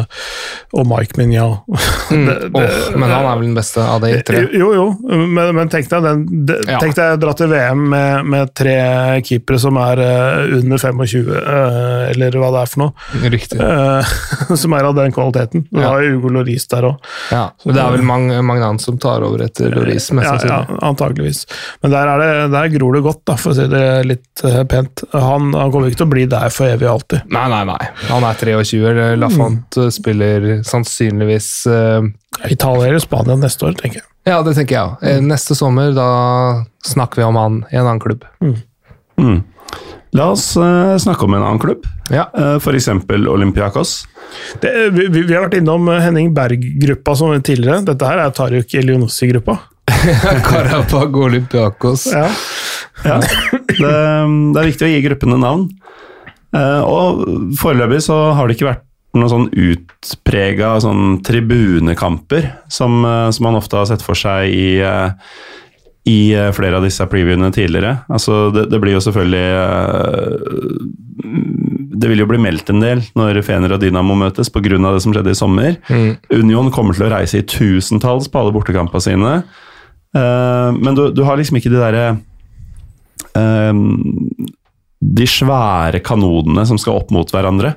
[0.74, 1.58] og Mike Mignon.
[2.14, 2.28] Mm.
[2.54, 4.44] oh, men han er vel den beste av de tre?
[4.54, 6.78] Jo, jo, men, men tenk deg den, de, ja.
[6.82, 8.76] tenk deg dra til VM med, med tre
[9.26, 13.08] keepere som er uh, under 25, uh, eller hva det er for noe.
[13.34, 13.58] Riktig.
[14.62, 15.66] som er av den kvaliteten.
[15.72, 15.94] Du ja.
[15.94, 17.10] har jo Ugo Loris der òg.
[17.34, 20.54] Ja, det er vel mange andre som tar over etter Loris, mest sannsynlig.
[20.54, 21.44] Ja, ja, antageligvis.
[21.82, 25.06] Men der er det der gror det godt, da, for å si det litt pent.
[25.16, 27.30] Han, han, kommer ikke til å bli der for evig og alltid.
[27.34, 27.80] Nei, nei, nei.
[28.10, 29.08] Han er 23.
[29.22, 29.94] Lafant mm.
[29.94, 32.06] spiller sannsynligvis uh,
[32.50, 34.08] Italia eller Spania neste år, tenker jeg.
[34.30, 35.02] Ja, det tenker jeg òg.
[35.04, 35.32] Mm.
[35.34, 36.08] Neste sommer, da
[36.88, 38.24] snakker vi om han i en annen klubb.
[38.44, 38.56] Mm.
[39.20, 39.42] Mm.
[40.14, 42.28] La oss uh, snakke om en annen klubb, ja.
[42.38, 42.90] uh, f.eks.
[43.10, 43.96] Olympiakos.
[44.62, 47.84] Det, vi, vi, har vært innom Henning Berg-gruppa som tidligere.
[47.88, 49.58] Dette her er Taruk Elionossi-gruppa.
[50.48, 52.08] Karabag Olympiakos.
[52.14, 52.30] Ja.
[53.04, 53.94] Ja, det,
[54.54, 55.68] det er viktig å gi gruppene navn.
[56.54, 57.24] Eh, og
[57.58, 58.86] foreløpig så har det ikke vært
[59.18, 64.80] noen sånn utprega sånn tribunekamper som, eh, som man ofte har sett for seg i,
[64.82, 65.10] eh,
[66.10, 66.20] i
[66.54, 68.04] flere av disse previewene tidligere.
[68.10, 69.48] Altså, det, det blir jo selvfølgelig
[71.94, 74.76] Det vil jo bli meldt en del når Fener og Dynamo møtes pga.
[74.76, 75.78] det som skjedde i sommer.
[75.88, 76.18] Mm.
[76.44, 79.44] Union kommer til å reise i tusentalls på alle bortekampene sine.
[80.14, 82.18] Uh, men du, du har liksom ikke de derre
[83.34, 87.74] De svære kanonene som skal opp mot hverandre.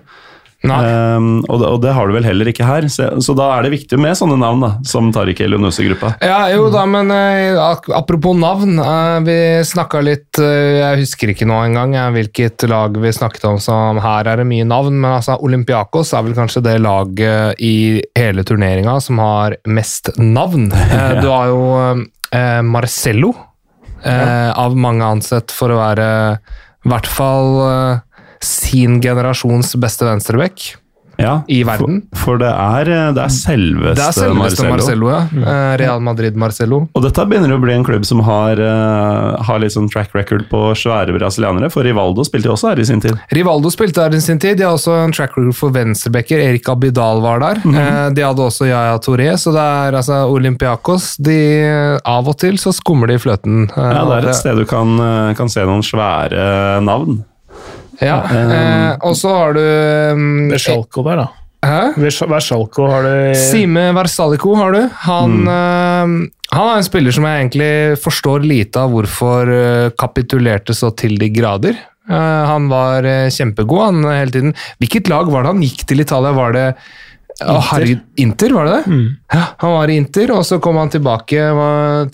[0.64, 2.86] Eh, og, det, og det har du vel heller ikke her.
[2.92, 6.16] Så, så da er det viktig med sånne navn, da, som Tariq Elionussi-gruppa.
[6.24, 8.78] Ja, jo da, men uh, apropos navn.
[8.80, 10.46] Uh, vi snakka litt uh,
[10.80, 14.48] Jeg husker ikke nå engang uh, hvilket lag vi snakket om som her er det
[14.48, 19.58] mye navn, men altså Olympiakos er vel kanskje det laget i hele turneringa som har
[19.68, 20.70] mest navn.
[21.22, 21.60] Du har jo
[22.66, 23.30] Marcello,
[24.06, 30.74] eh, av mange ansett for å være i hvert fall eh, sin generasjons beste venstreback
[31.18, 32.02] Ja, i verden.
[32.12, 34.72] For, for det, er, det er selveste, Det er selveste Marcello.
[34.76, 35.20] Marcello, ja.
[35.52, 36.80] Eh, Real Madrid-Marcello.
[36.93, 40.44] Og dette begynner å bli en klubb som har, eh, har litt sånn track record
[40.51, 43.16] på svære brasilianere, for Rivaldo spilte også her i sin tid.
[43.32, 44.59] Rivaldo spilte der i sin tid.
[44.59, 46.43] De har også en track record for venstrebacker.
[46.51, 47.62] Erik Abidal var der.
[47.64, 48.14] Mm -hmm.
[48.14, 52.72] De hadde også Yaya Touré, så det er altså Olympiakos de, Av og til så
[52.72, 53.70] skummer de i fløten.
[53.76, 57.24] Eh, Ja, det er et sted du kan, eh, kan se noen svære navn.
[58.05, 59.62] Ja, eh, og så har du
[60.12, 61.27] um, Vesjalko der, da.
[61.66, 61.81] Hæ?
[61.98, 62.20] Vers-
[62.77, 64.82] har du Sime Versalico har du.
[65.09, 65.48] Han, Mm.
[65.48, 70.93] uh, han er en spiller som jeg egentlig forstår lite av hvorfor eh, kapitulerte så
[70.94, 71.74] til de grader.
[72.09, 74.55] Uh, han var eh, kjempegod han hele tiden.
[74.78, 76.31] Hvilket lag var det han gikk til Italia?
[76.36, 76.66] Var det
[77.43, 78.97] Å, herregud, Inter, var det det?
[79.35, 81.43] Ja, han var i Inter, og så kom han tilbake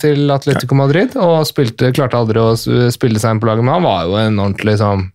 [0.01, 2.49] til Atletico Madrid og spilte, klarte aldri å
[2.91, 5.05] spille seg inn på laget, men han var jo en ordentlig sånn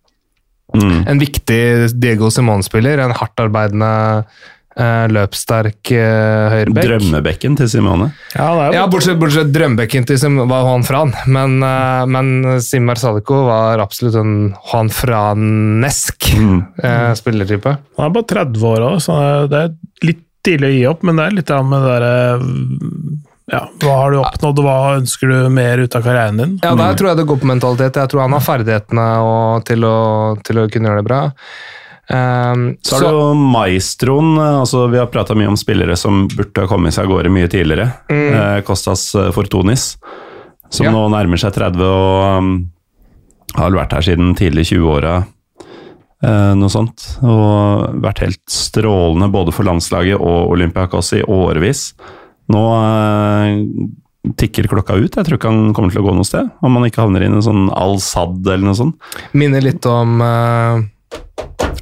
[0.75, 1.07] Mm.
[1.07, 1.59] en viktig
[1.99, 2.99] Diego Simone-spiller.
[3.01, 4.23] En hardtarbeidende,
[4.77, 6.85] eh, løpssterk eh, høyrebekk.
[6.91, 8.11] Drømmebekken til Simone.
[8.35, 12.05] Ja, han er jo Ja, bortsett, bortsett drømmebekken til Simone var Juan Fran, men, eh,
[12.05, 16.67] men Sim Marsalico var absolutt en Juan Franesk Mm.
[16.83, 17.77] eh, spillertype.
[17.97, 19.75] Han er bare 30 år òg, så det er
[20.05, 22.39] litt tidlig å gi opp, men det er litt av med det derre
[23.51, 26.55] ja, Hva har du oppnådd, og hva ønsker du mer ut av karrieren din?
[26.63, 27.99] Ja, Der tror jeg det går på mentalitet.
[28.01, 29.97] Jeg tror han har ferdighetene og, til, å,
[30.45, 31.21] til å kunne gjøre det bra.
[32.09, 34.31] Um, Så er det jo maestroen.
[34.41, 37.29] eh, altså Vi har prata mye om spillere som burde ha kommet seg av gårde
[37.33, 37.91] mye tidligere.
[38.09, 39.85] Eh, Kostas Fortonis, Fortunis,
[40.69, 40.91] som Ja.
[40.93, 42.71] nå nærmer seg 30 og um,
[43.55, 45.19] har vært her siden tidlig 20-åra.
[46.21, 47.05] Eh, noe sånt.
[47.23, 51.93] Og vært helt strålende både for landslaget og Olympiakos i årevis.
[52.49, 55.15] Nå eh, tikker klokka ut.
[55.15, 56.49] Jeg tror ikke han kommer til å gå noe sted.
[56.65, 58.97] Om han ikke havner i en sånn Al-Sad eller noe sånt.
[59.37, 60.81] minner litt om uh,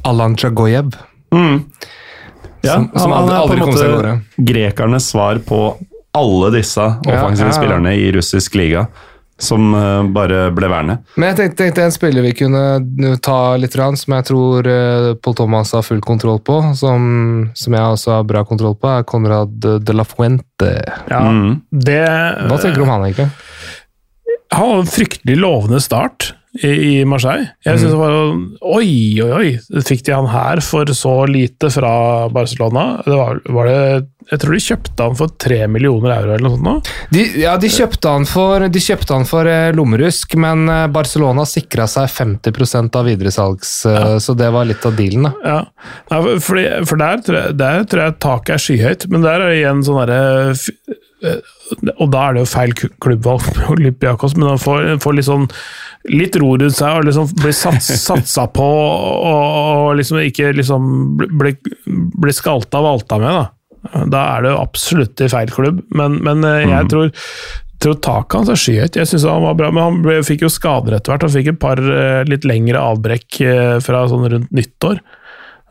[0.07, 0.93] Alan Jagoyev.
[1.33, 1.61] Mm.
[2.65, 5.61] Ja, Som- som han, han aldri- er på en måte grekernes svar på
[6.17, 7.57] alle disse offensive ja, ja.
[7.57, 8.87] spillerne i russisk liga
[9.37, 10.97] som eh, bare ble værende.
[11.15, 15.11] Men jeg tenkte, tenkte en spiller vi kunne ta litt, rann, som jeg tror uh,
[15.21, 17.05] Paul Thomas har full kontroll på, som,
[17.57, 20.73] som jeg også har bra kontroll på, er Conrad de la Fuente.
[21.11, 21.61] Ja, Mm.
[21.71, 22.01] det
[22.47, 23.29] Hva tenker du om han, egentlig?
[24.55, 26.31] Han hadde en fryktelig lovende start
[26.65, 27.51] i, Marseille.
[27.65, 28.15] Jeg synes det var
[28.77, 29.81] Oi, oi, oi!
[29.85, 31.91] Fikk de han her for så lite fra
[32.33, 33.03] Barcelona?
[33.05, 33.81] Det var, var det
[34.31, 36.91] Jeg tror de kjøpte han for tre millioner euro eller noe sånt.
[37.13, 41.45] De, ja, de kjøpte han for, de kjøpte han for eh, lommerusk, men eh, Barcelona
[41.47, 44.05] sikra seg 50 av videresalgs, ja.
[44.23, 45.29] så det var litt av dealen.
[45.29, 45.33] da.
[45.47, 45.59] Ja,
[46.11, 46.59] ja for,
[46.89, 49.85] for der, tror jeg, der tror jeg taket er skyhøyt, men der er det igjen
[49.87, 50.67] sånn eh,
[51.97, 55.47] Og da er det jo feil klubbvalg på Olympiakos, men han får, får litt sånn
[56.13, 60.89] litt ro rundt seg og liksom blir sats, satsa på og, og liksom ikke liksom
[61.17, 61.57] blir
[61.87, 64.03] blir skalta og valta med, da.
[64.13, 67.11] Da er det jo absolutt i feil klubb, men, men jeg jeg tror
[67.83, 68.97] tror taket hans er skyhøyt.
[68.97, 71.25] Jeg synes han var bra, men han ble, fikk jo skader etter hvert.
[71.27, 75.01] Han fikk et par eh, litt lengre avbrekk eh, fra sånn rundt nyttår.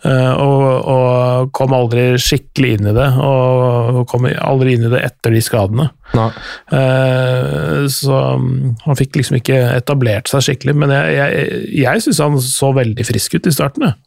[0.06, 5.02] Eh, og, og kom aldri skikkelig inn i det, og kom aldri inn i det
[5.08, 5.88] etter de skadene.
[6.16, 6.28] Nei.
[6.78, 12.22] Eh, så mm, han fikk liksom ikke etablert seg skikkelig, men jeg, jeg, jeg syns
[12.22, 13.88] han så veldig frisk ut i starten.
[13.88, 13.98] jeg.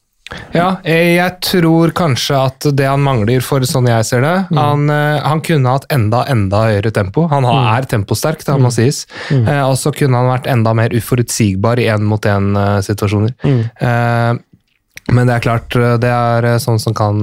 [0.53, 5.17] Ja, jeg tror kanskje at det han mangler, for sånn jeg ser det han, eh,
[5.25, 7.25] han kunne hatt enda enda høyere tempo.
[7.31, 9.05] Han har, er temposterk, det må sies.
[9.33, 13.33] Eh, og så kunne han vært enda mer uforutsigbar i én-mot-én-situasjoner.
[13.41, 14.31] Eh,
[15.11, 17.21] men det er klart, eh, det er eh, sånn som kan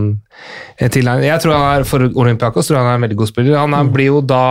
[0.79, 3.59] eh, tilegne Jeg tror han er, For Olympiakos tror han er en veldig god spiller.
[3.61, 4.47] Han er, blir jo da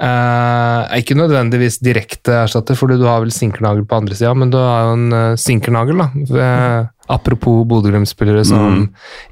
[0.00, 4.56] Eh, ikke nødvendigvis direkte erstatter, for du har vel Sinkernagel på andre sida, men du
[4.56, 6.06] har jo en uh, Sinkernagel, da.
[6.40, 8.86] Eh, apropos Bodø-Glimt-spillere som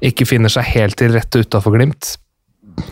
[0.05, 2.11] ikke finner seg helt til rette utafor Glimt.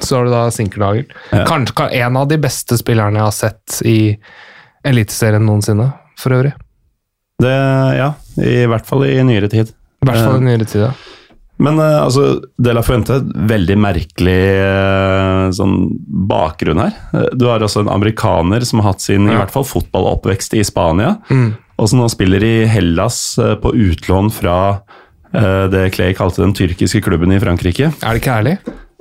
[0.02, 1.06] Så har du da Sinkernagel.
[1.30, 1.44] Ja.
[1.45, 3.99] Kanskje kan- en av de beste spillerne jeg har sett i
[4.88, 6.56] Eliteserien noensinne, for øvrig.
[7.38, 7.54] Det,
[7.99, 9.70] ja, i hvert fall i nyere tid.
[10.03, 10.82] I hvert fall i nyere tid.
[10.88, 10.91] ja.
[11.60, 12.24] Men eh, altså,
[12.61, 13.15] De La Fuente,
[13.49, 15.78] veldig merkelig eh, sånn
[16.30, 16.91] bakgrunn her.
[17.18, 20.61] Eh, Du har også en amerikaner som har hatt sin i hvert fall fotballoppvekst i
[20.68, 21.56] Spania, Mm.
[21.80, 24.57] og som nå spiller i Hellas eh, på utlån fra
[25.34, 27.90] eh, det Clay kalte den tyrkiske klubben i Frankrike.
[28.03, 28.57] Er det ikke ærlig?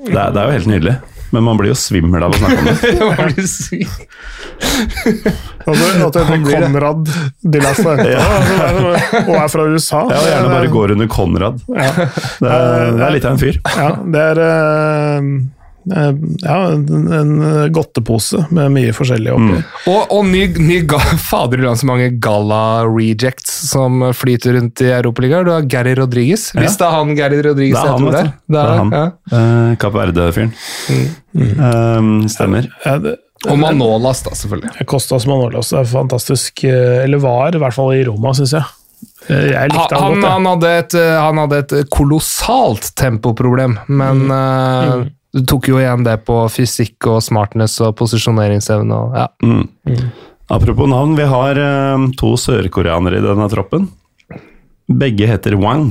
[0.07, 0.97] Det det er jo helt nydelig,
[1.35, 2.75] men man blir jo svimmel av å snakke om det.
[5.67, 6.45] Hva blir det, at det heter.
[6.47, 7.09] Conrad
[7.43, 8.13] de la Fuente,
[9.27, 10.05] og er fra USA.
[10.13, 11.61] Ja, og gjerne bare går under Konrad.
[11.73, 11.91] Ja.
[11.97, 13.59] Det, er- det er litt av en fyr.
[13.77, 15.31] Ja, det er eh, eh,
[15.87, 17.33] ja, en, en
[17.75, 19.59] godtepose med mye forskjellig oppi.
[19.93, 20.81] Og, og ny, ny
[21.29, 25.47] Fader, i er så mange Galla-rejects som flyter rundt i Europaligaen.
[25.47, 26.49] Du har Gary Rodriguez.
[26.55, 26.65] Ja.
[26.65, 28.33] Hvis det er han Gary Rodriguez Det er han, tror vet du.
[28.57, 28.97] Det er han.
[28.97, 29.05] Ja.
[29.39, 30.53] Eh, Kapp Verde-fyren.
[31.37, 32.67] Eh, stemmer.
[32.85, 33.17] Ja, det,
[33.51, 34.87] Og Manolas, da, selvfølgelig.
[34.91, 38.65] Kostas Manolas er fantastisk, eh, eller var i hvert fall i Roma, syns jeg.
[39.29, 40.31] Eh, Jeg likte Han, han, godt.
[40.33, 45.05] han, hadde et, eh, han hadde et kolossalt tempoproblem, men eh,
[45.37, 48.97] du tok jo igjen det på fysikk og smartness og posisjoneringsevne.
[48.97, 49.29] Og, ja.
[49.45, 50.11] Mm.
[50.57, 53.91] Apropos navn, vi har uh, to sørkoreanere i denne troppen.
[54.87, 55.91] Begge heter Wang.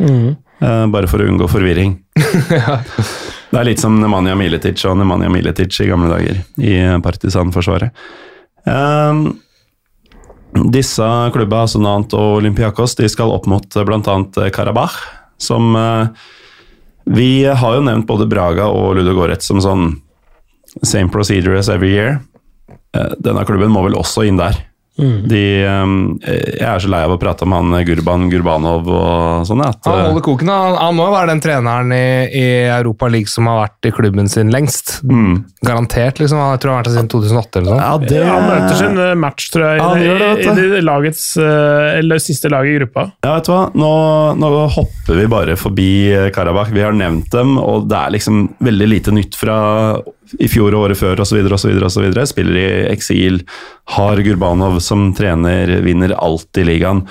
[0.00, 0.34] Mm.
[0.62, 2.00] Uh, bare for å unngå forvirring.
[3.52, 7.92] Det er litt som Nemanja Miletic og Nemanja Miletic i gamle dager i Partisan-forsvaret.
[8.64, 9.18] Eh,
[10.72, 14.16] disse klubba, altså Nant og Olympiakos, de skal opp mot bl.a.
[14.56, 14.96] Karabakh,
[15.36, 16.24] som eh,
[17.04, 19.86] Vi har jo nevnt både Braga og Ludogorets som sånn
[20.86, 22.20] same procedure as every year.
[22.96, 24.56] Eh, Denne klubben må vel også inn der.
[25.28, 25.94] De, eh,
[26.58, 29.62] jeg er så lei av å prate om han Gurban Gurbanov og sånn.
[29.66, 30.50] At, Han eh, holder koken.
[30.52, 33.94] Han, han må jo være den treneren i, i Europa League som har vært i
[33.94, 35.00] klubben sin lengst.
[35.06, 35.34] mm.
[35.62, 36.40] Garantert, liksom.
[36.42, 37.82] Jeg tror han har vært der siden 2008 eller noe.
[37.82, 40.80] Ja, det Han møter sin eh, match, tror jeg, i, ja, det, i, i det
[40.86, 43.04] lagets, eh, eller siste laget i gruppa.
[43.22, 43.60] Ja, vet du hva?
[43.78, 43.92] Nå,
[44.42, 46.74] nå hopper vi bare forbi eh, Karabakh.
[46.74, 49.56] Vi har nevnt dem, og det er liksom veldig lite nytt fra
[50.40, 51.42] i fjor og året før osv.
[51.52, 52.10] osv.
[52.30, 53.42] Spiller i eksil,
[53.98, 57.04] har Gurbanov som trener, vinner alt i ligaen.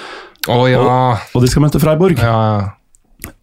[0.50, 0.84] Å ja.
[1.36, 2.22] Og de skal møte Freiburg.
[2.22, 2.38] ja.
[2.52, 2.70] ja.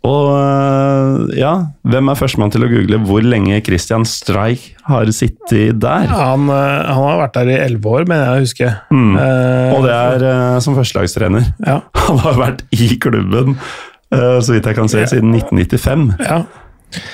[0.08, 1.50] Og øh, ja,
[1.86, 6.08] hvem er førstemann til å google hvor lenge Christian Streich har sittet der?
[6.10, 8.70] Han, eh, han har vært der i elleve år, mener jeg å huske.
[8.90, 9.12] Mm.
[9.20, 11.46] Eh, Og det er øh, som førstelagstrener.
[11.66, 11.76] Ja.
[12.08, 13.54] Han har vært i klubben,
[14.14, 16.08] øh, så vidt jeg kan se, siden 1995.
[16.26, 16.40] ja.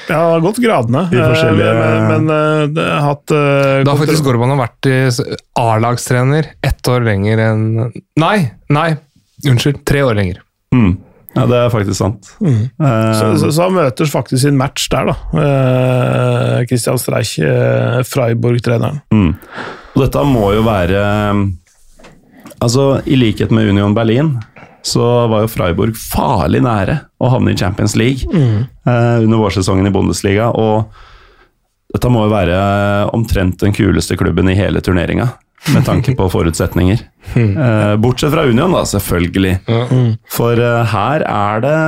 [0.09, 1.01] Ja, det har gått gradene.
[1.11, 4.89] I forskjellige- Eh, Men, men eh, det har hatt eh, Da har faktisk Gorban vært
[5.59, 7.65] A-lagstrener ett år lenger enn
[8.21, 8.97] Nei, nei,
[9.47, 9.85] unnskyld.
[9.85, 10.39] Tre år lenger.
[10.75, 10.95] Mm.
[11.35, 12.29] Ja, det er faktisk sant.
[12.41, 12.71] Mm.
[12.79, 15.17] Eh, Så, så, så han møter faktisk sin match der, da.
[15.43, 19.01] Eh, Christian Streich, eh, Freiburg-treneren.
[19.11, 19.35] mm.
[19.97, 21.03] Og dette må jo være
[22.63, 24.39] Altså, i likhet med Union Berlin,
[24.85, 29.93] så var jo Freiburg farlig nære å havne i Champions League eh, under vårsesongen i
[29.95, 30.93] Bundesliga, og
[31.95, 32.59] dette må jo være
[33.15, 35.31] omtrent den kuleste klubben i hele turneringa,
[35.73, 37.03] med tanke på forutsetninger.
[37.35, 39.55] Eh, bortsett fra Union, da, selvfølgelig.
[40.31, 41.79] For eh, her er det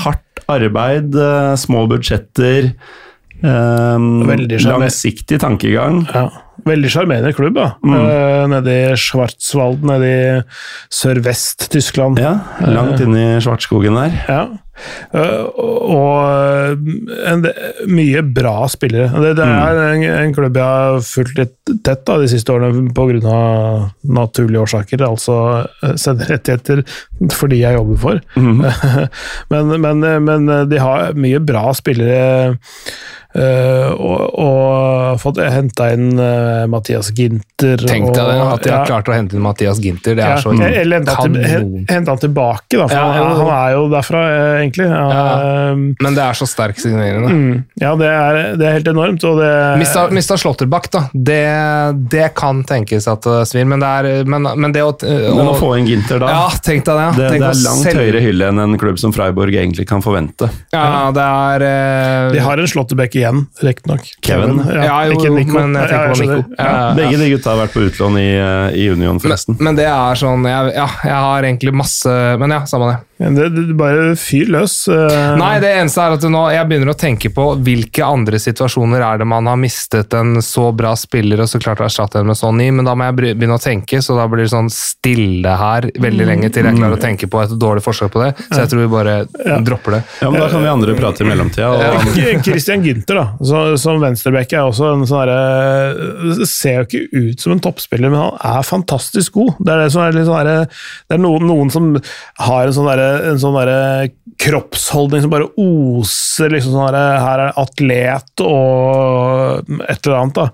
[0.00, 2.70] hardt arbeid, eh, små budsjetter,
[3.44, 4.06] eh,
[4.64, 6.00] langsiktig tankegang.
[6.14, 6.24] Ja.
[6.66, 7.68] Veldig sjarmerende klubb, da.
[7.84, 10.24] Eh, nede i Schwarzwald, nede i
[10.94, 12.20] sørvest-Tyskland.
[12.20, 12.38] Ja,
[12.68, 14.18] langt inne i Svartskogen der.
[14.28, 14.42] Ja.
[15.12, 16.78] Eh, og
[17.28, 17.44] en,
[17.90, 19.10] mye bra spillere.
[19.22, 22.88] Det, det er en, en klubb jeg har fulgt litt tett da, de siste årene
[22.96, 23.36] pga.
[24.16, 25.04] naturlige årsaker.
[25.06, 25.38] Altså
[25.82, 26.84] eh, senderettigheter
[27.34, 28.22] for de jeg jobber for.
[29.52, 32.56] men, men, men de har mye bra spillere.
[33.34, 37.80] Eh, og, og fått henta inn uh, Mathias Ginter.
[37.86, 38.86] Tenk deg det, at de har ja.
[38.88, 40.16] klart å hente inn Mathias Ginter.
[40.18, 43.24] Det Ja, er så eller hente han, til, hente han tilbake, da, for Ja, ja.
[43.24, 44.86] Han, han er jo derfra, eh, egentlig.
[44.90, 45.72] Ja, Ja.
[45.74, 47.28] um, Men det er så sterk signerende.
[47.30, 49.24] mm, ja det, er, det er helt enormt.
[49.28, 49.50] Og det,
[49.82, 51.04] Mista, mista Slåtterbakk, da.
[51.14, 51.40] Det,
[52.12, 55.54] det kan tenkes at det svir, men det er men, men det å, Men å
[55.58, 57.04] få inn Ginter da Ja, tenk deg det.
[57.06, 57.12] ja.
[57.18, 58.00] det, Tenk det er langt selv...
[58.04, 60.48] høyere hylle enn en klubb som Freiburg egentlig kan forvente.
[60.74, 64.08] Ja, det er uh, de har en Slåttebekk i igjen, riktignok.
[64.26, 64.58] Kevin.
[64.80, 65.58] Ja, jo, ikke Nico.
[65.58, 66.20] men jeg tenker på.
[66.24, 66.40] Nico.
[66.58, 66.72] Ja.
[66.98, 69.58] Begge de gutta har vært på utlån i, eh, i Union, forresten.
[69.60, 72.98] Men, men det er sånn jeg, Ja, jeg har egentlig masse Men ja, samme det.
[73.20, 74.74] Det, det, bare fyr løs.
[74.88, 79.02] eh, Nei, det eneste er at nå, jeg begynner å tenke på hvilke andre situasjoner
[79.04, 82.30] er det man har mistet en så bra spiller og så klart å erstatte en
[82.30, 84.70] med sånn ny, men da må jeg begynne å tenke, så da blir det sånn
[84.72, 88.30] stille her veldig lenge til jeg klarer å tenke på et dårlig forslag på det.
[88.48, 89.14] Så jeg tror vi bare
[89.66, 90.02] dropper det.
[90.22, 91.68] Ja, men Da kan vi andre prate i mellomtida.
[91.76, 92.08] Og,
[92.46, 97.54] Christian Gynter, da, så, som venstreback, er også en sånn Ser jo ikke ut som
[97.54, 99.58] en toppspiller, men han er fantastisk god.
[99.58, 101.90] Det er det som er litt sånn Det er noen, noen som
[102.46, 104.10] har en sånn der, en sånn der
[104.40, 110.46] kroppsholdning som bare oser liksom sånn derre Her er atlet og et eller annet, da.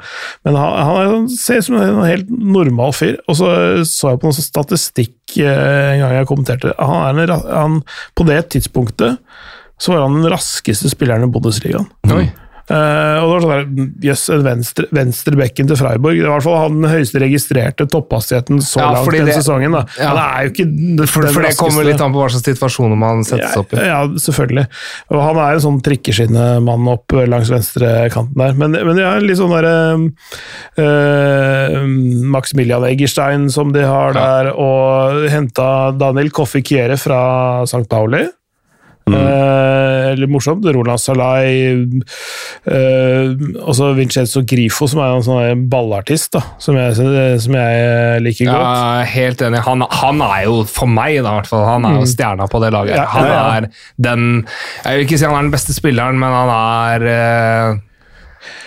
[0.47, 3.19] Men han, han sånn- ser ut som en helt normal fyr.
[3.29, 3.51] Og så
[3.87, 7.79] så jeg på noen sånn statistikk eh, en gang jeg kommenterte han er en, han,
[8.17, 9.21] På det tidspunktet
[9.79, 11.85] så var han den raskeste spilleren i Bundesligaen.
[12.15, 12.31] Oi.
[12.67, 16.17] Eh, og det var sånn der, Jøss, yes, venstre, venstrebekken til Freiburg.
[16.19, 19.37] Det var i hvert fall han høyeste registrerte topphastigheten så Ja, langt fordi den det-
[19.39, 19.73] sesongen.
[19.77, 19.85] da.
[20.01, 20.09] Ja.
[20.11, 20.67] Han er jo ikke
[20.97, 23.73] den For, for det kommer litt an på hva slags situasjoner man settes ja, opp
[23.73, 23.77] i.
[23.87, 24.67] ja, selvfølgelig.
[25.11, 28.53] Og han er en sånn trikkeskinnemann opp langs venstrekanten der.
[28.59, 29.77] Men, men ja, litt sånn derre
[30.79, 31.87] uh,
[32.37, 37.87] Maximilian Eggerstein som de har der, og henta Daniel Koffi Kiere fra St.
[37.89, 38.25] Pauli.
[39.07, 40.65] Eh, eller morsomt.
[40.75, 41.47] Roland Salai
[42.67, 43.31] eh,
[43.63, 46.97] Også Vincenzo Grifo, som er en sånn ballartist, da, som jeg,
[47.43, 48.83] som jeg liker Ja, godt.
[49.05, 49.63] er helt enig.
[49.69, 52.63] Han, han er jo, for meg da, i hvert fall, han er jo stjerna på
[52.65, 52.97] det laget.
[52.97, 53.03] Mm.
[53.03, 53.43] Ja, Han ja, ja.
[53.57, 53.69] er
[54.09, 54.27] den
[54.85, 57.83] Jeg vil ikke si han er den beste spilleren, men han er eh,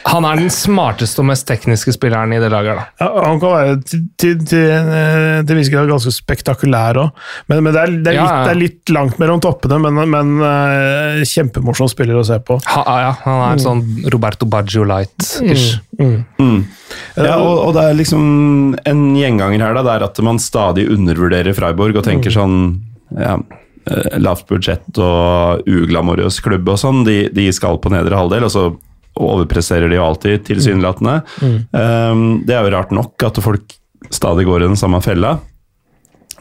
[0.07, 2.79] Han er den smarteste og mest tekniske spilleren i det laget.
[2.79, 2.85] da.
[3.03, 7.25] Ja, han kan være til, til, til, eh, til en viss grad ganske spektakulær òg,
[7.51, 8.39] men, men det, er, det, er Ja, litt, ja.
[8.45, 9.79] det er litt langt mellom toppene.
[9.83, 12.59] Men, men uh, kjempemorsom spiller å se på.
[12.69, 15.79] Ha, ja, han er sånn Roberto Baggio light-ish.
[15.99, 16.59] Mm.
[17.19, 20.87] Ja, og, og det er liksom en gjenganger her, da, det er at man stadig
[20.91, 22.59] undervurderer Freiborg og tenker sånn
[23.17, 23.35] ja,
[23.89, 27.03] eh, Lavt budsjett og uglamorøs klubb og sånn.
[27.07, 28.69] De, de skal på nedre halvdel, og så
[29.19, 31.19] overpresserer de jo alltid, tilsynelatende.
[31.75, 33.77] Um, det er jo rart nok at folk
[34.09, 35.37] stadig går i den samme fella.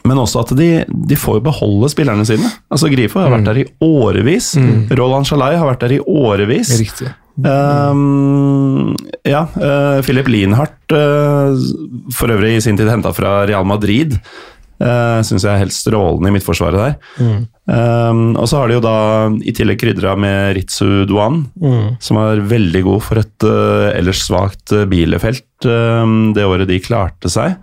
[0.07, 2.49] Men også at de, de får jo beholde spillerne sine.
[2.71, 4.53] Altså Grifo har vært der i årevis.
[4.95, 6.71] Roland Shalai har vært der i årevis.
[6.79, 7.11] Riktig.
[7.39, 8.95] Um,
[9.27, 11.55] ja, uh, Philip Lienhardt, uh,
[12.15, 14.17] for øvrig i sin tid henta fra Real Madrid,
[14.81, 16.97] uh, syns jeg er helt strålende i midtforsvaret der.
[17.69, 18.95] Um, og så har de jo da
[19.45, 21.43] i tillegg krydra med Ritsu Duan,
[22.01, 26.81] som var veldig god for et uh, ellers svakt uh, bilefelt um, det året de
[26.83, 27.59] klarte seg.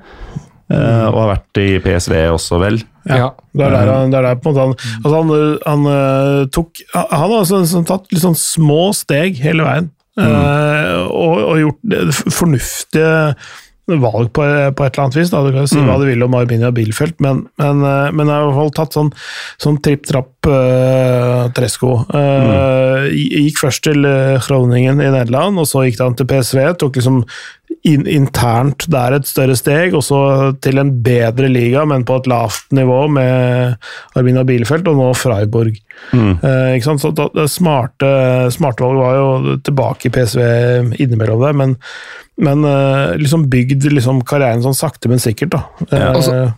[0.66, 2.80] Uh, og har vært i PSV også, vel.
[3.06, 3.30] Ja.
[3.54, 4.72] Det er der, han, det er der på en måte han,
[5.04, 9.66] altså han, han eh, tok Han har altså sånn, tatt litt sånn små steg hele
[9.66, 9.92] veien.
[10.16, 11.06] mm.
[11.12, 13.12] og, og gjort det fornuftige
[13.86, 15.30] valg på, på et eller annet vis.
[15.30, 15.42] Da.
[15.46, 18.42] Du kan si hva du vil om Arminia Bielfeldt, men, men, eh, men jeg har
[18.42, 19.12] i hvert fall tatt sånn,
[19.62, 21.92] sånn tripp-trapp uh, tresko.
[22.10, 23.06] mm.
[23.14, 26.62] Gikk først til uh, Groningen i Nederland, og så gikk han til PSV.
[26.82, 27.22] Tok liksom
[27.84, 30.20] in, internt der et større steg, og så
[30.64, 33.76] til en bedre liga, men på et lavt nivå med
[34.16, 35.76] Armina Bielefeld og nå Freiburg.
[36.12, 37.00] Eh, ikke sant?
[37.02, 38.08] Så da, det smarte,
[38.54, 40.40] smarte valget var jo tilbake i PSV
[41.00, 41.76] innimellom der, men,
[42.42, 45.54] men eh, liksom bygd liksom karrieren sånn sakte, men sikkert.
[45.56, 45.62] da.
[45.90, 46.10] Eh,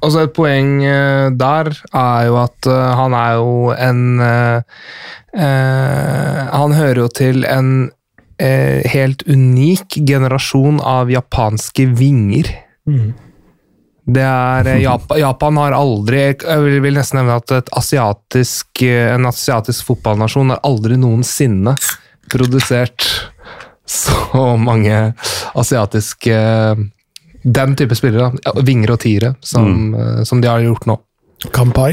[0.03, 4.61] Og så- et poeng eh, der er jo at eh, han er jo en eh,
[5.39, 7.91] eh, Han hører jo til en
[8.39, 12.51] eh, helt unik generasjon av japanske vinger.
[12.89, 13.13] Mm.
[14.09, 19.11] Det er eh, Japan, Japan har aldri Jeg vil, nesten nevne at et asiatisk, eh,
[19.13, 21.77] en asiatisk fotballnasjon har aldri noensinne
[22.33, 23.05] produsert
[23.89, 24.97] så mange
[25.57, 26.39] asiatiske
[27.45, 28.33] Den type spillere.
[28.67, 30.25] Vinger og tiere, som, mm.
[30.29, 30.99] som de har gjort nå.
[31.55, 31.93] Kampai.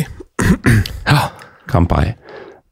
[1.05, 1.30] Ja.
[1.69, 2.15] Kampai.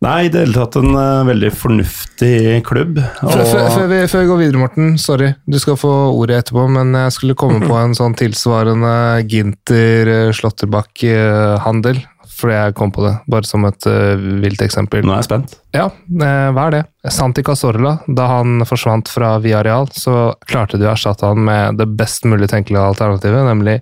[0.04, 2.98] Nei, i det hele tatt en uh, veldig fornuftig klubb.
[3.22, 6.64] Før, før, før, vi, før vi går videre, Morten, sorry, du skal få ordet etterpå,
[6.76, 11.98] men jeg skulle komme på en sånn tilsvarende Ginter-Slåtterbakk-handel,
[12.34, 15.06] fordi jeg kom på det, bare som et uh, vilt eksempel.
[15.08, 15.50] Nå er jeg spent.
[15.78, 16.84] Ja, uh, hva er det?
[17.14, 21.88] Santi Cazorla, da han forsvant fra Viareal, så klarte de å erstatte han med det
[21.96, 23.78] best mulig tenkelige alternativet, nemlig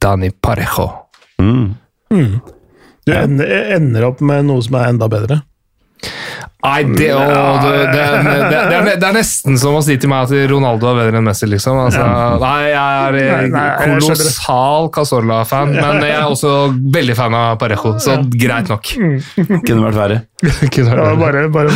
[0.00, 0.88] Dani Parejo.
[1.36, 1.76] Mm.
[3.04, 5.44] Du ender, ender opp med noe som er enda bedre.
[6.60, 7.20] Nei, det, å,
[7.62, 10.90] det, det, det, det, er, det er nesten som å si til meg at Ronaldo
[10.90, 11.78] er bedre enn Messi, liksom.
[11.86, 12.04] Altså,
[12.42, 13.78] nei, jeg er skjønner.
[13.80, 16.52] kolossal Casorla-fan, men jeg er også
[16.96, 18.92] veldig fan av Parejo, så greit nok.
[19.66, 20.20] Kunne vært verre.
[20.80, 21.68] Ja, bare, bare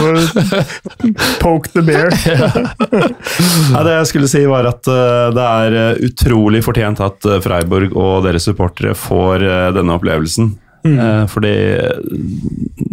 [1.43, 2.09] poke the bear.
[2.25, 7.41] ja, det jeg skulle si var at eh, det er eh, utrolig fortjent at eh,
[7.45, 10.55] Freiburg og deres supportere får eh, denne opplevelsen.
[10.85, 11.53] Eh, fordi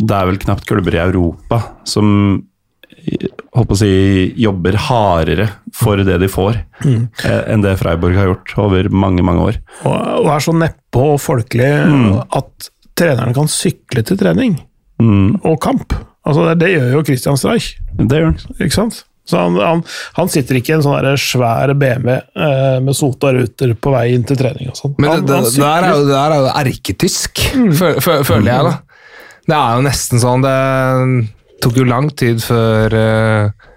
[0.02, 2.44] det er vel knapt klubber i Europa som
[3.52, 3.90] håper å si,
[4.40, 9.48] jobber hardere for det de får, eh, enn det Freiburg har gjort over mange, mange
[9.50, 9.58] år.
[9.84, 11.72] Og, og er så nedpå og folkelig
[12.38, 14.60] at trenerne kan sykle til trening
[15.02, 15.96] Mm, og kamp.
[16.30, 18.36] Altså, det, det gjør jo Christian Streich, det gjør han.
[18.62, 19.00] ikke sant?
[19.32, 19.82] Så han, han,
[20.20, 24.26] han sitter ikke i en sånn svær BMW eh, med sota ruter på vei inn
[24.28, 24.96] til trening og sånn.
[25.00, 27.44] Men Han- det, det, det, der jo, det der er jo erketysk,
[27.80, 28.78] fø- fø- føler jeg, da.
[29.50, 30.58] Det er jo nesten sånn Det
[31.64, 33.70] tok jo lang tid før uh,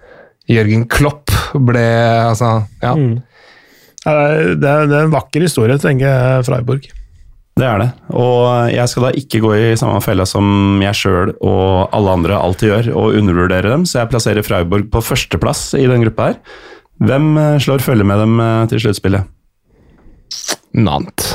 [0.52, 1.86] Jørgen Klopp ble
[2.28, 2.50] Altså,
[2.82, 2.92] ja.
[2.98, 3.14] Mm.
[4.04, 4.12] Det,
[4.60, 6.90] det er- det er en vakker historie, tenker jeg, Freiburg.
[7.54, 7.88] Det er det.
[8.18, 12.40] Og jeg skal da ikke gå i samme fella som jeg sjøl og alle andre
[12.40, 16.40] alltid gjør, og undervurdere dem, så jeg plasserer Freiburg på førsteplass i den gruppa her.
[17.04, 19.30] Hvem eh, slår følge med dem eh, til sluttspillet?
[20.74, 21.26] Nant.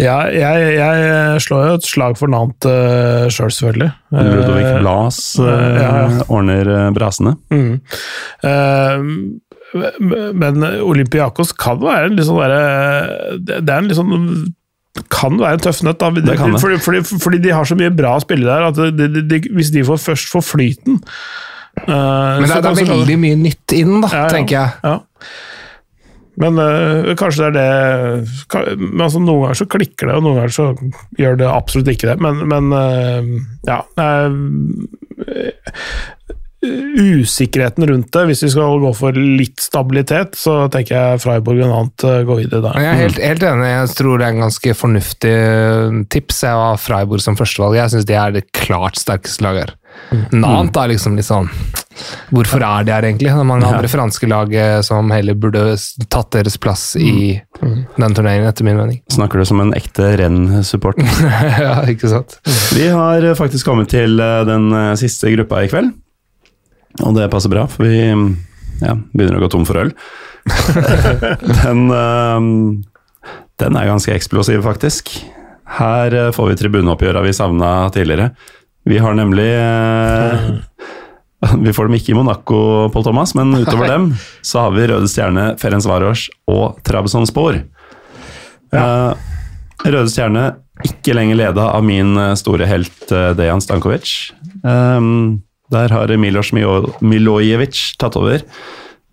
[0.00, 3.90] Ja, jeg, jeg slår jo et slag for Nant uh, sjøl, selvfølgelig.
[4.14, 6.22] Ludovic Eh, Blas uh, ja, ja.
[6.30, 7.34] ordner eh, brasene.
[7.52, 7.74] Mm.
[8.46, 8.98] Uh,
[10.34, 14.16] men Olympiakos kan være en litt sånn derre Det det er en litt sånn
[15.10, 16.34] kan være en tøff nøtt, da.
[16.58, 19.70] Fordi, fordi, fordi de har så mye bra spillere der at de, de, de, hvis
[19.74, 24.00] de får først får flyten uh, Men det så det er veldig mye nytt inn,
[24.02, 24.34] da, Ja, ja.
[24.34, 24.68] tenker jeg.
[24.82, 24.96] Ja.
[26.40, 30.40] Men uh, kanskje det er det men altså, Noen ganger så klikker det, og noen
[30.40, 30.68] ganger så
[31.20, 32.18] gjør det absolutt ikke det.
[32.26, 33.22] Men, men uh,
[33.68, 34.32] ja øh,
[36.60, 41.72] Usikkerheten rundt det, hvis vi skal gå for litt stabilitet, så tenker jeg Freiburg og
[41.78, 42.78] annet øh, går i det der.
[42.84, 43.68] Jeg er helt, helt enig.
[43.70, 46.42] Jeg tror det er en ganske fornuftig eh, tips.
[46.46, 47.78] Jeg har Freiburg som førstevalg.
[47.80, 49.76] Jeg syns de er det klart sterkeste laget her.
[50.36, 51.48] Nant er liksom litt sånn
[52.30, 53.26] Hvorfor er de her, egentlig?
[53.28, 53.72] Det er mange Ja.
[53.74, 55.74] andre franske lag eh, som heller burde
[56.08, 59.00] tatt deres plass i den turneringen, etter min mening.
[59.12, 61.04] Snakker du som en ekte renn-supporter?
[61.64, 62.38] ja, ikke sant?
[62.76, 65.90] Vi har eh, faktisk kommet til eh, den eh, siste gruppa i kveld.
[67.06, 68.00] Og det passer bra, for vi
[68.80, 69.92] ja, begynner å gå tom for øl.
[71.64, 72.46] den, eh,
[73.60, 75.12] den er ganske eksplosiv, faktisk.
[75.78, 78.32] Her eh, får vi tribuneoppgjøra vi savna tidligere.
[78.88, 80.50] Vi har nemlig eh,
[81.64, 82.62] Vi får dem ikke i Monaco,
[82.92, 84.10] Paul Thomas, men utover dem
[84.44, 87.62] så har vi Røde Stjerne, Ferenc Varos og Trabzonspor.
[88.70, 89.16] Uh,
[89.82, 90.42] Røde Stjerne
[90.84, 94.12] ikke lenger leda av min store helt uh, Dejan Stankovic.
[94.60, 95.40] Um,
[95.70, 98.44] der har Milos Milo- Milojevic tatt over.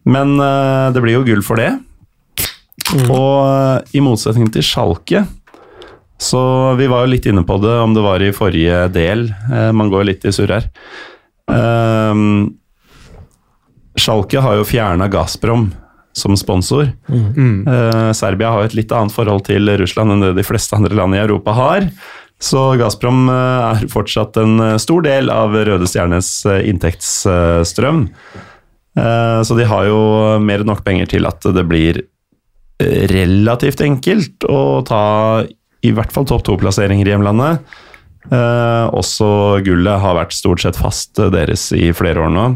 [0.07, 1.73] Men uh, det blir jo gull for det.
[3.07, 5.25] Og uh, i motsetning til Schalke
[6.17, 9.27] så vi var jo litt inne på det, om det var i forrige del.
[9.51, 10.65] Uh, man går litt i surr her.
[11.47, 12.55] Um,
[13.97, 15.69] Schalke har jo fjerna Gazprom
[16.17, 16.89] som sponsor.
[17.69, 20.97] Eh, Serbia har jo et litt annet forhold til Russland enn det de fleste andre
[20.97, 21.85] land i Europa har.
[22.37, 28.07] Så Gazprom eh, er fortsatt en eh, stor del av Røde Stjernes eh, inntektsstrøm.
[28.97, 29.97] Så de har jo
[30.41, 31.99] mer enn nok penger til at det blir
[33.11, 35.01] relativt enkelt å ta
[35.85, 37.75] i hvert fall topp to-plasseringer i hjemlandet.
[38.97, 39.27] Også
[39.67, 42.47] gullet har vært stort sett fast deres i flere år nå.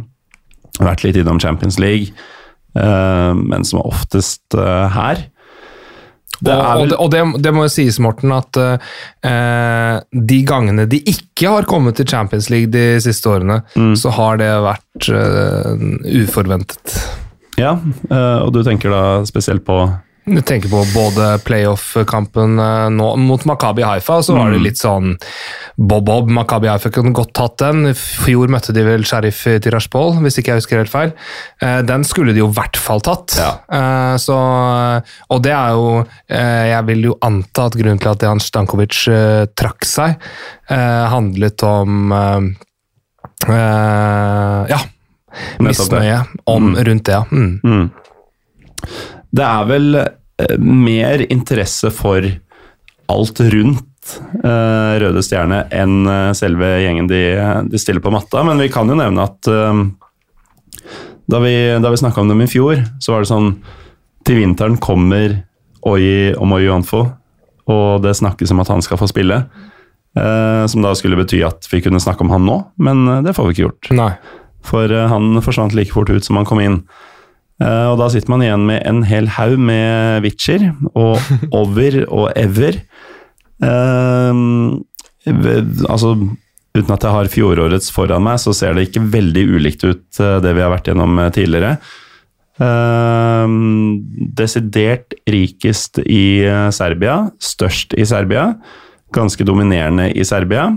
[0.80, 2.10] Vært litt innom Champions League,
[2.74, 5.22] men som oftest her.
[6.42, 6.82] Det og, vel...
[6.82, 9.98] og, det, og det, det må jo sies, Morten, at eh,
[10.34, 13.94] de gangene de ikke har kommet til Champions League de siste årene, Mm.
[13.96, 15.86] så har det vært eh,
[16.24, 16.96] uforventet.
[17.62, 17.76] Ja,
[18.10, 19.84] eh, og du tenker da spesielt på
[20.24, 24.64] Du tenker på både playoff-kampen eh, nå mot Makabi Haifa, så var det Mm.
[24.68, 25.16] litt sånn
[25.82, 26.30] bob-bob.
[26.30, 27.88] Makabi Haifa kunne godt tatt den.
[27.90, 31.14] I fjor møtte de vel Sheriff Tirashpol, hvis ikke jeg husker helt feil.
[31.62, 33.34] Eh, Den skulle de jo i hvert fall tatt.
[33.36, 33.58] Ja.
[33.72, 34.36] Eh, Så,
[35.32, 39.02] og det er jo Jeg vil jo anta at grunnen til at Jan Stankovic
[39.56, 40.18] trakk seg,
[40.70, 42.14] handlet om
[43.50, 44.78] Ja.
[45.60, 47.24] Misnøye om, rundt det, ja.
[47.32, 47.60] Mm.
[47.64, 47.92] mm.
[49.32, 52.26] Det er vel eh, mer interesse for
[53.12, 57.22] alt rundt eh, Røde Stjerne enn eh, selve gjengen de,
[57.72, 59.52] de stiller på matta, men vi kan jo nevne at
[61.32, 63.54] da vi, da vi snakka om dem i fjor, så var det sånn
[64.28, 65.38] Til vinteren kommer
[65.88, 67.06] Oyi og Moyonfo,
[67.72, 69.40] og det snakkes om at han skal få spille.
[70.14, 73.56] som da skulle bety at vi kunne snakke om han nå, men det får vi
[73.56, 73.90] ikke gjort.
[73.98, 74.12] Nei.
[74.62, 76.84] For han forsvant like fort ut som han kom inn.
[77.62, 81.20] Eh, og da sitter man igjen med en hel haug med Witcher og
[81.62, 82.80] Over og Ever.
[85.26, 86.16] Ved- altså,
[86.74, 90.40] uten at jeg har fjorårets foran meg, så ser det ikke veldig ulikt ut, eh,
[90.42, 91.76] det vi har vært gjennom tidligere.
[92.62, 93.48] Eh,
[94.42, 96.24] desidert rikest i
[96.74, 98.56] Serbia, størst i Serbia,
[99.14, 100.72] ganske dominerende i Serbia.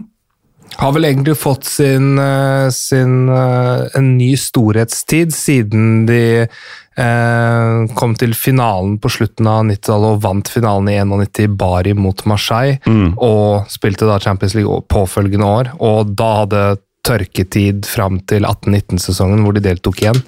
[0.76, 8.14] Har vel egentlig fått sin, eh, sin eh, en ny storhetstid siden de eh, kom
[8.18, 12.78] til finalen på slutten av 90-tallet og vant finalen i 91 i Bari mot Marseille.
[13.16, 15.72] Og spilte da Champions League påfølgende år.
[15.78, 16.64] Og da hadde
[17.04, 20.22] tørketid fram til 18-19-sesongen hvor de deltok igjen.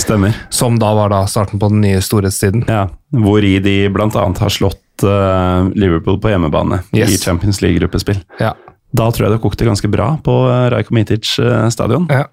[0.00, 0.34] Stemmer.
[0.52, 2.64] Som da var da starten på den nye storhetstiden.
[2.68, 4.08] Ja, Hvori de bl.a.
[4.10, 7.14] har slått eh, Liverpool på hjemmebane Yes.
[7.14, 8.18] i Champions League-gruppespill.
[8.40, 8.54] Ja.
[8.94, 12.06] Da tror jeg det kokte ganske bra på uh, Rajko Mitic eh, stadion.
[12.10, 12.26] ja.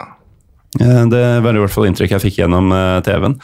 [0.80, 3.34] Eh, det var i hvert fall inntrykk jeg fikk gjennom eh, TV-en.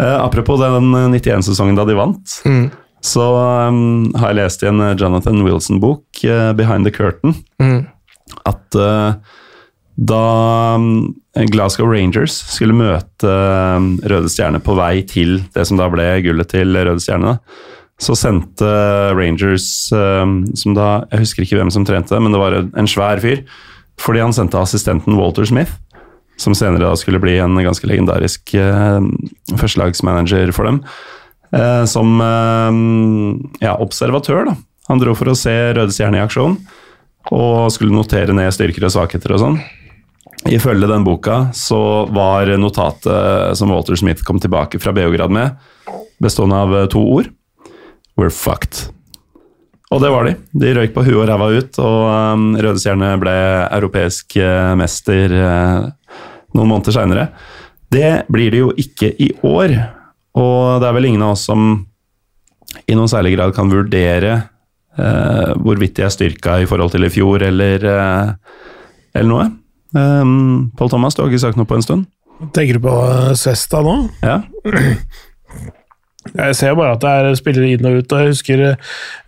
[0.00, 2.70] Eh, apropos den eh, 91-sesongen da de vant, Mm.
[3.04, 3.26] så
[3.68, 7.82] um, har jeg lest i en eh, Jonathan Wilson-bok, eh, 'Behind the Curtain', Mm.
[8.48, 9.12] at uh,
[9.98, 10.22] da
[10.78, 11.14] mm,
[11.52, 16.48] Glasgow Rangers skulle møte eh, Røde Stjerne på vei til det som da ble gullet
[16.48, 17.38] til Røde Stjerne, da,
[17.98, 18.68] så sendte
[19.18, 23.22] Rangers, eh, som da Jeg husker ikke hvem som trente, men det var en svær
[23.22, 23.42] fyr.
[23.98, 25.74] Fordi han sendte assistenten Walter Smith,
[26.38, 29.00] som senere da skulle bli en ganske legendarisk eh,
[29.58, 30.82] førstelagsmanager for dem,
[31.50, 34.52] eh, som eh, ja, observatør.
[34.52, 34.54] da.
[34.88, 36.56] Han dro for å se Røde Stjerne i aksjon
[37.34, 39.58] og skulle notere ned styrker og svakheter og sånn.
[40.48, 45.58] Ifølge den boka så var notatet som Walter Smith kom tilbake fra Beograd med,
[46.22, 47.32] bestående av eh, to ord.
[48.18, 48.88] We're fucked.
[49.94, 50.34] Og det var de.
[50.58, 52.00] De røyk på huet og ræva ut, og
[52.34, 53.36] um, Rødestjerne ble
[53.78, 55.86] europeisk uh, mester uh,
[56.56, 57.28] noen måneder seinere.
[57.88, 59.72] Det blir det jo ikke i år,
[60.36, 61.70] og det er vel ingen av oss som
[62.84, 64.34] i noen særlig grad kan vurdere
[64.98, 67.88] uh, hvorvidt de er styrka i forhold til i fjor, eller,
[69.14, 69.48] eller noe.
[69.96, 72.04] Um, Pål Thomas, du har ikke sagt noe på en stund?
[72.52, 72.98] Tenker du på
[73.40, 73.96] Svesta nå?
[74.20, 74.42] Ja?
[76.36, 78.12] Jeg ser bare at det er spillere inn og ut.
[78.12, 78.64] og Jeg husker,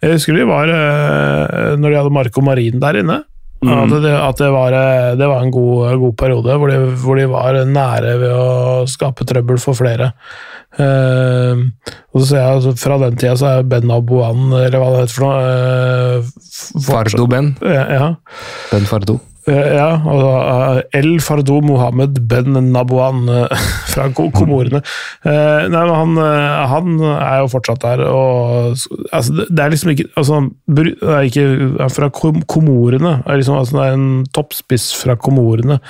[0.02, 3.22] jeg husker de var eh, Når de hadde Marco Marin der inne.
[3.60, 7.18] At, det, at det, var, eh, det var en god, god periode hvor de, hvor
[7.20, 10.14] de var nære ved å skape trøbbel for flere.
[10.78, 11.66] Uh,
[12.14, 15.01] og så ser jeg altså, Fra den tida så er Ben Abouan, eller hva det
[15.01, 17.51] heter for noe uh, Fardo Ben.
[17.59, 18.06] Ja, ja.
[18.70, 19.18] Ben Fardo.
[19.51, 23.62] Eh, Ja, altså El Fardo Mohammed Ben Nabouan eh,
[23.93, 24.81] fra Komorene.
[25.24, 26.16] Nei, men han,
[26.70, 28.77] han er jo fortsatt der, og
[29.12, 30.39] altså, det- er liksom ikke altså,
[30.70, 33.16] det er ikke fra Komorene.
[33.24, 34.06] Det er, liksom, altså, det er en
[34.36, 35.81] toppspiss fra Komorene.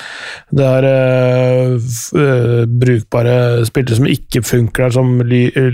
[0.55, 0.89] Det er
[1.77, 3.37] uh, brukbare
[3.69, 5.13] spillere som ikke funker der, som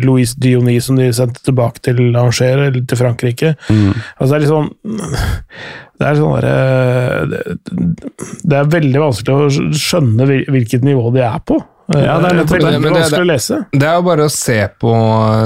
[0.03, 3.55] Louis Dionis, som de sendte tilbake til Angers, eller til Frankrike.
[3.71, 4.73] Altså, det er liksom
[5.97, 7.57] det er, sånn det,
[8.45, 11.57] det er veldig vanskelig å skjønne hvilket nivå de er på.
[11.95, 13.57] Ja, det er nettopp veldig det, men det- lese.
[13.71, 14.93] Det er jo bare å se på,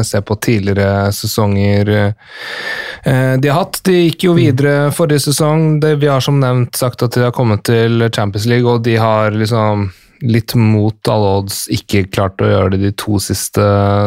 [0.08, 3.82] se på tidligere sesonger eh, de har hatt.
[3.84, 5.80] De gikk jo videre forrige sesong.
[5.80, 8.96] Det, vi har som nevnt sagt at de har kommet til Champions League, og de
[8.96, 9.90] har liksom
[10.20, 13.62] litt mot alle odds ikke klart å gjøre det de to siste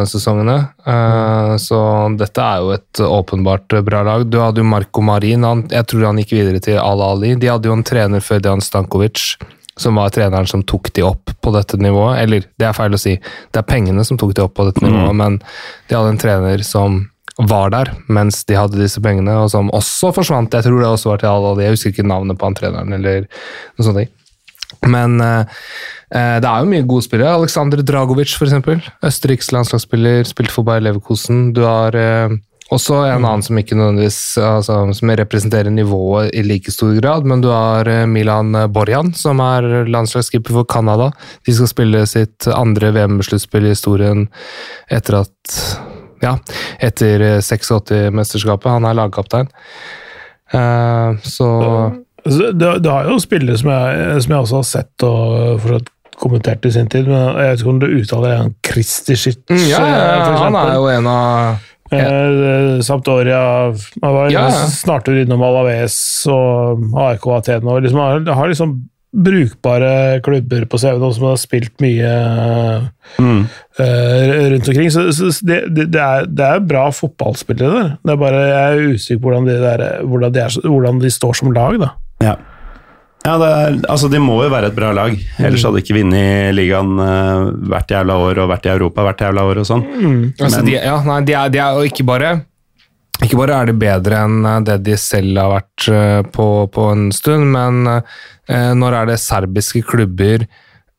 [0.09, 0.57] sesongene.
[0.85, 1.79] Eh, så
[2.19, 4.27] dette er jo et åpenbart bra lag.
[4.29, 7.33] Du hadde jo Marco Marin, han, jeg tror han gikk videre til Al-Ali.
[7.39, 9.33] De hadde jo en trener før Dejan Stankovic
[9.79, 12.19] som var treneren som tok de opp på dette nivået.
[12.21, 14.83] Eller, det er feil å si, det er pengene som tok de opp på dette
[14.85, 15.39] nivået, men
[15.89, 17.01] de hadde en trener som
[17.41, 20.53] var der mens de hadde disse pengene, og som også forsvant.
[20.53, 23.25] Jeg tror det også var til Al-Ali, jeg husker ikke navnet på han treneren, eller
[23.25, 24.19] noe sånt.
[24.89, 25.43] Men eh,
[26.11, 27.35] det er jo mye gode spillere.
[27.39, 28.89] Aleksandr Dragovic, f.eks.
[29.05, 31.47] Østerriks landslagsspiller, spilte for Bayer Leverkosen.
[31.55, 32.35] Du har uh,
[32.73, 37.41] også en annen som ikke nødvendigvis altså, som representerer nivået i like stor grad, men
[37.43, 41.09] du har Milan Borjan, som er landslagsskipper for Canada.
[41.47, 44.27] De skal spille sitt andre VM-sluttspill i historien
[44.93, 45.57] etter at
[46.23, 46.37] ja,
[46.83, 48.71] etter eh, 86-mesterskapet.
[48.71, 49.51] Han er lagkaptein.
[50.53, 51.49] Uh, så
[52.25, 55.89] Du, du har jo spillere som jeg, som jeg også har sett og fortsatt
[56.21, 59.79] kommentert i sin tid, men jeg vet ikke om du uttaler han Kristisic, Mm, ja,
[59.81, 63.39] ja, eh, ja, han er jo en av Eh, Sampdoria
[64.01, 64.63] Han var Ja, ja.
[64.71, 65.97] snart innom Alaves
[66.31, 67.67] og ARK Aten.
[67.69, 68.71] Og liksom, har, har liksom
[69.13, 72.13] brukbare klubber på CV-en, og som har spilt mye
[73.19, 73.43] Mm.
[73.77, 74.89] eh, rundt omkring.
[74.89, 77.91] Så, så det, det, det, er, det er bra fotballspillere der.
[78.01, 81.11] Det er bare, jeg er usikker på hvordan de, der, hvordan de, er, hvordan de
[81.13, 81.91] står som lag, da.
[82.21, 82.35] Ja.
[83.23, 85.95] Ja, det er, altså De må jo være et bra lag, ellers hadde de ikke
[85.95, 89.85] vunnet ligaen uh, hvert jævla år og vært i Europa hvert jævla år og sånn.
[90.37, 92.33] Altså, Men- de, ja, nei, de er, de er ikke bare
[93.23, 96.87] ikke bare er de bedre enn eh, det de selv har vært eh, på, på
[96.91, 100.43] en stund, men eh, når er det serbiske klubber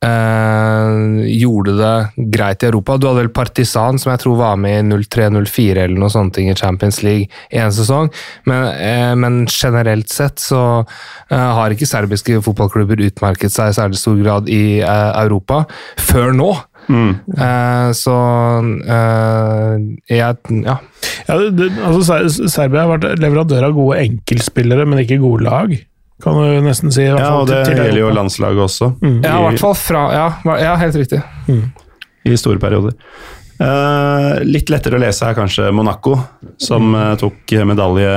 [0.04, 2.96] eh, gjorde det greit i Europa?
[2.96, 6.46] Du hadde vel Partisan, som jeg tror var med i 03-04 eller noe sånt i
[6.54, 8.10] Champions League én sesong,
[8.48, 14.00] men, eh, men generelt sett så eh, har ikke serbiske fotballklubber utmerket seg i særlig
[14.00, 15.64] stor grad i eh, Europa
[16.00, 16.52] før nå.
[16.84, 17.14] Mm.
[17.96, 18.14] så
[18.92, 20.36] eh, jeg
[20.66, 20.74] Ja.
[21.24, 22.18] Ja, det, det, altså,
[22.52, 25.72] Serbia har vært leverandør av gode enkeltspillere, men ikke gode lag.
[26.22, 27.02] Kan du nesten si.
[27.02, 30.02] i hvert Ja, fall og det gjelder jo landslaget også, Ja, i hvert fall fra
[30.14, 30.26] Ja,
[30.62, 31.22] ja helt riktig.
[32.24, 32.94] i store perioder.
[33.60, 36.16] Uh, litt lettere å lese er kanskje Monaco,
[36.58, 38.10] som eh, tok medalje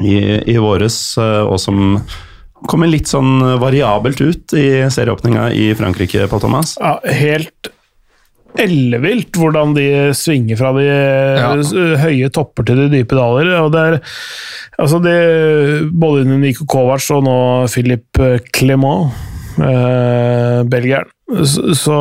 [0.00, 0.14] i,
[0.52, 1.98] i våres, uh, og som
[2.66, 6.76] kommer litt sånn variabelt ut i serieåpninga i Frankrike, Pål Thomas.
[6.80, 7.68] Ja, helt
[8.62, 11.52] ellevilt hvordan de svinger fra de ja.
[12.02, 13.52] høye topper til de dype daler.
[13.60, 13.98] og det er
[14.78, 15.16] altså det,
[15.92, 17.38] Både under Niko Kovac og nå
[17.72, 18.22] Philip
[18.56, 19.12] Clement,
[19.60, 21.96] eh, belgieren, så, så,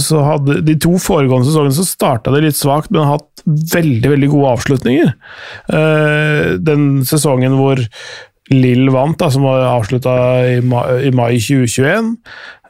[0.00, 3.42] så hadde de to foregående sesongene så starta det litt svakt, men har hatt
[3.74, 5.10] veldig veldig gode avslutninger.
[5.76, 7.82] Eh, den sesongen hvor
[8.54, 10.14] Lill vant, da, som var avslutta
[10.48, 12.14] i, i mai 2021.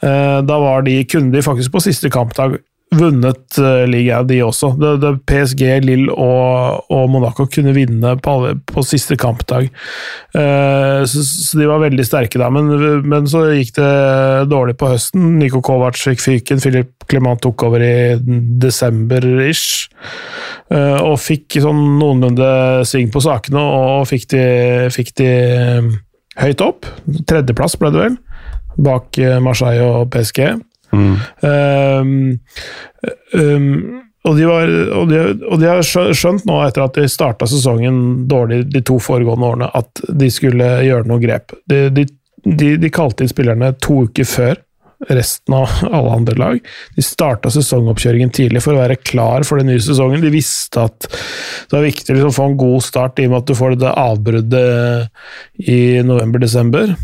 [0.03, 2.59] Eh, da var de, kunne de faktisk på siste kampdag
[2.97, 4.73] vunnet uh, ligaen, de også.
[4.81, 8.37] Det, det PSG, Lill og, og Monaco kunne vinne på,
[8.69, 9.69] på siste kampdag.
[10.33, 12.71] Eh, så, så de var veldig sterke da, men,
[13.09, 13.91] men så gikk det
[14.51, 15.35] dårlig på høsten.
[15.41, 17.95] Niko Kovac fikk fyken, Philip Clement tok over i
[18.63, 19.89] desember-ish.
[20.69, 22.49] Eh, og fikk sånn noenlunde
[22.89, 24.43] sving på sakene, og fikk de,
[24.93, 25.93] fikk de eh,
[26.43, 26.89] høyt opp.
[27.29, 28.19] Tredjeplass ble det vel,
[28.89, 30.43] bak eh, Marseille og PSG.
[30.93, 31.17] Mm.
[31.45, 32.13] Um,
[33.37, 33.73] um,
[34.25, 38.29] og, de var, og, de, og de har skjønt nå, etter at de starta sesongen
[38.29, 41.57] dårlig de to foregående årene, at de skulle gjøre noe grep.
[41.69, 42.05] De,
[42.45, 44.61] de kalte inn spillerne to uker før
[45.07, 46.71] resten av alle andre lag.
[46.97, 50.23] De starta sesongoppkjøringen tidlig for å være klar for den nye sesongen.
[50.25, 53.43] De visste at det var viktig liksom, å få en god start i og med
[53.43, 56.97] at du får det avbruddet i november-desember.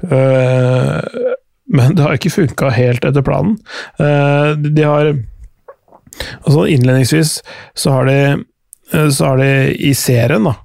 [0.00, 0.98] Uh,
[1.70, 3.58] men det har ikke funka helt etter planen.
[4.00, 5.12] Uh, de har
[6.42, 7.36] altså Innledningsvis
[7.78, 8.16] så har de,
[8.92, 10.56] eh, så har de i serien, da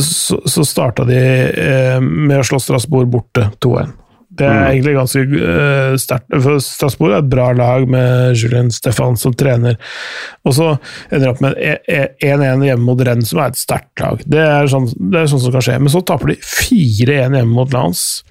[0.00, 1.20] så, så starta de
[1.56, 3.92] uh, med å slå Strasbourg borte 2-1.
[4.34, 4.64] Det er Mm.
[4.66, 5.20] egentlig ganske
[6.02, 6.24] sterkt.
[6.42, 9.76] For Strasbourg er et bra lag med Julien Stefan som trener.
[10.42, 10.72] Og så
[11.06, 11.54] ender de opp med
[11.86, 14.24] 1-1 hjemme mot Rennes, som er et sterkt lag.
[14.26, 15.78] Det er, sånn, det er sånn som kan skje.
[15.78, 18.24] Men så taper de 4-1 hjemme mot Lance.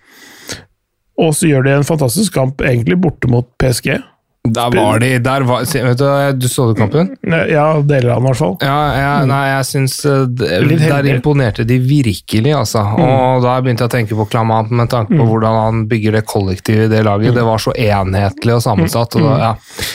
[1.23, 3.95] Og så gjør de en fantastisk kamp, egentlig borte mot PSG.
[4.43, 7.13] Der var de der var, vet du, du så du kampen?
[7.23, 8.55] Ja, deler av den i hvert fall.
[8.59, 10.25] Ja, ja, nei, jeg syns eh,
[10.91, 12.81] Der imponerte de virkelig, altså.
[12.99, 16.23] Og da begynte jeg å tenke på Klamant med tanke på hvordan han bygger det
[16.27, 17.31] kollektivet i det laget.
[17.37, 19.15] Det var så enhetlig og sammensatt.
[19.15, 19.53] Og da, ja.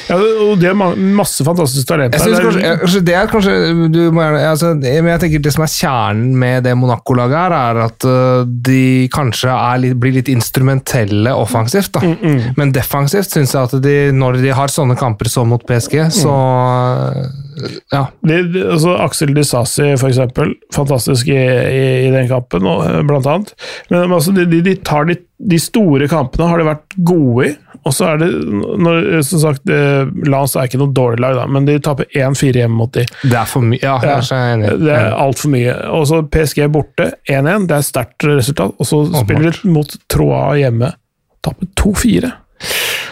[0.09, 0.17] Ja,
[0.47, 2.17] og det er ma- masse fantastisk talenter.
[2.17, 5.21] Jeg synes Det er- kanskje, kanskje det er kanskje du må gjerne, altså, men jeg
[5.27, 8.81] tenker Det som er kjernen med det Monaco-laget, her er at øh, de
[9.13, 11.93] kanskje litt, blir litt instrumentelle offensivt.
[12.01, 12.01] da.
[12.57, 16.33] Men defensivt syns jeg at de, når de har sånne kamper som mot PSG, så
[16.33, 18.05] øh, ja.
[18.27, 20.53] De, altså Aksel Disasi, for eksempel.
[20.75, 23.55] Fantastisk i, i, i den kampen, og, eh, blant annet.
[23.91, 27.55] Men altså, de, de, de tar de, de store kampene har de vært gode i.
[27.87, 28.29] Og så er det,
[28.83, 32.63] når, som sagt, eh, Lans er ikke noe dårlig lag, da, men de taper 1-4
[32.63, 33.07] hjemme mot de.
[33.23, 33.81] Det er for mye.
[33.83, 35.77] Ja, Ja, jeg er det er altfor mye.
[35.95, 38.75] Og så PSG borte 1-1, det er sterkt resultat.
[38.79, 40.93] Og så spiller de mot Troa hjemme.
[41.45, 42.33] Taper 2-4.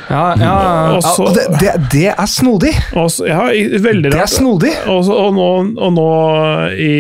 [0.07, 0.51] Ja, ja,
[0.97, 2.71] Også, ja, og det, det, det er snodig!
[2.95, 3.41] Også, Ja,
[3.83, 4.15] veldig rart.
[4.15, 4.73] Det er snodig!
[4.87, 5.47] Også, og, nå,
[5.83, 6.07] og nå
[6.79, 6.93] i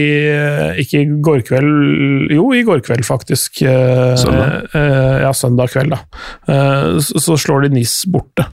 [0.82, 3.62] Ikke i går kveld Jo, i går kveld, faktisk.
[3.62, 4.66] eh, Søndag?
[4.74, 6.00] eh, ja, søndag kveld, da.
[6.50, 8.48] Eh, så, så slår de NIS borte.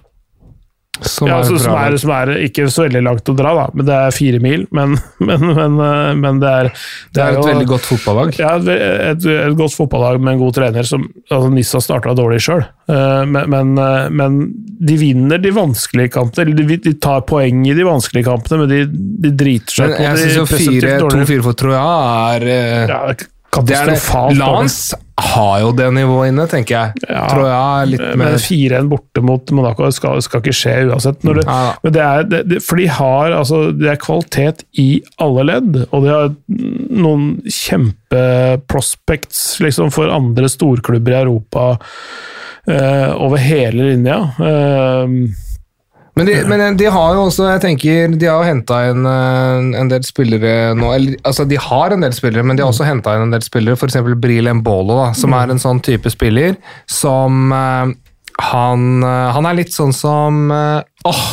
[1.07, 3.65] Som Ja, er som, er, som er ikke så veldig langt å dra, da.
[3.75, 4.65] Men det er fire mil.
[4.71, 4.95] Men,
[5.27, 6.69] men, men, eh, men det er
[7.13, 8.33] det er et jo- veldig godt fotballag.
[8.39, 8.71] ja, et,
[9.13, 10.87] et, et godt fotballag med en god trener.
[10.87, 14.39] Som, altså Nissa starta dårlig sjøl, men, men, eh, men
[14.83, 16.47] de vinner de vanskelige kampene.
[16.47, 18.81] Eller de, de tar poeng i de vanskelige kampene, men de,
[19.27, 20.01] de driter seg ut.
[20.07, 21.85] jeg syns jo presumptivt dårlige- 2-4 for Troja
[22.33, 23.01] er eh, ja,
[23.53, 24.39] katastrofalt det.
[24.41, 27.03] Lance har jo det nivået inne, tenker jeg.
[27.05, 31.19] Ja, Tror jeg litt Men 4-1 borte mot Monaco skal, skal ikke skje uansett.
[31.21, 31.75] Det, Ja.
[31.83, 34.87] men det er, det, det, for de har altså, det er kvalitet i
[35.21, 36.33] alle ledd, og de har
[37.03, 44.17] noen kjempeprospects liksom, for andre storklubber i Europa uh, over hele linja.
[44.41, 45.07] Eh,
[46.13, 49.71] Men de, men de har jo også, jeg tenker, de har jo henta inn en,
[49.79, 50.91] en del spillere nå.
[50.93, 53.41] Eller, altså, de har en del spillere, men de har også henta inn en del
[53.45, 53.97] spillere, f.eks.
[54.21, 57.89] Bril Mbolo, da, som er en sånn type spiller som uh,
[58.51, 61.25] han, uh, han er litt sånn som eh, Åh,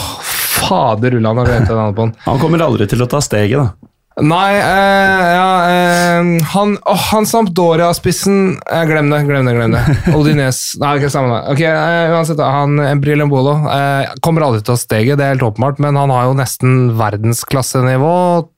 [0.61, 2.17] fader Ulla, han har glemt annen på han.
[2.25, 3.90] Han kommer aldri til å ta steget, da.
[4.21, 9.55] Nei, eh, ja eh, Han, oh, han Sampdoria-spissen eh, Glem det, glem det.
[9.57, 9.83] glem det
[10.19, 11.55] Odines Nei, ikke samme det.
[11.55, 15.35] Ok, eh, uansett, han eh, Bril Mbolo eh, kommer aldri til å stege, det er
[15.35, 18.15] helt åpenbart, men han har jo nesten verdensklassenivå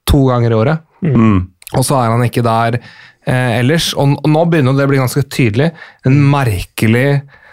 [0.08, 0.84] to ganger i året.
[1.04, 1.38] Mm.
[1.78, 3.92] Og så er han ikke der eh, ellers.
[3.96, 5.70] Og, og nå begynner det å bli ganske tydelig.
[6.08, 7.06] En merkelig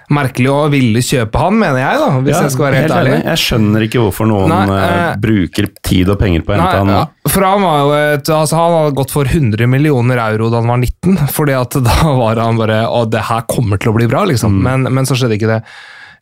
[0.10, 3.12] Merkelig å ville kjøpe han, mener jeg, da, hvis Ja, jeg skal være helt, ærlig.
[3.14, 3.26] enig.
[3.30, 6.80] Jeg skjønner ikke hvorfor noen Nei, eh, eh, bruker tid og penger på å hente
[6.80, 7.04] han nå.
[7.30, 10.72] for han var jo et, altså han hadde gått for 100 millioner euro da han
[10.74, 14.08] var 19, fordi at da var han bare Å, det her kommer til å bli
[14.10, 14.58] bra, liksom.
[14.66, 15.62] Men, men så skjedde ikke det.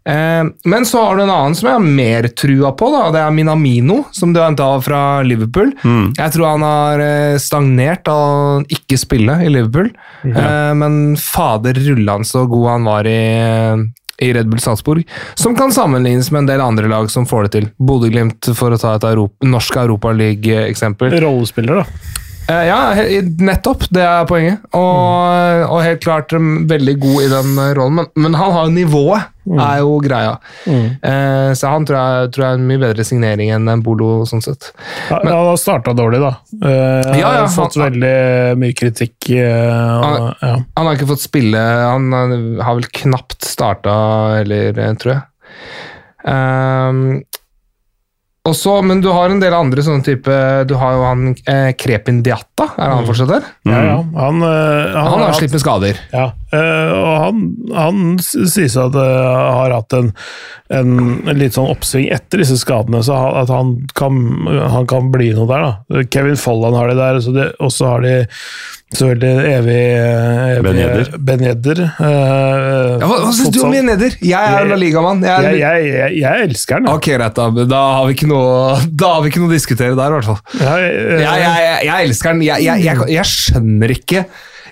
[0.08, 3.04] Eh, men så har du en annen som jeg har mer trua på, da.
[3.12, 5.74] Det er Minamino, som du henta fra Liverpool.
[6.16, 9.92] Jeg tror han har eh, stagnert av å ikke spille i Liverpool,
[10.32, 13.22] eh, men fader rullan så god han var i
[14.18, 15.04] i Red Bull Salzburg,
[15.38, 17.68] som kan sammenlignes med en del andre lag som får det til.
[17.78, 21.14] Bodø-Glimt, for å ta et Europa, norsk Europaliga-eksempel.
[21.22, 22.26] rollespiller, da.
[22.49, 22.94] Eh, Ja,
[23.44, 23.84] nettopp.
[23.91, 24.61] Det er poenget.
[24.78, 28.68] Og, og helt klart um, veldig god i den eh, rollen, men, men han har
[28.69, 30.34] jo nivået, er jo greia.
[30.68, 34.44] Eh, så han tror jeg, tror jeg er en mye bedre signering enn Bolo, sånn
[34.44, 34.69] sett.
[35.10, 36.34] Ja, han har starta dårlig, da.
[36.60, 39.30] Uh, Ja, ja, har fått han- veldig mye kritikk.
[39.32, 40.53] eh, og, ja.
[40.80, 43.94] Han har ikke fått spille Han eh, har vel knapt starta
[44.40, 45.24] heller, eh, tror jeg.
[46.28, 47.22] Ehm,
[48.48, 50.38] og så, men du har en del andre sånne type
[50.69, 53.48] Du har jo han eh, Krepin Diatta, er han fortsatt der?
[53.68, 53.95] Ja, ja.
[54.18, 56.03] Han, eh, han, Han har hatt- slitt med skader.
[56.15, 57.40] Ja, Uh, og han,
[57.76, 60.14] han sies at uh, har hatt en,
[60.72, 60.94] en,
[61.28, 64.22] en litt sånn oppsving etter disse skadene, så han, at han kan,
[64.72, 65.65] han kan bli noe der.
[65.68, 66.06] da.
[66.07, 67.19] Kevin Folland har de der,
[67.60, 68.14] og så har de
[68.95, 69.80] selvfølgelig evig,
[70.57, 71.81] evig Ben Jedder.
[71.97, 74.18] Uh, eh, Ja, hva hva syns du om Ben Jedder?
[74.23, 75.23] Jeg er La Liga-mann.
[75.27, 77.65] Jeg Jeg, jeg, jeg, elsker han Ok, greit, da.
[77.68, 80.30] Da har vi ikke noe, da har vi ikke noe å diskutere der, i hvert
[80.31, 80.39] fall.
[80.61, 80.93] Jeg,
[81.26, 82.45] jeg, Jeg, elsker han.
[82.47, 84.23] Jeg, jeg, jeg, jeg skjønner ikke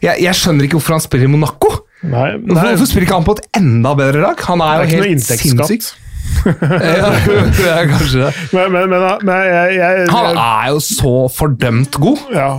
[0.04, 1.70] jeg, jeg skjønner ikke hvorfor han spiller i Monaco.
[2.06, 4.42] nei, nei, hvorfor spiller ikke han på et enda bedre lag?
[4.50, 6.05] Han er er jo helt sinnssykt sinnssyk.
[6.46, 7.10] Ja,
[7.58, 8.32] det er kanskje det.
[8.54, 12.22] Men, men, men, men jeg, jeg, Han er jo så fordømt god.
[12.36, 12.50] ja,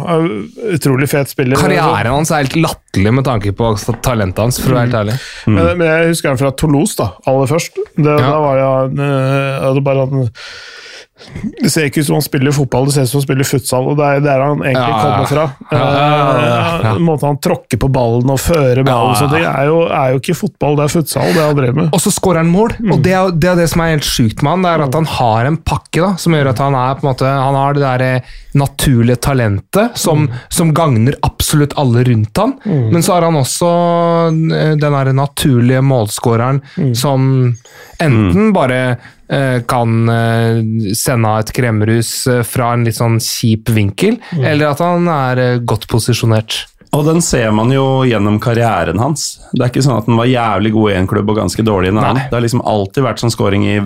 [0.75, 1.61] utrolig fet spiller.
[1.61, 3.71] Karrieren hans er helt latterlig med tanke på
[4.05, 5.19] talentet hans, for å være helt ærlig.
[5.47, 7.79] Men, men jeg husker han fra Toulouse, da, aller først.
[7.97, 8.33] Det, Ja.
[8.33, 10.29] Da var jeg, jeg det bare han
[11.63, 13.87] Det ser ikke ut som han spiller fotball, det ser ut som han spiller futsal.
[13.89, 15.45] og Det er der han egentlig Ja, kommer fra.
[15.73, 16.09] Ja, ja,
[16.47, 16.91] ja.
[16.93, 20.21] Eh, Måten han tråkker på ballen og fører ballen så Det er jo, er jo
[20.21, 21.89] ikke fotball, det er futsal det han drev med.
[21.97, 24.43] Og så skårer han mål, og det er, det er det som er helt sjukt
[24.45, 26.99] med han, det er at han har en pakke da, som gjør at han er
[27.01, 32.05] på en måte, han har det der eh, naturlige talentet som, som gagner absolutt alle
[32.09, 33.73] rundt han, men så har han også
[34.53, 36.61] eh, den der naturlige målskåreren
[36.97, 37.31] som
[38.03, 38.81] enten bare
[39.29, 40.63] eh, kan eh,
[40.97, 45.43] sende av et kremrus eh, fra en litt sånn kjip vinkel, eller at han er
[45.43, 46.65] eh, godt posisjonert.
[46.97, 49.37] Og den ser man jo gjennom karrieren hans.
[49.53, 51.91] Det er ikke sånn at han var jævlig god i en klubb og ganske dårlig
[51.91, 52.21] i en annen.
[52.23, 52.29] Nei.
[52.31, 53.77] Det har liksom alltid vært sånn scoring i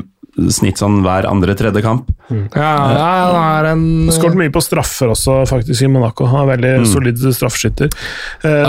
[0.55, 2.12] snitt sånn hver andre-tredje kamp.
[2.31, 3.82] Ja, ja, han er en...
[4.15, 6.28] Skåret mye på straffer også, faktisk, i Monaco.
[6.31, 7.91] Han er veldig solid straffeskytter.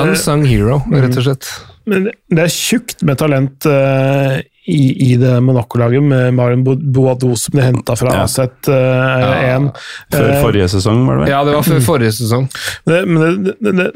[0.02, 1.52] Unsung hero, rett og slett.
[1.90, 4.42] Men det er tjukt med talent eh,
[4.72, 8.24] i, i det Monaco-laget, med Marion Bo- Boadou som de henta fra Ja.
[8.26, 9.72] AZ1.
[10.14, 11.32] Før Eh, forrige sesong, var det vel?
[11.34, 12.48] Ja, det var før forrige sesong.
[12.88, 13.90] Det, men det, det, det,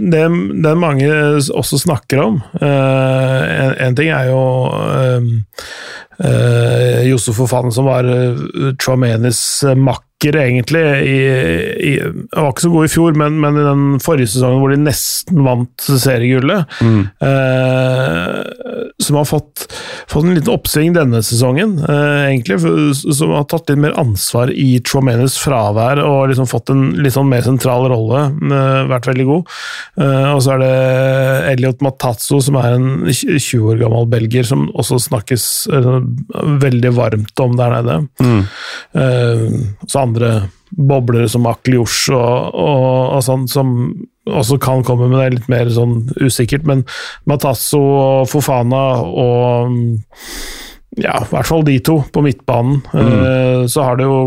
[0.64, 1.10] det, er mange
[1.56, 2.42] også snakker om.
[2.62, 4.42] Uh, en, en ting er jo
[4.72, 5.32] um,
[6.24, 9.42] uh, Josef Ofan, som var uh, Chouamenis
[9.76, 10.82] makker, egentlig.
[11.06, 11.98] I,
[12.34, 15.44] var ikke så god i fjor, men, men i den forrige sesongen hvor de nesten
[15.46, 16.72] vant seriegullet.
[17.22, 18.44] eh,
[19.06, 19.66] som har fått,
[20.10, 22.60] fått en liten oppsving denne sesongen, eh, egentlig.
[22.64, 27.14] for- Som har tatt litt mer ansvar i Tromenes fravær og liksom fått en litt
[27.14, 28.24] sånn mer sentral rolle.
[28.56, 29.48] eh, vært veldig god.
[30.00, 34.70] Eh, og så er det Elliot Matazzo, som er en 20 år gammel belgier, som
[34.74, 36.00] også snakkes, eh,
[36.64, 37.98] veldig varmt om der nede.
[38.20, 38.44] Mm.
[39.02, 39.46] Eh,
[39.88, 40.34] så andre
[40.76, 43.72] boblere som Akliosj og, og, og sånn, som
[44.26, 46.66] også kan komme, med det litt mer sånn usikkert.
[46.68, 46.84] Men
[47.30, 49.76] Matasso og Fofana og
[50.96, 52.78] ja, i hvert fall de to på midtbanen.
[52.96, 54.20] Eh, så har det jo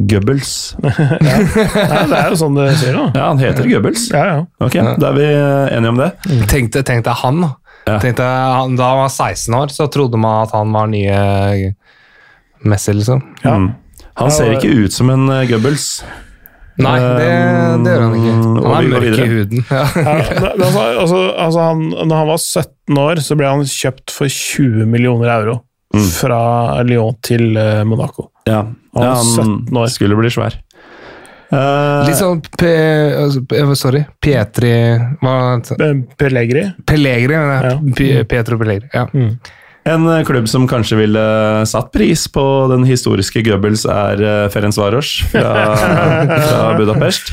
[0.00, 0.76] Goebbels.
[0.82, 3.06] ja, det er jo sånn det sier, da.
[3.14, 4.08] Ja, han heter Goebbels.
[4.14, 4.38] Ja, ja.
[4.64, 5.26] Ok, da er vi
[5.76, 6.08] enige om det.
[6.50, 7.50] Tenkte deg, tenk deg han, da.
[7.84, 7.98] Ja.
[8.00, 8.78] Tenk han.
[8.78, 11.74] Da han var 16 år, så trodde man at han var nye
[12.64, 13.22] Messi, liksom.
[13.44, 13.56] Ja.
[13.56, 13.70] Mm.
[14.20, 16.02] Han ser ikke ut som en eh, Goebbels.
[16.84, 17.30] Nei, det,
[17.84, 18.36] det gjør han ikke.
[18.60, 19.64] Han er mørk i huden.
[19.70, 19.82] Ja.
[20.04, 20.14] Ja,
[20.52, 24.86] altså, altså, altså han, når han var 17 år, så ble han kjøpt for 20
[24.90, 25.58] millioner euro
[26.14, 26.40] fra
[26.86, 28.28] Lyon til eh, Monaco.
[28.46, 28.60] Ja,
[28.94, 29.88] Han ja var 17 år.
[29.90, 30.58] skulle bli svær.
[31.50, 32.68] Uh, Litt sånn Pe,
[33.24, 33.40] altså,
[33.74, 34.70] Sorry, Pietri
[35.18, 35.32] hva,
[35.66, 36.04] Pelegri?
[36.20, 36.62] Pellegri.
[36.86, 37.72] Pellegri, mener jeg.
[37.72, 37.94] Ja.
[37.98, 38.86] P- Pietro Pelegri.
[38.94, 39.08] Ja.
[39.88, 41.24] En eh, klubb som kanskje ville
[41.68, 45.54] satt pris på den historiske Goebbels, er Ferenc Varos fra,
[46.48, 47.32] fra Budapest.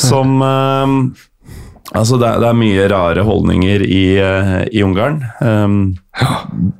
[0.00, 0.98] Som eh,
[1.94, 5.20] Altså, det er, det er mye rare holdninger i, eh, i Ungarn.
[5.38, 5.76] Um,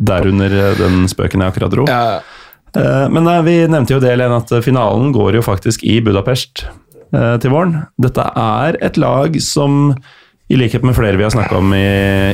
[0.03, 1.85] derunder eh, den spøken jeg akkurat dro.
[2.75, 6.01] Eh, men nei, vi nevnte jo del én at eh, finalen går jo faktisk i
[6.05, 6.65] Budapest
[7.15, 7.85] eh, til våren.
[8.03, 9.95] Dette er et lag som,
[10.53, 11.85] i likhet med flere vi har snakka om i,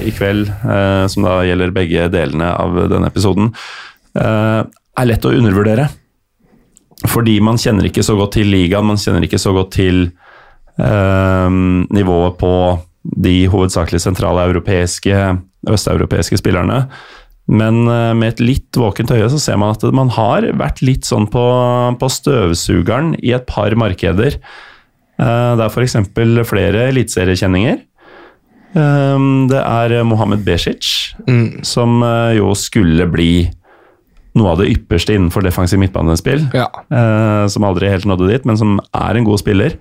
[0.07, 3.53] i kveld, eh, som da gjelder begge delene av denne episoden,
[4.19, 4.62] eh,
[5.01, 5.87] er lett å undervurdere.
[7.09, 10.03] Fordi man kjenner ikke så godt til ligaen, man kjenner ikke så godt til
[10.81, 11.49] eh,
[11.95, 12.53] nivået på
[13.24, 15.23] de hovedsakelig sentrale europeiske,
[15.70, 16.82] østeuropeiske spillerne.
[17.51, 21.09] Men eh, med et litt våkent øye så ser man at man har vært litt
[21.09, 21.45] sånn på,
[21.99, 24.37] på støvsugeren i et par markeder.
[25.20, 25.97] Eh, Det er f.eks.
[26.51, 27.81] flere eliteseriekjenninger.
[28.75, 29.19] Eh,
[29.51, 31.65] Det er Mohammed Besic, Mm.
[31.65, 33.51] som eh, jo skulle bli
[34.35, 36.49] noe av det ypperste innenfor defensiv midtbanespill.
[36.55, 36.67] Ja.
[36.91, 39.73] eh, Som aldri helt nådde dit, men som er en god spiller.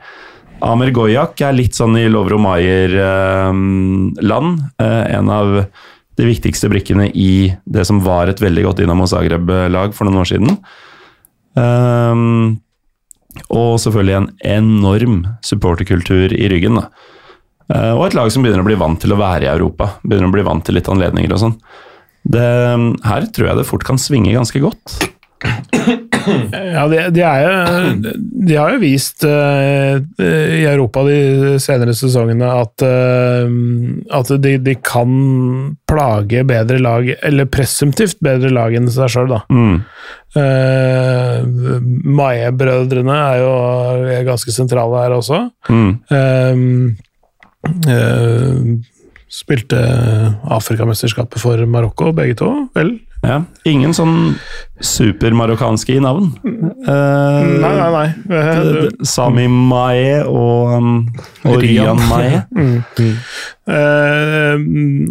[0.62, 4.60] Amer Gojak er litt sånn i Lovro Maier-land.
[4.80, 5.66] En av
[6.18, 10.26] de viktigste brikkene i det som var et veldig godt Dinamo Zagreb-lag for noen år
[10.28, 10.58] siden.
[11.56, 12.60] Um,
[13.50, 16.76] og selvfølgelig en enorm supporterkultur i ryggen.
[16.76, 16.90] Da.
[17.70, 19.94] Eh, og et lag som begynner å bli vant til å være i Europa.
[20.04, 21.56] Begynner å bli vant til litt anledninger og sånn.
[22.30, 22.50] Det,
[23.08, 25.00] her tror jeg det fort kan svinge ganske godt.
[26.20, 28.16] Ja, de, de, jo,
[28.46, 33.48] de har jo vist uh, i Europa de senere sesongene at, uh,
[34.20, 35.10] at de, de kan
[35.90, 39.42] plage bedre lag, eller presumptivt bedre lag enn seg sjøl, da.
[39.50, 39.80] Mm.
[40.36, 41.80] Uh,
[42.20, 43.54] Maie-brødrene er jo
[44.28, 45.46] ganske sentrale her også.
[45.72, 45.92] Mm.
[46.14, 46.66] Eh,
[47.90, 48.80] eh,
[49.30, 49.84] spilte
[50.58, 52.98] Afrikamesterskapet for Marokko, begge to, vel?
[53.20, 54.38] Ja, ingen sånn
[54.80, 56.30] supermarokkanske i navn.
[56.40, 58.06] Uh, Nei, nei, nei.
[58.32, 60.94] Uh, Sami Mae og, um,
[61.44, 62.00] og Ryan.
[62.00, 63.18] Ryan Mm.
[63.70, 64.56] Uh,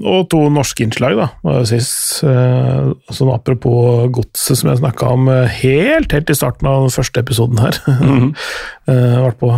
[0.08, 2.24] og to norske innslag, da, var jo sist.
[2.24, 5.28] Sånn apropos godset som jeg snakka om
[5.60, 7.78] helt, helt i starten av den første episoden her.
[8.00, 8.32] Mm
[8.88, 9.50] Eh, vært på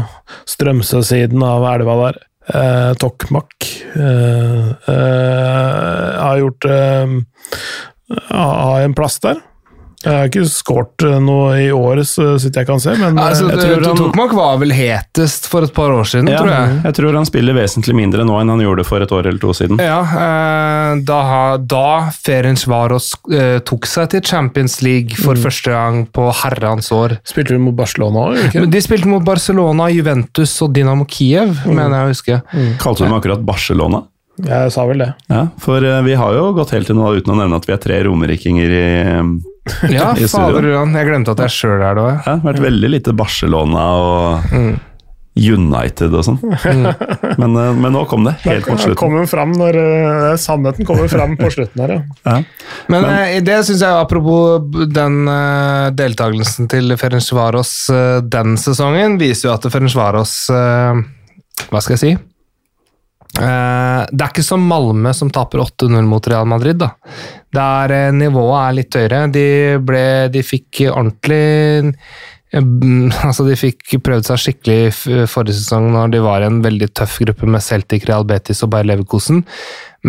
[0.51, 2.17] Strømsø-siden av elva der.
[2.55, 3.55] Eh, Tokmak
[3.95, 7.07] eh, eh, har gjort eh,
[8.29, 9.39] Har en plass der.
[10.01, 13.19] Jeg har ikke skåret eh, noe i år, så så vidt jeg kan se, men
[13.21, 16.39] Altså, eh, jeg tror han- Tokmak var vel hetest for et par år siden, Ja,
[16.41, 16.83] tror jeg.
[16.87, 19.53] jeg tror han spiller vesentlig mindre nå enn han gjorde for et år eller to
[19.53, 19.77] siden.
[19.79, 26.31] Ja, eh, da, da Ferencvaros eh, tok seg til Champions League for første gang på
[26.33, 27.19] herrens år.
[27.29, 28.71] spilte de mot Barcelona òg?
[28.71, 32.41] De spilte mot Barcelona, Juventus og Dynamo Kiev, mener jeg å huske.
[32.81, 34.05] Kalte du dem akkurat Barcelona?
[34.41, 35.11] Jeg sa vel det.
[35.29, 37.75] Ja, for eh, vi har jo gått helt til nå uten å nevne at vi
[37.77, 39.33] er tre romerikinger i eh,
[39.93, 42.23] Ja, fader Uran, jeg glemte at jeg sjøl er det òg.
[42.27, 44.79] Ja, vært veldig lite Barcelona og Mm.
[45.41, 46.39] United og sånn.
[47.39, 48.97] Men, eh, men nå kom det, helt mot Den slutten.
[48.99, 52.01] kommer frem når eh, Sannheten kommer fram på slutten her, ja.
[52.27, 52.35] Ja.
[52.91, 54.59] Men, Men- eh, det syns jeg, apropos
[54.91, 55.21] den
[55.97, 57.73] deltakelsen til Ferencvaros
[58.29, 62.13] den sesongen, viser jo at Ferencvaros Hva skal jeg si?
[63.31, 63.47] Det
[64.25, 66.79] er ikke som Malmö som taper 8-0 mot Real Madrid.
[66.83, 66.91] da.
[67.57, 69.23] Der eh, nivået er litt høyere.
[69.35, 69.47] De,
[69.87, 71.95] ble, de fikk ordentlig
[72.55, 72.69] eh,
[73.29, 77.19] Altså, de fikk prøvd seg skikkelig forrige sesong når de var i en veldig tøff
[77.25, 79.45] gruppe med Celtic, Real Betis og Bayer Leverkosen,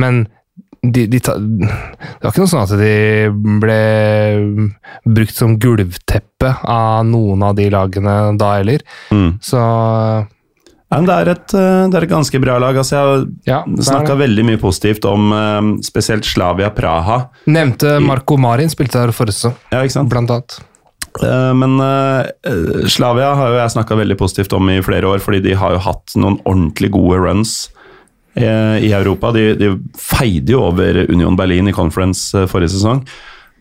[0.02, 0.24] men
[0.82, 3.82] de, de ta, det var ikke noe sånn at de ble
[5.06, 8.82] brukt som gulvteppe av noen av de lagene da heller.
[9.14, 9.36] Mm.
[9.46, 9.62] Så
[10.92, 12.76] Ja, men det, er et, eh, det er et ganske bra lag.
[12.76, 12.98] Altså,
[13.48, 17.22] jeg har er snakka veldig mye positivt om eh, spesielt Slavia Praha.
[17.48, 20.12] Nevnte Marco Marin, spilte der forrige sesong, Ja, ikke sant?
[20.12, 20.58] blant annet.
[21.24, 21.78] Eh, Men
[22.92, 25.84] Slavia har jo jeg snakka veldig positivt om i flere år, fordi de har jo
[25.88, 27.70] hatt noen ordentlig gode runs
[28.36, 29.34] i Europa.
[29.36, 33.02] De, de feide jo over Union Berlin i conference forrige sesong.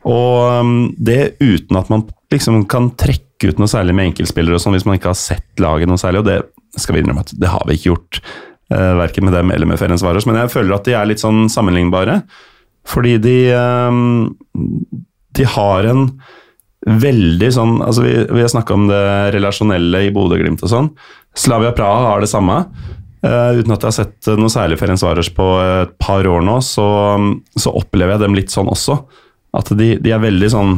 [0.07, 4.77] Og det uten at man liksom kan trekke ut noe særlig med enkeltspillere, og sånn,
[4.77, 6.23] hvis man ikke har sett laget noe særlig.
[6.23, 6.39] og det
[6.79, 8.21] skal vi innrømme at det har vi ikke gjort,
[8.75, 10.27] uh, verken med dem eller med Ferencvaros.
[10.29, 12.21] Men jeg føler at de er litt sånn sammenlignbare,
[12.89, 14.31] fordi de um,
[15.37, 16.07] De har en
[16.81, 19.03] veldig sånn altså Vi, vi har snakka om det
[19.35, 20.89] relasjonelle i Bodø-Glimt og sånn.
[21.37, 22.63] Slavia Praha har det samme.
[23.21, 26.87] Uh, uten at jeg har sett noe særlig Ferencvaros på et par år nå, så,
[27.53, 28.97] så opplever jeg dem litt sånn også.
[29.61, 30.75] At de, de er veldig sånn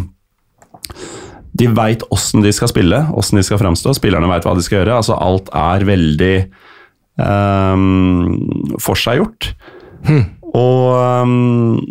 [1.58, 3.94] De veit åssen de skal spille, åssen de skal framstå.
[3.98, 4.98] Spillerne veit hva de skal gjøre.
[5.02, 6.34] Altså alt er veldig
[7.20, 9.52] um, forseggjort.
[10.52, 10.86] Og
[11.26, 11.82] um,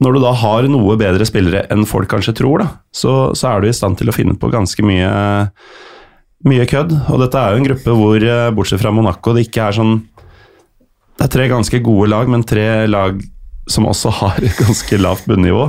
[0.00, 3.60] når du da har noe bedre spillere enn folk kanskje tror, da, så, så er
[3.60, 5.10] du i stand til å finne på ganske mye,
[6.48, 6.94] mye kødd.
[7.12, 10.00] Og dette er jo en gruppe hvor, eh, bortsett fra Monaco, det ikke er sånn
[11.20, 13.18] Det er tre ganske gode lag, men tre lag
[13.68, 15.66] som også har et ganske lavt bunnivå.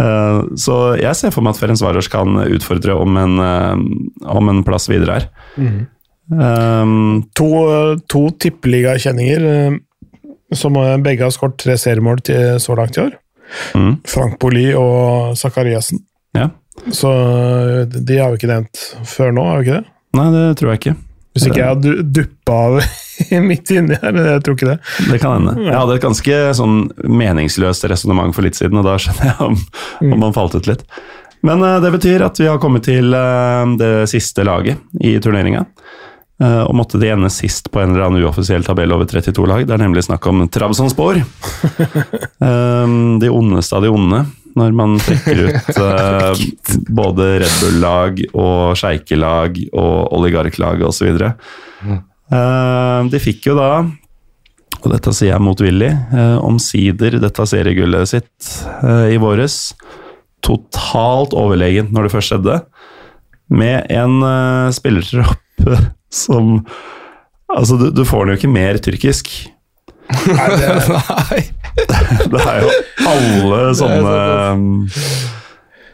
[0.00, 4.62] Eh, Så jeg ser for meg at Ferencvaros kan utfordre om en, eh, om en
[4.64, 5.28] plass videre her.
[6.32, 9.80] Um, To, to tippeligakjenninger
[10.54, 13.12] som begge har skåret tre seriemål til så langt i år.
[13.74, 15.98] mm, Frank Boli og Sakariassen.
[16.34, 16.48] ja.
[16.90, 19.86] Så de har vi ikke nevnt før nå, har vi ikke det?
[20.16, 20.94] Nei, det tror jeg ikke.
[21.32, 22.82] Hvis ikke jeg har du- duppa av
[23.48, 24.18] midt inni her.
[24.32, 24.78] Jeg tror ikke det.
[25.10, 25.54] Det kan hende.
[25.64, 26.76] Jeg hadde et ganske sånn
[27.08, 29.56] meningsløst resonnement for litt siden, og da skjønner jeg om,
[30.12, 30.84] om man falt ut litt.
[31.42, 35.64] Men eh, det betyr at vi har kommet til eh, det siste laget i turneringa.
[36.42, 39.64] Eh, og måtte det ende sist på en eller annen uoffisiell tabell over 32 lag.
[39.66, 41.22] Det er nemlig snakk om Trabzonspor.
[43.22, 44.24] De ondeste av de onde.
[44.58, 46.42] Når man trekker ut eh,
[46.92, 51.16] både Red Bull-lag og sjeikelag og oligarklag osv.
[52.32, 53.72] Uh, de fikk jo da
[54.82, 58.48] og dette sier jeg motvillig, uh, omsider dette seriegullet sitt
[58.82, 59.76] eh, i våres.
[60.42, 62.58] Totalt overlegent når det først skjedde,
[63.52, 65.68] med en uh, spillertropp
[66.12, 66.58] som
[67.52, 69.28] Altså, du, du får den jo ikke mer tyrkisk.
[70.24, 70.70] Nei, det,
[71.28, 71.40] Nei.
[72.32, 72.70] Det er jo
[73.08, 74.14] alle sånne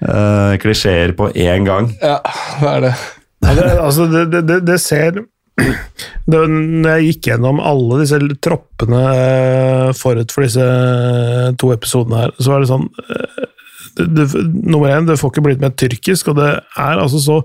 [0.03, 1.91] uh, klisjeer på én gang.
[2.03, 2.21] Ja,
[2.61, 2.95] det er det.
[3.47, 5.21] ja, det, altså, det, det, det, det ser
[6.31, 10.67] det, Når jeg gikk gjennom alle disse troppene eh, forut for disse
[11.59, 13.47] to episodene her, så var det sånn eh,
[13.99, 14.27] det, det,
[14.63, 17.39] Nummer én, det får ikke blitt mer tyrkisk, og det er altså så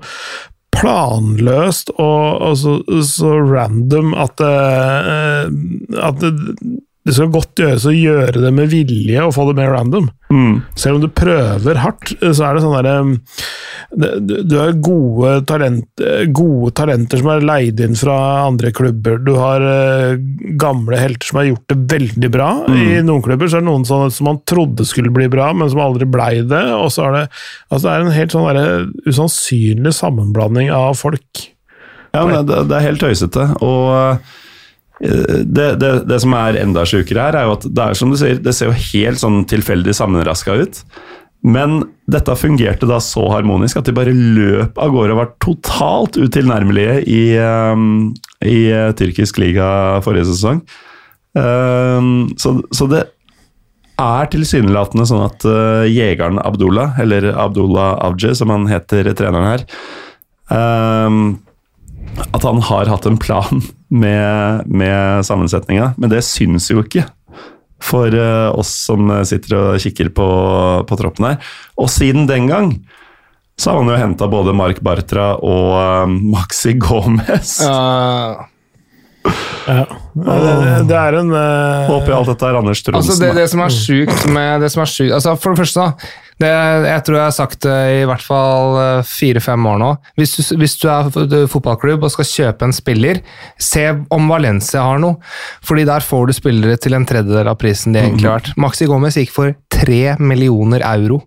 [0.74, 6.32] planløst og, og så, så random at, at det,
[7.04, 10.06] det skal godt gjøres å gjøre det med vilje og få det mer random.
[10.80, 12.94] Selv om du prøver hardt, så er det sånn derre
[14.24, 16.02] Du du har gode, talent,
[16.34, 18.16] gode talenter som er leid inn fra
[18.48, 19.20] andre klubber.
[19.22, 20.16] Du har eh,
[20.58, 22.48] gamle helter som har gjort det veldig bra.
[22.72, 25.70] I noen klubber så er det noen sånne som man trodde skulle bli bra, men
[25.70, 26.64] som aldri blei det.
[26.80, 27.26] Og så er det,
[27.70, 31.50] altså det er en helt sånn usannsynlig sammenblanding av folk.
[32.14, 33.52] Ja, men det, det er helt tøysete.
[33.66, 34.34] Og eh,
[35.04, 38.18] det, det, det som er enda sjukere her, er jo at det er som du
[38.20, 40.84] sier, det ser jo helt sånn tilfeldig sammenraska ut.
[41.44, 46.16] Men dette fungerte da så harmonisk at de bare løp av gårde og var totalt
[46.16, 48.14] utilnærmelige i, um,
[48.48, 49.68] i uh, tyrkisk liga
[50.06, 50.64] forrige sesong.
[51.36, 53.04] Um, så, så, det
[54.00, 59.64] er tilsynelatende sånn at uh, jegeren Abdullah, eller Abdullah Avje, som han heter treneren her
[60.54, 61.24] um,
[62.30, 67.06] At han har hatt en plan med, med sammensetninga, men det syns jo ikke
[67.84, 70.28] for uh, oss som sitter og kikker på,
[70.88, 71.54] på, troppen her.
[71.76, 72.74] Og siden den gang
[73.60, 77.60] så har man jo henta både Mark Bartra og uh, Maxi Gomez.
[77.62, 78.50] Uh.
[79.68, 79.84] Ja.
[80.14, 81.86] Det, det, er en uh...
[81.88, 83.14] Håper alt dette er Anders Trondsen.
[83.14, 85.86] Altså det, det, som er sjukt med det som er sykt, altså For det første,
[85.86, 86.12] da.
[86.42, 86.50] Det,
[86.88, 88.78] jeg tror jeg har sagt det i hvert fall
[89.08, 89.92] fire-fem år nå.
[90.20, 93.22] Hvis du, hvis du, er fotballklubb og skal kjøpe en spiller,
[93.62, 95.20] se om Valencia har noe.
[95.66, 98.54] Fordi der får du spillere til en tredjedel av prisen de egentlig har vært.
[98.60, 101.24] Maxi Gomez gikk for tre millioner euro.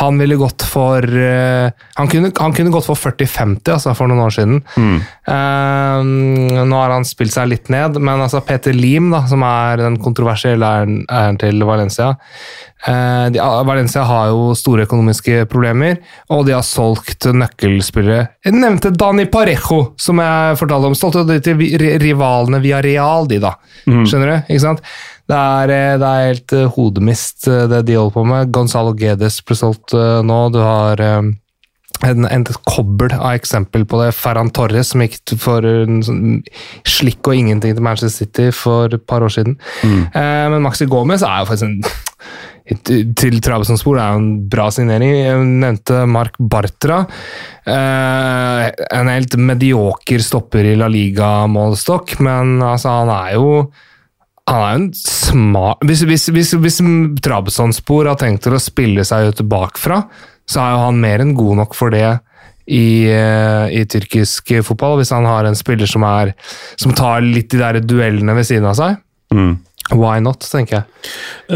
[0.00, 4.24] Han ville gått for uh, han, kunne, han, kunne, gått for 40-50 altså, for noen
[4.26, 4.60] år siden.
[4.76, 4.98] Mm.
[5.28, 9.84] Uh, nå har han spilt seg litt ned, men altså Peter Lim, da, som er
[9.84, 12.14] den kontroversielle eieren til Valencia
[12.88, 16.00] uh, de, Valencia har jo store økonomiske problemer,
[16.34, 18.28] og de har solgt nøkkelspillere.
[18.44, 20.98] Jeg nevnte Dani Parejo, som jeg fortalte om.
[20.98, 21.64] Stolte til
[22.02, 23.56] rivalene via Real, de, da.
[23.88, 24.04] Mm.
[24.08, 24.36] Skjønner du?
[24.54, 24.84] Ikke sant?
[25.30, 28.52] Det er, eh, det er helt uh, hodemist, uh, det de holder på med.
[28.52, 30.38] Gonzalo Gedes ble solgt nå.
[30.52, 34.12] Du har en, en kobbel av eksempel på det.
[34.16, 35.64] Ferran Torres, som gikk for
[36.04, 36.42] sånn
[36.88, 39.56] slikk og ingenting til Manchester City for et par år siden.
[39.84, 40.02] Mm.
[40.52, 41.80] men Maxi Gomez er jo faktisk en
[42.64, 45.12] til Trabzonspor er jo en bra signering.
[45.12, 47.02] Jeg nevnte Mark Bartra.
[47.68, 48.68] Eh,
[48.98, 53.50] en helt medioker stopper i La Liga-målestokk, men altså, han er jo
[54.50, 56.80] han er en smart Hvis, hvis, hvis, hvis
[57.24, 60.02] Trabzonspor har tenkt til å spille seg ut bakfra,
[60.44, 62.06] så er jo han mer enn god nok for det
[62.64, 64.98] i, eh, i, tyrkisk fotball.
[65.00, 66.34] Hvis han har en spiller som, er,
[66.80, 69.00] som tar litt de der duellene ved siden av seg.
[69.32, 69.56] Mm.
[69.92, 71.10] Why not, tenker jeg.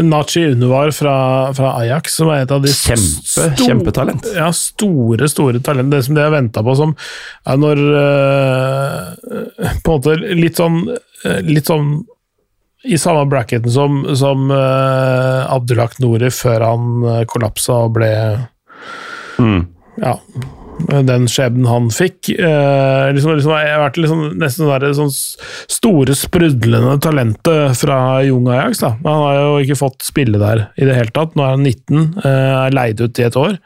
[0.05, 1.15] Nachi Unuvar fra,
[1.57, 4.29] fra, Ajax, som er et av de Kjempe, sto kjempetalent.
[4.37, 5.89] Ja, store, store talent.
[5.93, 6.93] Det som de har venta på, som
[7.49, 10.83] er når uh, På en måte litt sånn,
[11.49, 11.89] litt sånn
[12.83, 18.13] i samme bracketen som, som uh, Abdullah Knori før han uh, kollapsa og ble
[19.39, 19.59] mm.
[19.99, 20.13] Ja,
[20.87, 22.29] den skjebnen han fikk.
[22.39, 28.47] Uh, liksom, liksom, jeg har vært liksom, nesten der, sånn store, sprudlende talentet fra Jung
[28.47, 28.79] Ajax.
[28.85, 28.93] Da.
[29.03, 31.35] Han har jo ikke fått spille der i det hele tatt.
[31.35, 32.31] Nå er han 19, uh,
[32.63, 33.59] er leid ut i et år.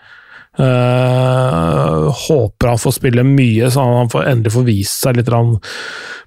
[0.59, 5.31] Uh, håper han får spille mye, så han får endelig får vist seg litt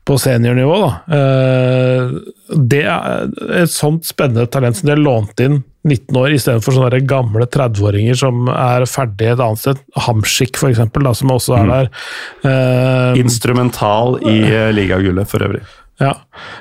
[0.07, 0.81] på seniornivå.
[0.83, 0.91] Da.
[1.15, 3.31] Uh, det er
[3.63, 8.19] et sånt spennende talent som de har lånt inn 19 år, istedenfor sånne gamle 30-åringer
[8.19, 9.83] som er ferdige et annet sted.
[10.09, 11.75] Hamshik, for eksempel, da, som også er mm.
[11.77, 11.91] der.
[12.43, 14.41] Uh, Instrumental i
[14.75, 15.63] ligagullet, for øvrig.
[16.01, 16.13] Ja.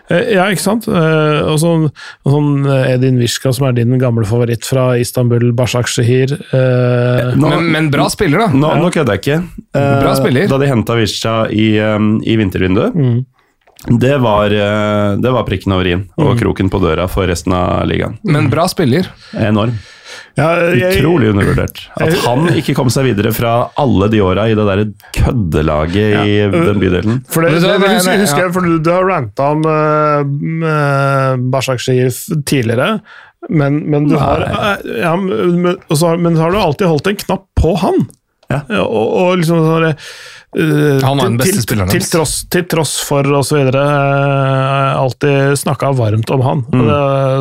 [0.07, 0.87] Eh, ja, ikke sant?
[0.87, 1.89] Eh, og sånn,
[2.23, 6.37] sånn Edin Vishka, som er din gamle favoritt fra Istanbul, Bashak Shehir.
[6.55, 8.49] Eh, men, men, bra spiller, da.
[8.55, 8.81] Nå, ja.
[8.81, 9.39] nå kødder jeg ikke.
[9.75, 10.51] Eh, bra spiller.
[10.51, 13.17] Da de henta Vishka i, um, i vintervinduet, mm.
[13.99, 14.55] det, var,
[15.19, 16.39] det var prikken over i-en og mm.
[16.39, 18.15] kroken på døra for resten av ligaen.
[18.23, 19.11] Men bra spiller.
[19.35, 19.75] Enorm.
[20.35, 21.85] Ja, jeg, Utrolig undervurdert.
[21.95, 24.81] At han ikke kom seg videre fra alle de åra i det der
[25.15, 26.23] køddelaget ja.
[26.27, 27.21] i den bydelen.
[27.31, 32.11] For det, det, det, husker, husker jeg, for Du har ranta om uh, Bashak Shir
[32.43, 32.99] tidligere,
[33.47, 34.41] men, men, du har,
[34.89, 38.07] ja, men, så, men så har du alltid holdt en knapp på han.
[38.51, 38.61] Ja.
[38.85, 39.93] Og, og liksom sånn
[40.55, 43.57] Uh, han er den beste spilleren til, tross, til tross for osv.
[43.59, 46.63] Uh, eh, alltid snakka varmt om han.
[46.71, 46.85] Mm.
[46.87, 46.99] Det,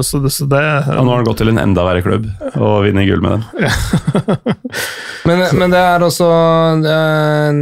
[0.08, 2.26] så det, så det, ja, nå har han gått til en enda verre klubb
[2.58, 3.44] og vinner gull med dem.
[5.28, 6.30] men, men, det er også
[6.82, 7.54] uh,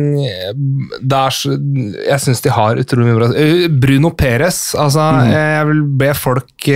[1.05, 1.40] er,
[2.01, 3.32] Jeg syns de har utrolig mye bra
[3.85, 4.70] Bruno Perez.
[4.73, 5.35] Altså, mm.
[5.36, 6.70] jeg vil be folk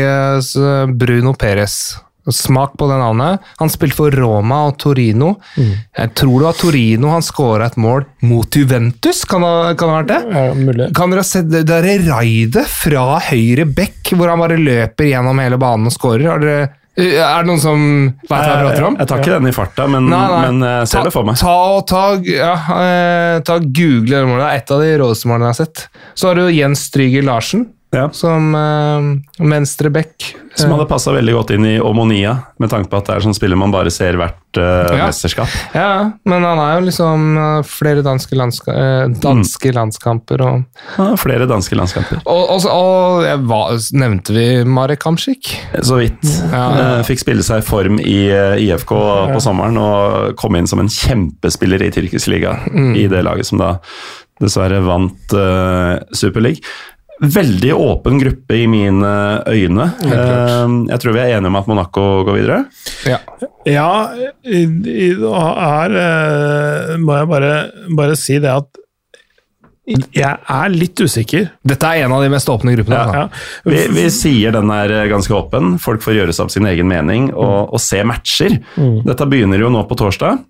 [1.01, 1.97] Bruno Perez
[2.33, 3.45] Smak på det navnet.
[3.61, 5.35] Han spilte for Roma og Torino.
[5.57, 5.75] Mm.
[6.01, 9.95] Jeg tror det var Torino han skåra et mål mot Juventus, kan det, kan det
[9.95, 10.23] ha vært det?
[10.35, 10.89] Ja, mulig.
[10.97, 15.61] Kan dere se det derre raidet fra høyre bekk, hvor han bare løper gjennom hele
[15.61, 16.27] banen og skårer?
[16.33, 16.59] Har dere
[16.97, 18.95] er det noen som vet hva jeg prater om?
[18.97, 20.39] Jeg, tar ikke den i farta, men, nei, nei.
[20.47, 21.37] men jeg ser ta, det for meg.
[21.37, 21.57] Ta,
[21.91, 24.41] ta, ja, eh, ta Google det målet.
[24.41, 25.83] Det er et av de råeste målene jeg har sett.
[26.17, 27.67] Så har du Jens Stryger Larsen.
[27.97, 28.09] Ja.
[28.13, 30.35] Som uh, venstre back.
[30.57, 32.31] Som hadde passa veldig godt inn i Omonia,
[32.63, 35.07] med tanke på at det er sånn spiller man bare ser hvert uh, Ja.
[35.11, 35.53] mesterskap.
[35.77, 35.91] Ja,
[36.25, 40.65] men han er jo liksom uh, flere danske, landska eh, danske landskamper og
[40.97, 42.23] Ja, flere danske landskamper.
[42.25, 45.53] Og, og, og, og var, nevnte vi Marek Hamsik?
[45.85, 46.25] Så vidt.
[46.53, 46.65] Ja.
[46.81, 48.95] Eh, Fikk spille seg i form i eh, IFK
[49.35, 52.57] på sommeren og kom inn som en kjempespiller i tyrkisk liga
[52.97, 53.77] i det laget som da
[54.43, 56.61] dessverre vant uh, Superleague.
[57.17, 59.11] Veldig åpen gruppe i mine
[59.49, 59.87] øyne.
[60.05, 62.59] Eh, jeg tror vi er enige om at Monaco går videre.
[63.09, 63.21] Ja.
[63.65, 63.91] Ja,
[64.45, 67.55] i, i, her eh, må jeg bare,
[67.97, 68.83] bare si det at
[69.87, 71.49] jeg er litt usikker.
[71.65, 72.99] Dette er en av de mest åpne gruppene.
[72.99, 73.25] Ja.
[73.25, 73.27] Ja.
[73.65, 75.77] Vi, vi sier den er eh, ganske åpen.
[75.83, 78.59] Folk får gjøre seg opp sin egen mening og, og se matcher.
[79.07, 80.43] Dette begynner jo nå på torsdag,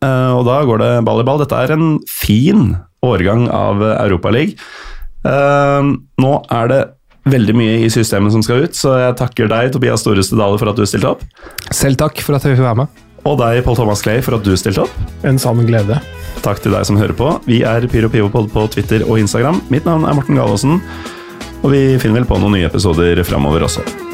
[0.00, 1.42] eh, og da går det ball i ball.
[1.44, 2.70] Dette er en fin
[3.04, 4.56] årgang av Europaligaen.
[5.26, 6.80] Uh, nå er det
[7.28, 10.70] veldig mye i systemet som skal ut, så jeg takker deg, Tobias Storeste Dale, for
[10.70, 11.26] at du stilte opp.
[11.74, 13.04] Selv takk for at jeg fikk være med.
[13.28, 14.98] Og deg, Pål Thomas Clay, for at du stilte opp.
[15.26, 16.00] En sann glede.
[16.44, 17.32] Takk til deg som hører på.
[17.48, 19.60] Vi er PyroPivopod på Twitter og Instagram.
[19.74, 20.80] Mitt navn er Morten Galaasen,
[21.58, 24.07] og vi finner vel på noen nye episoder framover også.